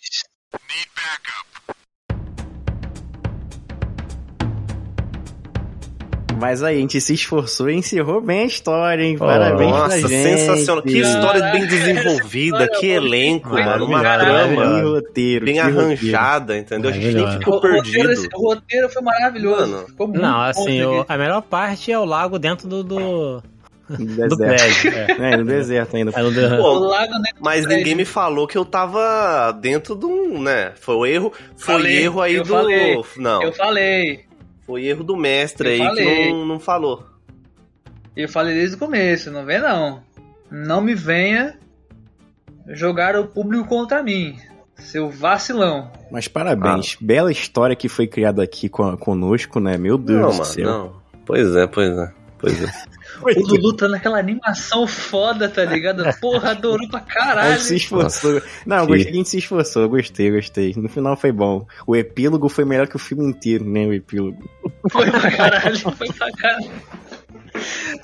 Mas 6.40 6.62
aí, 6.64 6.78
a 6.78 6.80
gente 6.80 7.00
se 7.02 7.14
esforçou 7.14 7.70
e 7.70 7.76
encerrou 7.76 8.22
bem 8.22 8.42
a 8.42 8.46
história, 8.46 9.04
hein? 9.04 9.18
Parabéns 9.18 9.72
pra 9.72 9.80
Nossa, 9.82 10.00
gente. 10.08 10.10
sensacional. 10.38 10.84
Que 10.84 11.00
história 11.00 11.52
bem 11.52 11.66
desenvolvida, 11.66 12.64
essa 12.64 12.80
que 12.80 12.88
elenco, 12.88 13.50
mano. 13.50 13.86
Uma 13.86 14.02
trama 14.02 14.82
roteiro, 14.82 15.46
bem 15.46 15.60
roteiro. 15.60 15.80
arranjada, 15.82 16.58
entendeu? 16.58 16.92
A 16.92 16.94
gente 16.94 17.14
nem 17.16 17.32
ficou 17.32 17.54
roteiro, 17.56 17.84
perdido. 17.84 18.30
o 18.36 18.48
roteiro 18.50 18.90
foi 18.90 19.02
maravilhoso. 19.02 19.72
Mano. 19.72 19.88
Ficou 19.88 20.08
muito 20.08 20.22
Não, 20.22 20.34
bom 20.34 20.42
assim, 20.42 20.84
o- 20.84 21.06
a 21.08 21.18
melhor 21.18 21.42
parte 21.42 21.92
é 21.92 21.98
o 22.00 22.06
lago 22.06 22.38
dentro 22.38 22.68
do, 22.68 22.84
do, 22.84 23.44
No 23.90 23.98
do 23.98 24.06
deserto. 24.36 24.38
prédio. 24.38 24.92
É. 24.94 25.06
É, 25.34 25.38
no 25.38 25.46
deserto 25.46 25.96
ainda. 25.96 26.12
É 26.16 26.22
no 26.22 26.32
de- 26.32 26.58
Pô, 26.58 26.92
Mas 27.40 27.66
ninguém 27.66 27.96
me 27.96 28.06
falou 28.06 28.46
que 28.48 28.58
eu 28.58 28.66
tava 28.66 29.52
dentro 29.54 29.96
de 29.96 30.06
um, 30.06 30.42
né? 30.42 30.74
Foi 30.80 30.96
o 30.96 31.06
erro, 31.06 31.32
foi 31.56 31.76
Falei, 31.76 32.04
erro 32.04 32.22
aí 32.22 32.36
eu 32.36 32.44
do. 32.44 32.50
falei, 32.50 33.02
não, 33.18 33.42
Eu 33.42 33.54
falei. 33.54 34.25
Foi 34.66 34.86
erro 34.86 35.04
do 35.04 35.16
mestre 35.16 35.68
eu 35.68 35.74
aí 35.74 35.80
falei. 35.80 36.06
que 36.06 36.32
não, 36.32 36.46
não 36.46 36.60
falou. 36.60 37.06
Eu 38.16 38.30
falei 38.30 38.56
desde 38.56 38.76
o 38.76 38.80
começo, 38.80 39.32
não 39.32 39.46
vem 39.46 39.60
não. 39.60 40.02
Não 40.50 40.82
me 40.82 40.96
venha 40.96 41.58
jogar 42.68 43.16
o 43.16 43.28
público 43.28 43.68
contra 43.68 44.02
mim. 44.02 44.38
Seu 44.78 45.10
vacilão. 45.10 45.92
Mas 46.12 46.28
parabéns. 46.28 46.98
Bela 47.00 47.32
história 47.32 47.76
que 47.76 47.88
foi 47.88 48.08
criada 48.08 48.44
aqui 48.44 48.68
com, 48.68 48.96
conosco, 48.98 49.60
né? 49.60 49.78
Meu 49.78 49.98
Deus 49.98 50.22
não, 50.22 50.30
do 50.30 50.34
mano, 50.34 50.46
céu. 50.46 50.66
não. 50.66 51.02
Pois 51.26 51.56
é, 51.56 51.68
pois 51.68 51.98
é. 51.98 52.14
Pois 52.38 52.64
é. 52.64 52.72
O 53.26 53.48
Lulu 53.48 53.74
tá 53.74 53.88
naquela 53.88 54.20
animação 54.20 54.86
foda, 54.86 55.50
tá 55.50 55.64
ligado? 55.66 56.04
Porra, 56.20 56.52
adorou 56.52 56.88
pra 56.90 57.00
A 57.00 57.04
caralho. 57.04 57.52
gente 57.54 57.64
se 57.64 57.76
esforçou. 57.78 58.42
Não, 58.66 58.78
eu 58.78 58.88
gostei 58.88 59.06
que 59.06 59.12
a 59.12 59.16
gente 59.16 59.30
se 59.30 59.38
esforçou. 59.38 59.90
Gostei, 59.90 60.32
gostei. 60.32 60.74
No 60.78 60.88
final 60.90 61.16
foi 61.18 61.32
bom. 61.32 61.66
O 61.88 61.96
epílogo 61.96 62.48
foi 62.50 62.66
melhor 62.66 62.88
que 62.88 62.96
o 62.96 63.00
filme 63.00 63.26
inteiro, 63.26 63.66
né? 63.66 63.86
O 63.88 63.94
epílogo. 63.94 64.38
Foi 64.92 65.10
pra 65.10 65.32
caralho, 65.32 65.78
foi 65.80 66.08
pra 66.14 66.32
caralho. 66.34 66.70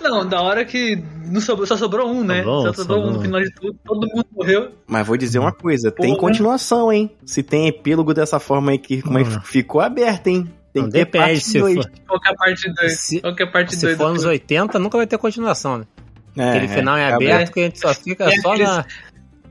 Não, 0.01 0.27
da 0.27 0.41
hora 0.41 0.63
que 0.65 1.03
não 1.25 1.41
sobrou, 1.41 1.67
só 1.67 1.75
sobrou 1.75 2.07
um, 2.09 2.23
né? 2.23 2.37
Sobrou 2.43 2.61
só 2.67 2.73
sobrou 2.73 2.97
um 2.99 3.01
sobrou 3.01 3.13
no 3.13 3.19
um. 3.19 3.21
final 3.21 3.41
de 3.41 3.51
tudo. 3.53 3.77
Todo 3.85 4.07
mundo 4.07 4.25
morreu. 4.33 4.71
Mas 4.87 5.05
vou 5.05 5.17
dizer 5.17 5.39
uma 5.39 5.51
coisa, 5.51 5.91
tem 5.91 6.11
Porra. 6.15 6.19
continuação, 6.19 6.91
hein? 6.91 7.11
Se 7.25 7.43
tem 7.43 7.67
epílogo 7.67 8.13
dessa 8.13 8.39
forma 8.39 8.71
aí 8.71 8.77
que 8.77 9.01
como 9.01 9.19
é 9.19 9.23
que 9.23 9.39
ficou 9.47 9.81
aberto, 9.81 10.27
hein? 10.27 10.49
Tem 10.73 10.83
Não 10.83 10.89
que 10.89 10.97
depende 10.97 11.25
parte 11.25 11.39
se 11.41 11.59
dois. 11.59 11.75
for, 11.75 11.91
Qual 12.07 12.19
que 12.21 12.27
é 12.27 12.31
a 12.31 12.35
parte 12.35 12.73
2? 12.73 12.99
Se- 12.99 13.19
Qual 13.21 13.35
que 13.35 13.43
é 13.43 13.45
a 13.45 13.51
parte 13.51 13.75
se 13.75 13.81
2? 13.85 13.97
for 13.97 14.13
nos 14.13 14.23
80, 14.25 14.79
nunca 14.79 14.97
vai 14.97 15.05
ter 15.07 15.17
continuação, 15.17 15.79
né? 15.79 15.85
É, 16.37 16.49
Aquele 16.49 16.67
final 16.69 16.97
em 16.97 17.03
acaba- 17.03 17.15
aberto 17.25 17.51
que 17.51 17.59
a 17.59 17.63
gente 17.63 17.79
só 17.79 17.93
fica 17.93 18.25
Tem 18.25 18.39
só 18.41 18.53
aqueles- 18.53 18.69
na. 18.69 18.85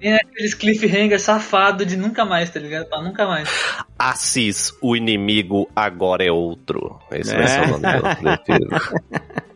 Tem 0.00 0.14
aqueles 0.14 0.54
cliffhanger 0.54 1.20
safado 1.20 1.84
de 1.84 1.94
nunca 1.94 2.24
mais, 2.24 2.48
tá 2.48 2.58
ligado? 2.58 2.86
Pra 2.88 3.02
nunca 3.02 3.26
mais. 3.26 3.50
Assis, 3.98 4.72
o 4.80 4.96
inimigo 4.96 5.68
agora 5.76 6.24
é 6.24 6.32
outro. 6.32 6.98
Esse 7.12 7.34
vai 7.34 7.42
É. 7.44 7.46
ser 7.48 7.60
o 7.60 7.66
nome 7.78 7.80
do, 7.82 8.30
epílogo. 8.30 8.70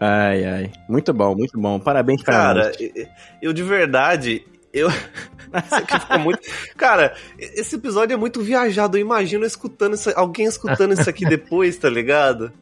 Ai, 0.00 0.44
ai. 0.44 0.72
Muito 0.88 1.12
bom, 1.14 1.34
muito 1.36 1.58
bom. 1.58 1.78
Parabéns 1.78 2.22
pra 2.22 2.34
Cara, 2.34 2.72
eu- 2.80 3.06
eu 3.40 3.52
de 3.52 3.62
verdade, 3.62 4.44
eu. 4.74 4.88
Isso 5.64 5.74
aqui 5.76 6.00
ficou 6.00 6.18
muito. 6.18 6.40
Cara, 6.76 7.14
esse 7.38 7.76
episódio 7.76 8.12
é 8.12 8.16
muito 8.16 8.42
viajado. 8.42 8.96
Eu 8.96 9.00
imagino 9.00 9.46
escutando 9.46 9.94
isso, 9.94 10.10
alguém 10.16 10.46
escutando 10.46 10.92
isso 10.94 11.08
aqui 11.08 11.24
depois, 11.28 11.76
tá 11.76 11.88
ligado? 11.88 12.52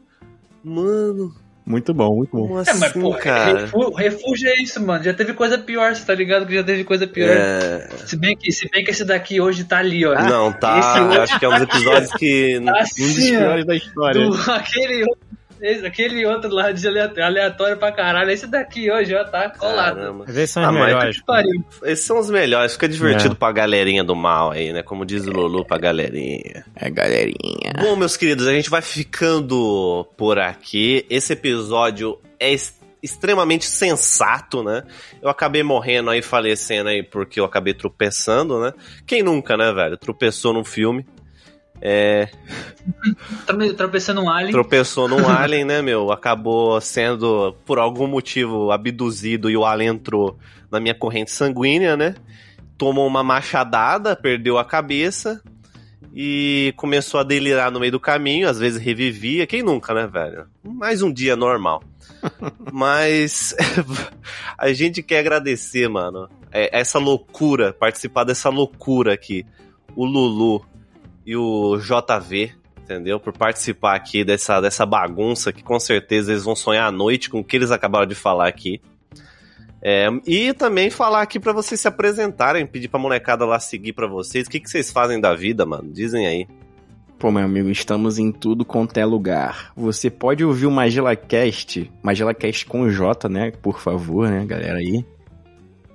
Mano, 0.63 1.33
Muito 1.65 1.91
bom, 1.93 2.15
muito 2.17 2.31
bom. 2.37 2.47
como 2.47 2.59
É, 2.59 2.61
assim, 2.61 2.79
mas, 2.79 2.91
pô, 2.93 3.13
cara? 3.15 3.67
refúgio 3.97 4.47
é 4.47 4.61
isso, 4.61 4.79
mano. 4.85 5.03
Já 5.03 5.13
teve 5.13 5.33
coisa 5.33 5.57
pior, 5.57 5.95
você 5.95 6.05
tá 6.05 6.13
ligado? 6.13 6.45
Que 6.45 6.53
já 6.55 6.63
teve 6.63 6.83
coisa 6.83 7.07
pior. 7.07 7.29
É... 7.29 7.89
Se, 8.05 8.15
bem 8.15 8.37
que, 8.37 8.51
se 8.51 8.69
bem 8.69 8.83
que 8.83 8.91
esse 8.91 9.03
daqui 9.03 9.41
hoje 9.41 9.63
tá 9.63 9.79
ali, 9.79 10.05
ó. 10.05 10.13
Não, 10.13 10.51
tá. 10.53 10.77
Esse 10.79 11.19
acho 11.19 11.39
que 11.39 11.45
é 11.45 11.49
um 11.49 11.53
dos 11.53 11.61
episódios 11.63 12.11
que. 12.13 12.59
Um 12.61 12.65
dos 12.65 12.75
Assim, 12.75 13.29
piores 13.37 13.65
da 13.65 13.75
história. 13.75 14.21
Do, 14.29 14.51
aquele, 14.51 15.01
outro- 15.03 15.27
esse- 15.63 15.85
aquele 15.85 16.25
outro 16.25 16.53
lá 16.53 16.71
de 16.71 16.87
aleatório, 16.87 17.23
aleatório 17.25 17.77
pra 17.77 17.91
caralho. 17.91 18.29
Esse 18.29 18.45
daqui 18.47 18.91
hoje, 18.91 19.15
ó, 19.15 19.23
tá 19.23 19.49
colado. 19.49 19.95
Caramba. 19.95 20.25
Vezes 20.25 20.51
são 20.51 20.63
Ah, 20.63 20.69
os 20.69 20.73
mas- 20.73 20.85
melhores. 20.85 21.21
Que. 21.21 21.89
Esses 21.91 22.05
são 22.05 22.19
os 22.19 22.29
melhores, 22.29 22.73
fica 22.73 22.87
divertido 22.89 23.35
pra 23.35 23.51
galerinha 23.51 24.03
do 24.03 24.15
mal 24.15 24.51
aí, 24.51 24.71
né? 24.73 24.83
Como 24.83 25.05
diz 25.05 25.25
o 25.25 25.31
Lulu 25.31 25.65
pra 25.65 25.77
galerinha. 25.77 26.65
É, 26.75 26.89
galerinha. 26.89 27.73
Bom, 27.79 27.95
meus 27.95 28.15
queridos, 28.17 28.45
a 28.47 28.51
gente 28.53 28.69
vai 28.69 28.81
ficando 28.81 30.07
por 30.17 30.37
aqui. 30.39 31.05
Esse 31.09 31.33
episódio 31.33 32.19
é 32.39 32.53
extremamente 33.01 33.65
sensato, 33.65 34.63
né? 34.63 34.83
Eu 35.21 35.29
acabei 35.29 35.63
morrendo 35.63 36.09
aí, 36.09 36.21
falecendo 36.21 36.89
aí, 36.89 37.03
porque 37.03 37.39
eu 37.39 37.45
acabei 37.45 37.73
tropeçando, 37.73 38.59
né? 38.61 38.73
Quem 39.05 39.21
nunca, 39.23 39.57
né, 39.57 39.71
velho? 39.73 39.97
Tropeçou 39.97 40.53
num 40.53 40.63
filme. 40.63 41.05
É, 41.85 42.29
Tá 43.45 43.51
me 43.51 43.73
tropeçando 43.73 44.21
um 44.21 44.29
alien. 44.29 44.53
tropeçou 44.53 45.05
num 45.09 45.27
alien, 45.27 45.65
né, 45.65 45.81
meu? 45.81 46.13
Acabou 46.13 46.79
sendo, 46.79 47.53
por 47.65 47.77
algum 47.77 48.07
motivo, 48.07 48.71
abduzido 48.71 49.49
e 49.49 49.57
o 49.57 49.65
alien 49.65 49.89
entrou 49.95 50.37
na 50.71 50.79
minha 50.79 50.95
corrente 50.95 51.31
sanguínea, 51.31 51.97
né? 51.97 52.15
Tomou 52.77 53.05
uma 53.05 53.21
machadada, 53.21 54.15
perdeu 54.15 54.57
a 54.57 54.63
cabeça 54.63 55.41
e 56.15 56.73
começou 56.77 57.19
a 57.19 57.23
delirar 57.23 57.69
no 57.69 57.81
meio 57.81 57.91
do 57.91 57.99
caminho, 57.99 58.47
às 58.47 58.57
vezes 58.59 58.79
revivia. 58.81 59.45
Quem 59.45 59.61
nunca, 59.61 59.93
né, 59.93 60.07
velho? 60.07 60.45
Mais 60.63 61.01
um 61.01 61.11
dia 61.11 61.35
normal. 61.35 61.83
Mas 62.71 63.53
a 64.57 64.71
gente 64.71 65.03
quer 65.03 65.19
agradecer, 65.19 65.89
mano, 65.89 66.29
é- 66.49 66.79
essa 66.79 66.97
loucura, 66.97 67.73
participar 67.73 68.23
dessa 68.23 68.47
loucura 68.49 69.13
aqui. 69.13 69.45
O 69.95 70.05
Lulu 70.05 70.65
e 71.25 71.35
o 71.35 71.77
JV, 71.77 72.51
entendeu? 72.81 73.19
Por 73.19 73.33
participar 73.33 73.95
aqui 73.95 74.23
dessa, 74.23 74.59
dessa 74.59 74.85
bagunça 74.85 75.53
que 75.53 75.63
com 75.63 75.79
certeza 75.79 76.31
eles 76.31 76.43
vão 76.43 76.55
sonhar 76.55 76.87
à 76.87 76.91
noite 76.91 77.29
com 77.29 77.39
o 77.39 77.43
que 77.43 77.55
eles 77.55 77.71
acabaram 77.71 78.05
de 78.05 78.15
falar 78.15 78.47
aqui. 78.47 78.81
É, 79.85 80.07
e 80.25 80.53
também 80.53 80.89
falar 80.89 81.21
aqui 81.21 81.39
pra 81.39 81.51
vocês 81.51 81.81
se 81.81 81.87
apresentarem, 81.87 82.65
pedir 82.65 82.87
pra 82.87 82.99
molecada 82.99 83.45
lá 83.45 83.59
seguir 83.59 83.91
pra 83.91 84.07
vocês. 84.07 84.47
O 84.47 84.49
que, 84.49 84.59
que 84.59 84.69
vocês 84.69 84.89
fazem 84.91 85.19
da 85.19 85.33
vida, 85.33 85.65
mano? 85.65 85.91
Dizem 85.91 86.25
aí. 86.25 86.47
Pô, 87.19 87.31
meu 87.31 87.43
amigo, 87.43 87.69
estamos 87.69 88.17
em 88.17 88.31
tudo 88.31 88.65
quanto 88.65 88.97
é 88.97 89.05
lugar. 89.05 89.71
Você 89.75 90.09
pode 90.09 90.43
ouvir 90.43 90.65
o 90.65 90.71
MagelaCast, 90.71 91.89
MagelaCast 92.01 92.65
com 92.65 92.89
J, 92.89 93.29
né? 93.29 93.51
Por 93.61 93.79
favor, 93.79 94.29
né, 94.29 94.45
galera 94.45 94.77
aí. 94.77 95.05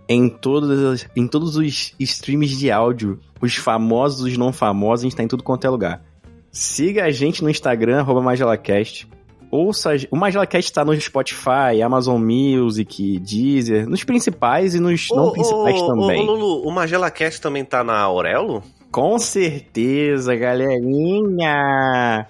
Em 0.09 0.28
todos, 0.28 1.06
em 1.14 1.26
todos 1.26 1.56
os 1.56 1.94
streams 1.98 2.56
de 2.56 2.70
áudio, 2.70 3.20
os 3.40 3.56
famosos, 3.56 4.22
os 4.22 4.38
não 4.38 4.52
famosos, 4.52 5.04
a 5.04 5.09
gente 5.09 5.16
tá 5.16 5.22
em 5.22 5.28
tudo 5.28 5.42
quanto 5.42 5.66
é 5.66 5.70
lugar. 5.70 6.02
Siga 6.50 7.04
a 7.04 7.11
gente 7.11 7.42
no 7.42 7.50
Instagram, 7.50 7.98
arroba 8.00 8.22
MagelaCast. 8.22 9.06
Ouça, 9.50 9.90
o 10.11 10.16
MagelaCast 10.16 10.72
tá 10.72 10.84
no 10.84 10.98
Spotify, 10.98 11.80
Amazon 11.82 12.22
Music, 12.22 13.18
Deezer, 13.18 13.88
nos 13.88 14.04
principais 14.04 14.74
e 14.74 14.80
nos 14.80 15.09
não 15.11 15.28
Ô, 15.28 15.32
principais 15.32 15.80
ô, 15.80 15.86
também. 15.86 16.20
Ô, 16.20 16.24
Lulu, 16.24 16.68
o 16.68 16.70
Magela 16.70 17.11
Cast 17.11 17.40
também 17.40 17.64
tá 17.64 17.82
na 17.82 17.98
Aurelo? 17.98 18.62
Com 18.90 19.18
certeza, 19.18 20.36
galerinha! 20.36 22.26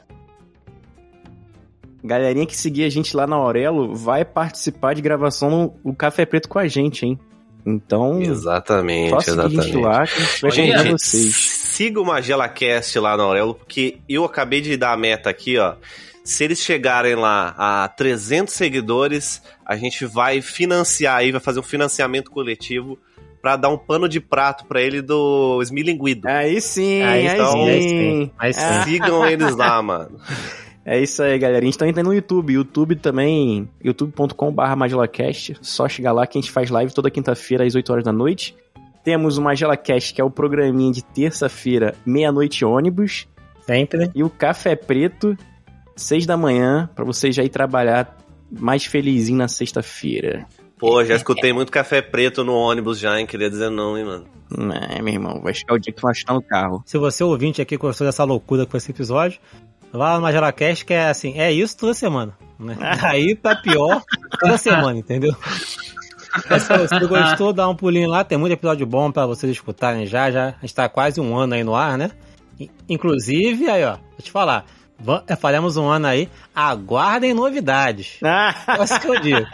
Galerinha 2.05 2.47
que 2.47 2.57
seguir 2.57 2.85
a 2.85 2.89
gente 2.89 3.16
lá 3.16 3.26
na 3.26 3.35
Aurelo 3.35 3.95
vai 3.95 4.24
participar 4.24 4.95
de 4.95 5.03
gravação 5.03 5.51
no 5.51 5.74
o 5.83 5.93
Café 5.95 6.24
Preto 6.24 6.49
com 6.49 6.59
a 6.59 6.68
gente, 6.68 7.05
hein? 7.05 7.18
Então, 7.67 8.23
Exatamente, 8.23 9.11
só 9.11 9.21
seguir 9.21 9.41
a 9.41 9.49
gente 9.49 9.59
exatamente. 9.59 9.77
lá 9.77 10.07
que 10.07 10.15
a 10.15 10.19
gente 10.21 10.41
vai 10.43 10.51
Gente, 10.51 10.61
convidar 10.73 10.83
Gente, 10.85 11.01
vocês. 11.01 11.35
siga 11.37 12.01
o 12.01 12.05
Magela 12.05 12.49
Cast 12.49 12.99
lá 12.99 13.17
na 13.17 13.23
Aurelo, 13.25 13.55
porque 13.55 13.99
eu 14.09 14.25
acabei 14.25 14.61
de 14.61 14.77
dar 14.77 14.93
a 14.93 14.97
meta 14.97 15.29
aqui, 15.29 15.59
ó. 15.59 15.75
Se 16.25 16.45
eles 16.45 16.61
chegarem 16.61 17.15
lá 17.15 17.55
a 17.57 17.89
300 17.89 18.53
seguidores, 18.55 19.43
a 19.65 19.77
gente 19.77 20.05
vai 20.07 20.41
financiar 20.43 21.17
aí, 21.17 21.33
vai 21.33 21.41
fazer 21.41 21.61
um 21.61 21.63
financiamento 21.63 22.31
coletivo 22.31 22.99
pra 23.41 23.57
dar 23.57 23.69
um 23.71 23.79
pano 23.79 24.09
de 24.09 24.21
prato 24.21 24.67
pra 24.67 24.81
ele 24.83 25.01
do 25.01 25.61
Esmilinguido. 25.63 26.29
Aí 26.29 26.61
sim, 26.61 27.03
aí, 27.03 27.29
Aí 27.29 27.35
então, 27.35 27.53
sim. 27.53 27.69
Aí 27.69 27.83
sim. 27.83 28.31
Aí 28.39 28.53
sim. 28.55 28.83
Sigam 28.85 29.27
eles 29.27 29.57
lá, 29.57 29.81
mano. 29.83 30.19
É 30.91 30.99
isso 30.99 31.22
aí, 31.22 31.39
galera. 31.39 31.61
A 31.61 31.64
gente 31.66 31.76
tá 31.76 31.86
entrando 31.86 32.07
no 32.07 32.14
YouTube. 32.14 32.55
YouTube 32.55 32.97
também, 32.97 33.68
youtube.com.br 33.84 34.74
MagelaCast. 34.74 35.59
Só 35.61 35.86
chegar 35.86 36.12
lá 36.12 36.26
que 36.26 36.39
a 36.39 36.41
gente 36.41 36.51
faz 36.51 36.70
live 36.70 36.95
toda 36.95 37.11
quinta-feira 37.11 37.66
às 37.66 37.74
8 37.74 37.93
horas 37.93 38.05
da 38.05 38.12
noite. 38.12 38.57
Temos 39.05 39.36
o 39.36 39.43
MagelaCast, 39.43 40.14
que 40.14 40.20
é 40.22 40.24
o 40.24 40.30
programinha 40.30 40.91
de 40.91 41.05
terça-feira, 41.05 41.95
meia-noite 42.07 42.64
ônibus. 42.64 43.28
Sempre. 43.66 44.11
E 44.14 44.22
o 44.22 44.30
Café 44.30 44.74
Preto, 44.74 45.36
6 45.95 46.24
da 46.24 46.39
manhã, 46.39 46.89
pra 46.97 47.05
você 47.05 47.30
já 47.30 47.45
ir 47.45 47.51
trabalhar 47.51 48.16
mais 48.51 48.86
felizinho 48.86 49.36
na 49.36 49.47
sexta-feira. 49.47 50.47
Pô, 50.78 51.05
já 51.05 51.16
escutei 51.16 51.53
muito 51.53 51.70
café 51.70 52.01
preto 52.01 52.45
no 52.45 52.55
ônibus 52.55 52.99
já, 52.99 53.20
hein? 53.20 53.26
Queria 53.26 53.51
dizer 53.51 53.68
não, 53.68 53.99
hein, 53.99 54.05
mano. 54.07 54.24
É, 54.72 55.03
meu 55.03 55.12
irmão, 55.12 55.41
vai 55.43 55.53
chegar 55.53 55.74
o 55.74 55.78
dia 55.78 55.93
que 55.93 56.01
tu 56.01 56.03
vai 56.03 56.12
estar 56.12 56.32
no 56.32 56.41
carro. 56.41 56.82
Se 56.86 56.97
você 56.97 57.22
ouvinte 57.22 57.61
aqui 57.61 57.76
gostou 57.76 58.07
dessa 58.07 58.24
loucura 58.24 58.64
com 58.64 58.76
esse 58.76 58.91
episódio, 58.91 59.41
vá 59.93 60.11
lá 60.11 60.16
no 60.16 60.22
MagelaCast 60.22 60.84
que 60.84 60.95
é 60.95 61.09
assim, 61.09 61.39
é 61.39 61.53
isso 61.53 61.76
toda 61.76 61.95
semana. 61.95 62.36
Né? 62.59 62.76
Aí 63.03 63.34
tá 63.34 63.57
pior 63.57 64.03
toda 64.39 64.59
semana, 64.59 64.99
entendeu? 64.99 65.34
Mas 66.49 66.62
se 66.62 66.76
você 66.76 67.01
gostou, 67.07 67.53
dá 67.53 67.68
um 67.68 67.74
pulinho 67.74 68.09
lá, 68.09 68.24
tem 68.24 68.39
muito 68.39 68.53
episódio 68.53 68.86
bom 68.86 69.11
pra 69.11 69.26
vocês 69.26 69.51
escutarem 69.53 70.07
já, 70.07 70.30
já. 70.30 70.49
A 70.49 70.61
gente 70.61 70.74
tá 70.74 70.89
quase 70.89 71.20
um 71.20 71.36
ano 71.36 71.55
aí 71.55 71.64
no 71.64 71.74
ar, 71.74 71.97
né? 71.97 72.11
Inclusive, 72.89 73.70
aí 73.70 73.84
ó, 73.84 73.93
vou 73.93 74.20
te 74.20 74.30
falar, 74.30 74.66
é, 75.28 75.36
faremos 75.36 75.76
um 75.76 75.89
ano 75.89 76.07
aí, 76.07 76.28
aguardem 76.55 77.32
novidades. 77.32 78.18
É 78.68 78.84
isso 78.84 79.01
que 79.01 79.09
eu 79.09 79.20
digo. 79.20 79.47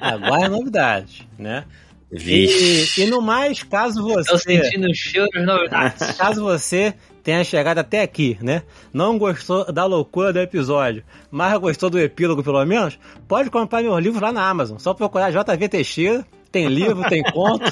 Aguardem 0.00 0.48
novidades, 0.48 1.26
né? 1.38 1.64
E, 2.10 2.86
e 2.96 3.06
no 3.06 3.20
mais, 3.20 3.62
caso 3.62 4.02
Tô 4.02 4.14
você... 4.14 4.62
sentindo 4.62 4.86
o 4.86 4.94
cheiro 4.94 5.28
das 5.34 5.44
novidades. 5.44 6.16
Caso 6.16 6.42
você 6.42 6.94
tenha 7.28 7.44
chegado 7.44 7.76
até 7.76 8.00
aqui, 8.00 8.38
né? 8.40 8.62
Não 8.90 9.18
gostou 9.18 9.70
da 9.70 9.84
loucura 9.84 10.32
do 10.32 10.38
episódio, 10.38 11.04
mas 11.30 11.58
gostou 11.58 11.90
do 11.90 12.00
epílogo 12.00 12.42
pelo 12.42 12.64
menos, 12.64 12.98
pode 13.28 13.50
comprar 13.50 13.82
meus 13.82 14.02
livros 14.02 14.22
lá 14.22 14.32
na 14.32 14.48
Amazon. 14.48 14.78
Só 14.78 14.94
procurar 14.94 15.30
JV 15.30 15.68
Teixeira, 15.68 16.24
tem 16.50 16.68
livro, 16.68 17.06
tem 17.06 17.22
conto, 17.30 17.70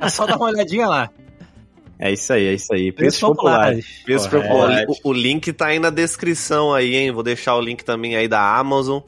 é 0.00 0.08
só 0.08 0.26
dar 0.26 0.36
uma 0.36 0.46
olhadinha 0.46 0.88
lá. 0.88 1.08
É 2.00 2.10
isso 2.10 2.32
aí, 2.32 2.46
é 2.46 2.54
isso 2.54 2.74
aí. 2.74 2.90
Preços 2.90 3.20
populares. 3.20 4.02
Preço 4.04 4.28
Correto. 4.28 4.48
popular. 4.48 4.84
O, 4.88 5.10
o 5.10 5.12
link 5.12 5.52
tá 5.52 5.66
aí 5.66 5.78
na 5.78 5.90
descrição 5.90 6.74
aí, 6.74 6.96
hein? 6.96 7.12
Vou 7.12 7.22
deixar 7.22 7.54
o 7.54 7.60
link 7.60 7.84
também 7.84 8.16
aí 8.16 8.26
da 8.26 8.58
Amazon. 8.58 8.98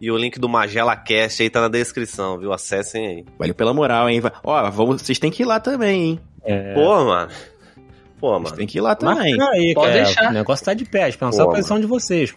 E 0.00 0.10
o 0.10 0.16
link 0.16 0.40
do 0.40 0.48
Magela 0.48 0.96
Cast 0.96 1.42
aí 1.42 1.50
tá 1.50 1.60
na 1.60 1.68
descrição, 1.68 2.38
viu? 2.38 2.54
Acessem 2.54 3.06
aí. 3.06 3.24
Valeu 3.38 3.54
pela 3.54 3.74
moral, 3.74 4.08
hein? 4.08 4.22
Ó, 4.42 4.70
vamos, 4.70 5.02
vocês 5.02 5.18
têm 5.18 5.30
que 5.30 5.42
ir 5.42 5.46
lá 5.46 5.60
também, 5.60 6.02
hein? 6.02 6.20
É, 6.42 6.74
Pô, 6.74 7.04
mano. 7.04 7.30
Pô, 8.22 8.30
Vocês 8.30 8.42
mano. 8.44 8.56
têm 8.56 8.66
que 8.68 8.78
ir 8.78 8.80
lá 8.80 8.94
também. 8.94 9.34
Aí, 9.50 9.74
Pode 9.74 9.88
cara. 9.92 10.04
deixar. 10.04 10.30
O 10.30 10.32
negócio 10.32 10.64
tá 10.64 10.72
de 10.74 10.84
pé, 10.84 11.10
pensar 11.10 11.42
a 11.42 11.46
Pô, 11.46 11.50
posição 11.52 11.80
de 11.80 11.86
vocês. 11.86 12.32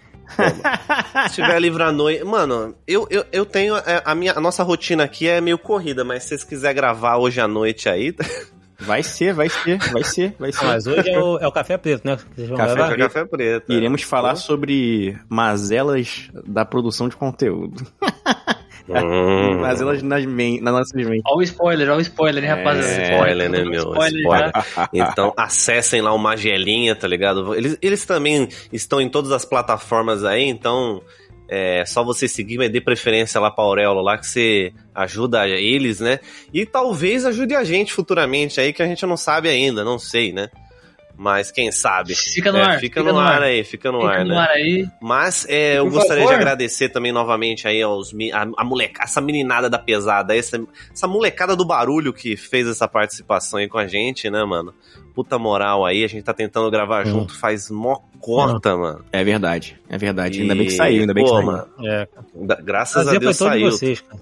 Se 1.29 1.35
tiver 1.35 1.59
livre 1.59 1.83
à 1.83 1.91
noite. 1.91 2.23
Mano, 2.23 2.73
eu, 2.87 3.07
eu, 3.11 3.23
eu 3.31 3.45
tenho. 3.45 3.77
é, 3.77 4.01
A, 4.03 4.15
minha, 4.15 4.33
a 4.33 4.41
nossa 4.41 4.63
rotina 4.63 5.03
aqui 5.03 5.27
é 5.27 5.39
meio 5.39 5.59
corrida, 5.59 6.03
mas 6.03 6.23
se 6.23 6.29
vocês 6.29 6.43
quiserem 6.43 6.75
gravar 6.75 7.17
hoje 7.17 7.39
à 7.39 7.47
noite 7.47 7.87
aí. 7.87 8.13
Vai 8.77 9.01
ser, 9.03 9.33
vai 9.33 9.47
ser, 9.47 9.77
vai 9.89 10.03
ser, 10.03 10.35
vai 10.37 10.49
Ah, 10.49 10.51
ser. 10.51 10.65
mas 10.65 10.85
hoje 10.85 11.09
é 11.09 11.17
o, 11.17 11.37
é 11.39 11.47
o 11.47 11.51
café 11.51 11.77
preto, 11.77 12.03
né? 12.05 12.17
Vocês 12.35 12.49
Café 12.49 12.65
levar? 12.73 12.89
Café, 12.89 12.97
café 12.97 13.25
preto. 13.25 13.71
Iremos 13.71 14.01
falar 14.01 14.31
Pô. 14.31 14.35
sobre 14.35 15.17
mazelas 15.29 16.29
da 16.45 16.65
produção 16.65 17.07
de 17.07 17.15
conteúdo. 17.15 17.87
Hum. 18.87 19.59
Mazelas 19.61 20.03
nas, 20.03 20.25
men 20.25 20.61
nas 20.61 20.73
nossas 20.73 20.93
mentes. 20.93 21.23
Olha 21.25 21.37
o 21.39 21.43
spoiler, 21.43 21.89
olha 21.89 21.97
o 21.97 22.01
spoiler, 22.01 22.43
hein, 22.43 22.49
É, 22.49 22.53
rapaziada. 22.53 23.03
Spoiler, 23.03 23.49
né, 23.49 23.63
meu? 23.63 23.91
Spoiler, 23.91 24.21
Spoiler. 24.21 24.51
já. 24.53 24.89
Então, 24.93 25.33
acessem 25.35 26.01
lá 26.01 26.13
o 26.13 26.19
Magelinha, 26.19 26.95
tá 26.95 27.07
ligado? 27.07 27.55
Eles, 27.55 27.77
eles 27.81 28.05
também 28.05 28.47
estão 28.71 29.01
em 29.01 29.09
todas 29.09 29.31
as 29.31 29.43
plataformas 29.43 30.23
aí, 30.23 30.43
então 30.43 31.01
é 31.49 31.83
só 31.85 32.03
você 32.03 32.27
seguir, 32.27 32.57
mas 32.57 32.71
dê 32.71 32.81
preferência 32.81 33.39
lá 33.39 33.51
pra 33.51 33.63
Aurelo 33.63 34.01
lá, 34.01 34.17
que 34.17 34.27
você 34.27 34.73
ajuda 34.93 35.47
eles, 35.47 35.99
né? 35.99 36.19
E 36.53 36.65
talvez 36.65 37.25
ajude 37.25 37.55
a 37.55 37.63
gente 37.63 37.93
futuramente 37.93 38.59
aí, 38.59 38.73
que 38.73 38.81
a 38.81 38.87
gente 38.87 39.05
não 39.05 39.17
sabe 39.17 39.49
ainda, 39.49 39.83
não 39.83 39.99
sei, 39.99 40.31
né? 40.33 40.49
Mas 41.17 41.49
quem 41.49 41.71
sabe? 41.71 42.13
Fica 42.13 42.51
no 42.51 42.57
É, 42.57 42.61
ar. 42.61 42.79
fica, 42.79 43.01
no 43.01 43.17
ar, 43.17 43.41
aí, 43.41 43.63
fica 43.63 43.89
no 43.91 44.01
Fica 44.01 44.11
ar, 44.11 44.25
no 44.25 44.33
né? 44.33 44.37
ar 44.37 44.49
aí. 44.49 44.85
Mas 45.01 45.45
é, 45.47 45.77
eu 45.77 45.89
gostaria 45.89 46.23
favor. 46.23 46.35
de 46.35 46.41
agradecer 46.41 46.89
também 46.89 47.11
novamente 47.13 47.67
aí 47.67 47.81
aos 47.81 48.13
a, 48.33 48.47
a 48.57 48.63
moleca, 48.65 49.01
essa 49.03 49.21
meninada 49.21 49.69
da 49.69 49.79
pesada, 49.79 50.35
essa, 50.35 50.61
essa 50.91 51.07
molecada 51.07 51.55
do 51.55 51.63
barulho 51.65 52.11
que 52.11 52.35
fez 52.35 52.67
essa 52.67 52.85
participação 52.87 53.59
aí 53.59 53.69
com 53.69 53.77
a 53.77 53.87
gente, 53.87 54.29
né, 54.29 54.43
mano? 54.43 54.73
Puta 55.13 55.39
moral 55.39 55.85
aí, 55.85 56.03
a 56.03 56.07
gente 56.07 56.23
tá 56.23 56.33
tentando 56.33 56.69
gravar 56.69 57.07
Hum. 57.07 57.11
junto 57.11 57.33
faz 57.33 57.69
mó 57.71 57.99
cota, 58.19 58.75
mano. 58.75 59.05
É 59.13 59.23
verdade, 59.23 59.79
é 59.87 59.97
verdade. 59.97 60.39
E, 60.39 60.41
Ainda 60.41 60.55
bem 60.55 60.65
que 60.65 60.71
saiu, 60.71 60.99
ainda 61.01 61.13
bem 61.13 61.23
pô, 61.23 61.29
que 61.29 61.35
saiu. 61.37 61.45
Mano, 61.45 61.67
É, 61.85 62.07
graças 62.61 63.03
prazer 63.03 63.15
a 63.15 63.19
Deus 63.19 63.37
saiu. 63.37 63.71
vocês, 63.71 64.01
cara. 64.01 64.21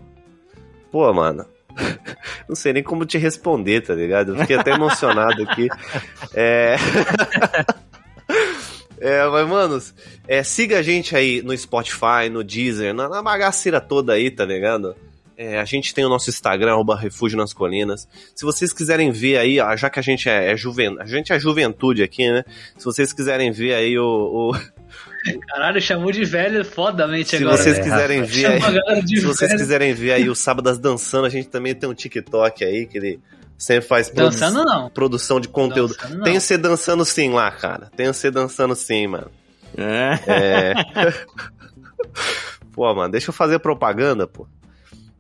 Pô, 0.92 1.12
mano. 1.12 1.44
Não 2.48 2.56
sei 2.56 2.74
nem 2.74 2.84
como 2.84 3.06
te 3.06 3.18
responder, 3.18 3.82
tá 3.82 3.94
ligado? 3.94 4.34
Eu 4.34 4.40
fiquei 4.40 4.56
até 4.56 4.72
emocionado 4.72 5.44
aqui. 5.44 5.68
É. 6.34 6.76
É, 9.00 9.28
mas, 9.28 9.48
manos, 9.50 9.94
é, 10.26 10.44
siga 10.44 10.80
a 10.80 10.82
gente 10.82 11.14
aí 11.14 11.42
no 11.42 11.56
Spotify, 11.58 12.30
no 12.32 12.42
Deezer, 12.42 12.94
na, 12.94 13.10
na 13.10 13.22
bagaceira 13.22 13.82
toda 13.82 14.14
aí, 14.14 14.32
tá 14.32 14.46
ligado? 14.46 14.96
É, 15.36 15.60
a 15.60 15.66
gente 15.66 15.94
tem 15.94 16.06
o 16.06 16.10
nosso 16.10 16.30
Instagram, 16.30 16.72
arroba 16.72 16.96
Refúgio 16.96 17.38
nas 17.38 17.54
Colinas. 17.54 18.08
Se 18.34 18.46
vocês 18.46 18.72
quiserem 18.72 19.12
ver 19.12 19.38
aí, 19.40 19.60
ó, 19.60 19.76
já 19.76 19.90
que 19.90 20.00
a 20.00 20.02
gente 20.02 20.30
é, 20.30 20.52
é 20.54 20.56
juven... 20.56 20.96
a 21.00 21.06
gente 21.06 21.34
é 21.34 21.40
juventude 21.40 22.02
aqui, 22.02 22.32
né? 22.32 22.46
Se 22.78 22.86
vocês 22.86 23.12
quiserem 23.12 23.52
ver 23.52 23.74
aí 23.74 24.00
o. 24.00 24.06
o- 24.54 24.83
Caralho, 25.48 25.82
chamou 25.82 26.12
de 26.12 26.26
velho 26.26 26.66
fodamente 26.66 27.30
Se 27.30 27.38
agora. 27.38 27.58
vocês 27.58 27.80
É, 27.80 27.82
quiserem 27.82 28.24
ver 28.24 28.46
aí. 28.46 28.62
Se 29.08 29.22
vocês 29.22 29.52
velho. 29.52 29.62
quiserem 29.62 29.94
ver 29.94 30.12
aí 30.14 30.30
o 30.30 30.36
Sábadas 30.36 30.78
Dançando, 30.78 31.26
a 31.26 31.30
gente 31.30 31.48
também 31.48 31.74
tem 31.74 31.90
um 31.90 31.94
TikTok 31.94 32.64
aí, 32.66 32.86
que 32.86 32.98
ele 32.98 33.20
sempre 33.58 33.88
faz 33.88 34.10
produ- 34.10 34.32
Dançando 34.32 34.90
produção 34.92 35.40
de 35.40 35.48
conteúdo. 35.48 35.96
Dançando. 35.96 36.24
Tem 36.24 36.40
você 36.40 36.58
dançando 36.58 37.06
sim 37.06 37.30
lá, 37.32 37.50
cara. 37.52 37.90
Tem 37.96 38.08
você 38.08 38.30
dançando 38.30 38.76
sim, 38.76 39.08
mano. 39.08 39.32
É. 39.78 40.20
É. 40.28 40.74
pô, 42.74 42.94
mano, 42.94 43.12
deixa 43.12 43.30
eu 43.30 43.34
fazer 43.34 43.60
propaganda, 43.60 44.28
pô. 44.28 44.48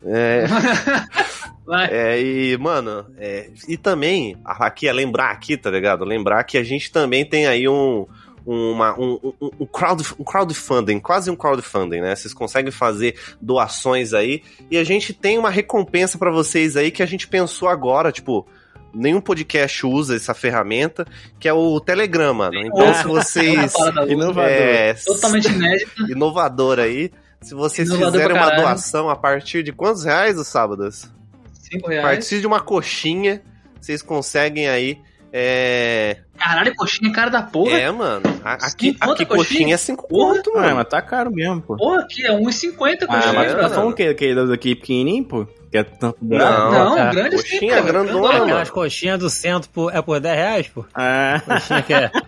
É, 0.06 0.43
é, 1.89 2.22
e, 2.22 2.58
mano, 2.58 3.06
é, 3.18 3.49
e 3.70 3.78
também, 3.78 4.36
aqui, 4.43 4.88
é 4.88 4.91
lembrar 4.93 5.32
aqui, 5.32 5.56
tá 5.56 5.72
ligado? 5.72 6.04
Lembrar 6.04 6.43
que 6.43 6.58
a 6.58 6.64
gente 6.64 6.91
também 6.91 7.24
tem 7.26 7.47
aí 7.47 7.68
um, 7.70 8.06
uma, 8.46 9.00
um, 9.00 9.20
um, 9.41 9.50
um, 9.62 9.66
crowd, 9.66 10.04
um 10.20 10.24
crowdfunding, 10.24 11.00
quase 11.00 11.30
um 11.32 11.36
crowdfunding, 11.36 12.02
né? 12.02 12.16
Vocês 12.16 12.34
conseguem 12.34 12.72
fazer 12.72 13.18
doações 13.41 14.14
aí 14.14 14.44
e 14.70 14.78
a 14.78 14.84
gente 14.84 15.14
tem 15.14 15.38
uma 15.38 15.50
recompensa 15.50 16.18
pra 16.18 16.32
vocês 16.32 16.76
aí 16.76 16.91
que 16.91 17.02
a 17.02 17.06
gente 17.06 17.28
pensou 17.28 17.70
agora, 17.70 18.12
tipo, 18.12 18.46
nenhum 18.94 19.22
podcast 19.22 19.86
usa 19.86 20.16
essa 20.16 20.34
ferramenta, 20.34 21.06
que 21.39 21.48
é 21.48 21.54
o 21.54 21.80
Telegram, 21.80 22.34
mano. 22.34 22.60
Então, 22.60 22.94
se 22.94 23.08
vocês. 23.08 23.74
Inovador. 24.08 24.50
É, 24.50 24.94
Totalmente 24.94 25.48
inédito. 25.52 26.12
inovador 26.12 26.80
aí. 26.80 27.12
Se 27.41 27.54
vocês 27.54 27.89
Inovador 27.89 28.12
fizerem 28.14 28.38
uma 28.38 28.50
doação 28.56 29.10
a 29.10 29.16
partir 29.16 29.64
de 29.64 29.74
quantos 29.74 30.04
reais 30.06 30.38
os 30.38 30.48
sábados? 30.48 31.10
Cinco 31.54 31.88
A 31.88 31.91
reais. 31.91 32.06
partir 32.06 32.39
de 32.39 32.48
uma 32.48 32.62
coxinha, 32.62 33.41
vocês 33.82 34.02
conseguem 34.02 34.70
aí. 34.70 35.02
É, 35.36 36.17
Caralho, 36.38 36.75
coxinha 36.75 37.11
cara 37.11 37.31
da 37.31 37.41
porra. 37.41 37.75
é 37.75 37.89
mano. 37.89 38.21
a- 38.43 38.53
Aqui, 38.53 38.95
aqui 38.99 39.25
coxinha? 39.25 39.25
coxinha 39.25 39.73
é 39.73 39.77
5 39.77 40.07
Porra. 40.07 40.36
conto, 40.36 40.51
Ah, 40.55 40.61
mano. 40.61 40.75
mas 40.75 40.88
tá 40.88 41.01
caro 41.01 41.31
mesmo, 41.31 41.59
pô. 41.59 41.75
Porra, 41.75 42.01
aqui 42.01 42.23
é 42.23 42.31
1,50 42.31 43.05
Ah, 43.05 43.07
coxinha. 43.15 43.34
mas 43.34 43.51
tu 43.51 43.59
tá 43.59 43.69
falando 43.69 43.95
que 43.95 44.03
das 44.36 44.51
aqui 44.51 44.75
pequenininho, 44.75 45.25
pô? 45.25 45.47
Que 45.74 45.80
é 45.80 45.84
tanto 45.84 46.17
Não, 46.21 46.71
Não, 46.71 46.97
é. 46.99 47.09
grande 47.11 47.36
sim, 47.39 47.49
Coxinha 47.49 47.78
pô, 47.78 47.84
grandona, 47.88 48.03
grandona. 48.13 48.34
mano. 48.34 48.43
Aquelas 48.43 48.69
coxinhas 48.69 49.17
do 49.19 49.28
centro 49.28 49.67
por, 49.71 49.91
é 49.95 50.03
por 50.03 50.19
10 50.19 50.36
reais, 50.38 50.67
pô. 50.67 50.86
Ah, 50.93 51.41
Coxinha 51.43 51.82
que 51.82 51.93
é. 51.95 52.09
Caralho. 52.09 52.24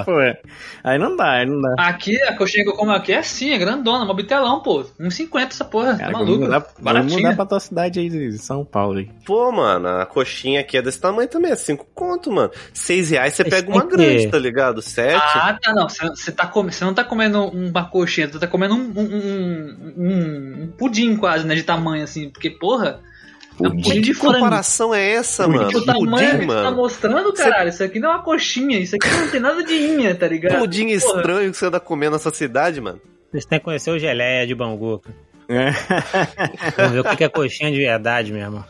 Pô, 0.04 0.12
pô. 0.12 0.20
é. 0.20 0.40
Aí 0.82 0.98
não 0.98 1.14
dá, 1.14 1.32
aí 1.32 1.46
não 1.46 1.60
dá. 1.60 1.74
Aqui, 1.78 2.20
a 2.22 2.34
coxinha 2.34 2.64
que 2.64 2.70
eu 2.70 2.74
como 2.74 2.90
aqui 2.90 3.12
é 3.12 3.18
assim, 3.18 3.50
é 3.52 3.58
grandona, 3.58 4.06
mó 4.06 4.14
bitelão, 4.14 4.62
pô. 4.62 4.82
1,50 4.98 5.48
essa 5.48 5.64
porra, 5.64 5.92
tá 5.92 5.98
Cara, 5.98 6.12
vamos 6.12 6.26
maluco. 6.26 6.44
mudar, 6.44 6.58
vamos 6.60 6.74
Baratinha. 6.80 7.16
mudar 7.18 7.36
pra 7.36 7.44
tua 7.46 7.60
cidade 7.60 8.00
aí 8.00 8.08
de 8.08 8.38
São 8.38 8.64
Paulo 8.64 8.98
aí. 8.98 9.10
Pô, 9.26 9.52
mano, 9.52 9.86
a 9.88 10.06
coxinha 10.06 10.60
aqui 10.60 10.78
é 10.78 10.82
desse 10.82 10.98
tamanho 10.98 11.28
também, 11.28 11.52
é 11.52 11.56
5 11.56 11.86
conto, 11.94 12.32
mano. 12.32 12.50
6 12.72 13.10
reais 13.10 13.34
você 13.34 13.44
pega 13.44 13.70
uma 13.70 13.84
grande, 13.84 14.26
tá 14.28 14.38
ligado? 14.38 14.80
7. 14.80 15.14
Ah, 15.14 15.58
tá, 15.60 15.74
não. 15.74 15.86
Você 15.86 16.32
tá 16.32 16.46
você 16.50 16.84
não 16.84 16.94
tá 16.94 17.04
comendo 17.04 17.44
uma 17.48 17.84
coxinha, 17.84 18.26
você 18.26 18.38
tá 18.38 18.46
comendo 18.46 18.74
um, 18.74 18.78
um, 18.96 19.02
um, 19.02 19.94
um- 19.98 20.62
um 20.64 20.72
pudim 20.78 21.14
quase, 21.16 21.46
né? 21.46 21.54
De 21.54 21.62
tamanho, 21.62 22.02
assim. 22.04 22.30
Porque, 22.30 22.48
porra, 22.70 23.00
é 23.62 23.66
um 23.68 23.70
pudim 23.72 24.00
de 24.00 24.12
que 24.14 24.18
comparação 24.18 24.94
é 24.94 25.10
essa, 25.12 25.44
Pudim. 25.44 25.58
mano? 25.58 25.78
O 25.78 25.84
tamanho 25.84 26.06
que 26.06 26.36
Pudim, 26.36 26.46
você 26.46 26.46
tá 26.46 26.62
mano. 26.62 26.76
mostrando, 26.76 27.32
caralho, 27.32 27.68
isso 27.68 27.82
aqui 27.84 27.98
não 28.00 28.10
é 28.10 28.14
uma 28.14 28.22
coxinha, 28.22 28.78
isso 28.78 28.96
aqui 28.96 29.08
não 29.08 29.28
tem 29.28 29.40
nada 29.40 29.62
de 29.62 29.74
inha, 29.74 30.14
tá 30.14 30.26
ligado? 30.28 30.58
Pudim 30.58 30.84
Porra. 30.86 30.94
estranho 30.94 31.50
que 31.50 31.56
você 31.58 31.66
anda 31.66 31.80
comendo 31.80 32.12
nessa 32.12 32.30
cidade, 32.30 32.80
mano. 32.80 33.00
vocês 33.30 33.44
têm 33.44 33.58
que 33.58 33.64
conhecer 33.64 33.90
o 33.90 33.98
geleia 33.98 34.46
de 34.46 34.54
Bangu. 34.54 35.02
É. 35.48 35.70
Vamos 36.76 36.92
ver 36.92 37.00
o 37.00 37.04
que 37.04 37.16
que 37.16 37.24
é 37.24 37.28
coxinha 37.28 37.70
de 37.72 37.78
verdade 37.78 38.32
mesmo. 38.32 38.64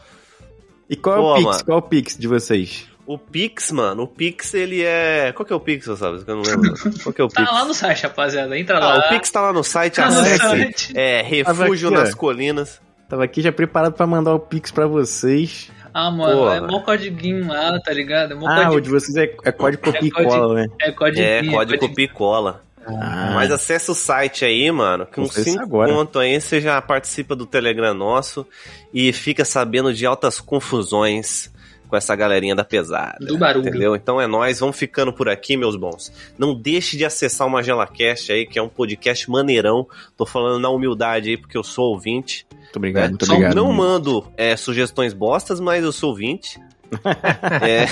E 0.88 0.96
qual 0.96 1.16
é 1.16 1.18
Pô, 1.20 1.32
o 1.32 1.34
Pix? 1.36 1.44
mano. 1.46 1.64
Qual 1.64 1.76
é 1.76 1.78
o 1.78 1.82
Pix 1.82 2.18
de 2.18 2.26
vocês? 2.26 2.86
O 3.06 3.18
Pix, 3.18 3.70
mano, 3.72 4.04
o 4.04 4.06
Pix 4.08 4.54
ele 4.54 4.82
é. 4.82 5.32
Qual 5.34 5.44
que 5.46 5.52
é 5.52 5.56
o 5.56 5.60
Pix, 5.60 5.84
sabe? 5.98 6.22
Eu 6.26 6.36
não 6.36 6.42
lembro. 6.42 6.72
Qual 7.02 7.12
que 7.12 7.20
é 7.20 7.24
o 7.24 7.28
Pix? 7.28 7.44
Tá 7.44 7.52
lá 7.52 7.64
no 7.64 7.74
site, 7.74 8.02
rapaziada. 8.04 8.58
Entra 8.58 8.76
Ah, 8.78 8.80
lá. 8.80 8.98
o 8.98 9.08
Pix 9.08 9.30
tá 9.30 9.40
lá 9.40 9.52
no 9.52 9.62
site, 9.64 9.96
Tá 9.96 10.10
no 10.10 10.20
acesse. 10.20 10.38
site. 10.38 10.92
É, 10.96 11.20
Refúgio 11.22 11.90
nas. 11.90 12.14
Colinas. 12.14 12.80
Tava 13.10 13.24
aqui 13.24 13.42
já 13.42 13.50
preparado 13.52 13.92
pra 13.92 14.06
mandar 14.06 14.32
o 14.34 14.38
Pix 14.40 14.70
pra 14.70 14.86
vocês. 14.86 15.70
Ah, 15.92 16.10
mano, 16.12 16.38
Porra. 16.38 16.56
é 16.56 16.60
mó 16.60 16.80
codiguinho 16.80 17.48
lá, 17.48 17.78
tá 17.80 17.92
ligado? 17.92 18.34
É 18.34 18.36
Ah, 18.46 18.70
o 18.70 18.80
de 18.80 18.88
vocês 18.88 19.16
é, 19.16 19.24
é 19.44 19.50
código 19.52 19.82
copia 19.82 20.00
e 20.08 20.10
código. 20.12 20.30
cola, 20.32 20.54
né? 20.54 20.66
É 20.80 20.92
código. 20.92 21.20
É, 21.20 21.44
código 21.50 21.94
Picola. 21.94 22.62
Ah, 22.86 23.32
Mas 23.34 23.50
acessa 23.50 23.90
o 23.92 23.94
site 23.94 24.44
aí, 24.44 24.70
mano, 24.70 25.06
isso 25.18 25.42
5 25.42 25.60
agora. 25.62 25.92
conto 25.92 26.18
aí 26.18 26.40
você 26.40 26.60
já 26.60 26.80
participa 26.80 27.36
do 27.36 27.44
Telegram 27.44 27.92
nosso 27.92 28.46
e 28.94 29.12
fica 29.12 29.44
sabendo 29.44 29.92
de 29.92 30.06
altas 30.06 30.40
confusões 30.40 31.52
com 31.88 31.96
essa 31.96 32.14
galerinha 32.14 32.54
da 32.54 32.64
pesada. 32.64 33.18
Do 33.26 33.36
barulho. 33.36 33.68
Entendeu? 33.68 33.96
Então 33.96 34.20
é 34.20 34.26
nóis, 34.26 34.60
vamos 34.60 34.76
ficando 34.76 35.12
por 35.12 35.28
aqui, 35.28 35.56
meus 35.56 35.74
bons. 35.76 36.12
Não 36.38 36.54
deixe 36.54 36.96
de 36.96 37.04
acessar 37.04 37.46
o 37.46 37.50
MagelaCast 37.50 38.32
aí, 38.32 38.46
que 38.46 38.58
é 38.58 38.62
um 38.62 38.68
podcast 38.68 39.28
maneirão. 39.28 39.86
Tô 40.16 40.24
falando 40.24 40.60
na 40.60 40.70
humildade 40.70 41.30
aí, 41.30 41.36
porque 41.36 41.58
eu 41.58 41.64
sou 41.64 41.86
ouvinte. 41.92 42.46
Muito 42.70 42.76
obrigado, 42.76 43.02
né? 43.02 43.08
muito 43.10 43.26
Só 43.26 43.32
obrigado. 43.32 43.54
não 43.56 43.66
amigo. 43.66 43.82
mando 43.82 44.32
é, 44.36 44.56
sugestões 44.56 45.12
bostas, 45.12 45.58
mas 45.58 45.82
eu 45.82 45.92
sou 45.92 46.10
ouvinte. 46.10 46.60
é. 47.62 47.86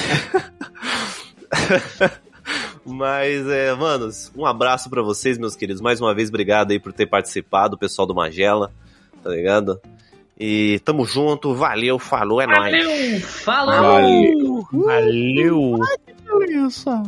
Mas, 2.91 3.47
é, 3.47 3.75
manos, 3.75 4.33
um 4.35 4.47
abraço 4.47 4.89
pra 4.89 5.03
vocês, 5.03 5.37
meus 5.37 5.55
queridos. 5.55 5.83
Mais 5.83 6.01
uma 6.01 6.15
vez, 6.15 6.31
obrigado 6.31 6.71
aí 6.71 6.81
por 6.81 6.91
ter 6.91 7.05
participado, 7.05 7.77
o 7.77 7.79
pessoal 7.79 8.07
do 8.07 8.15
Magela, 8.15 8.73
tá 9.23 9.29
ligado? 9.29 9.79
E 10.41 10.81
tamo 10.87 11.05
junto, 11.05 11.55
valeu, 11.55 11.99
falou, 11.99 12.41
é 12.41 12.47
nóis. 12.47 12.73
Valeu! 12.73 13.21
Falou! 13.21 14.67
Valeu. 14.73 15.79
Valeu! 16.27 16.71
Só. 16.71 17.03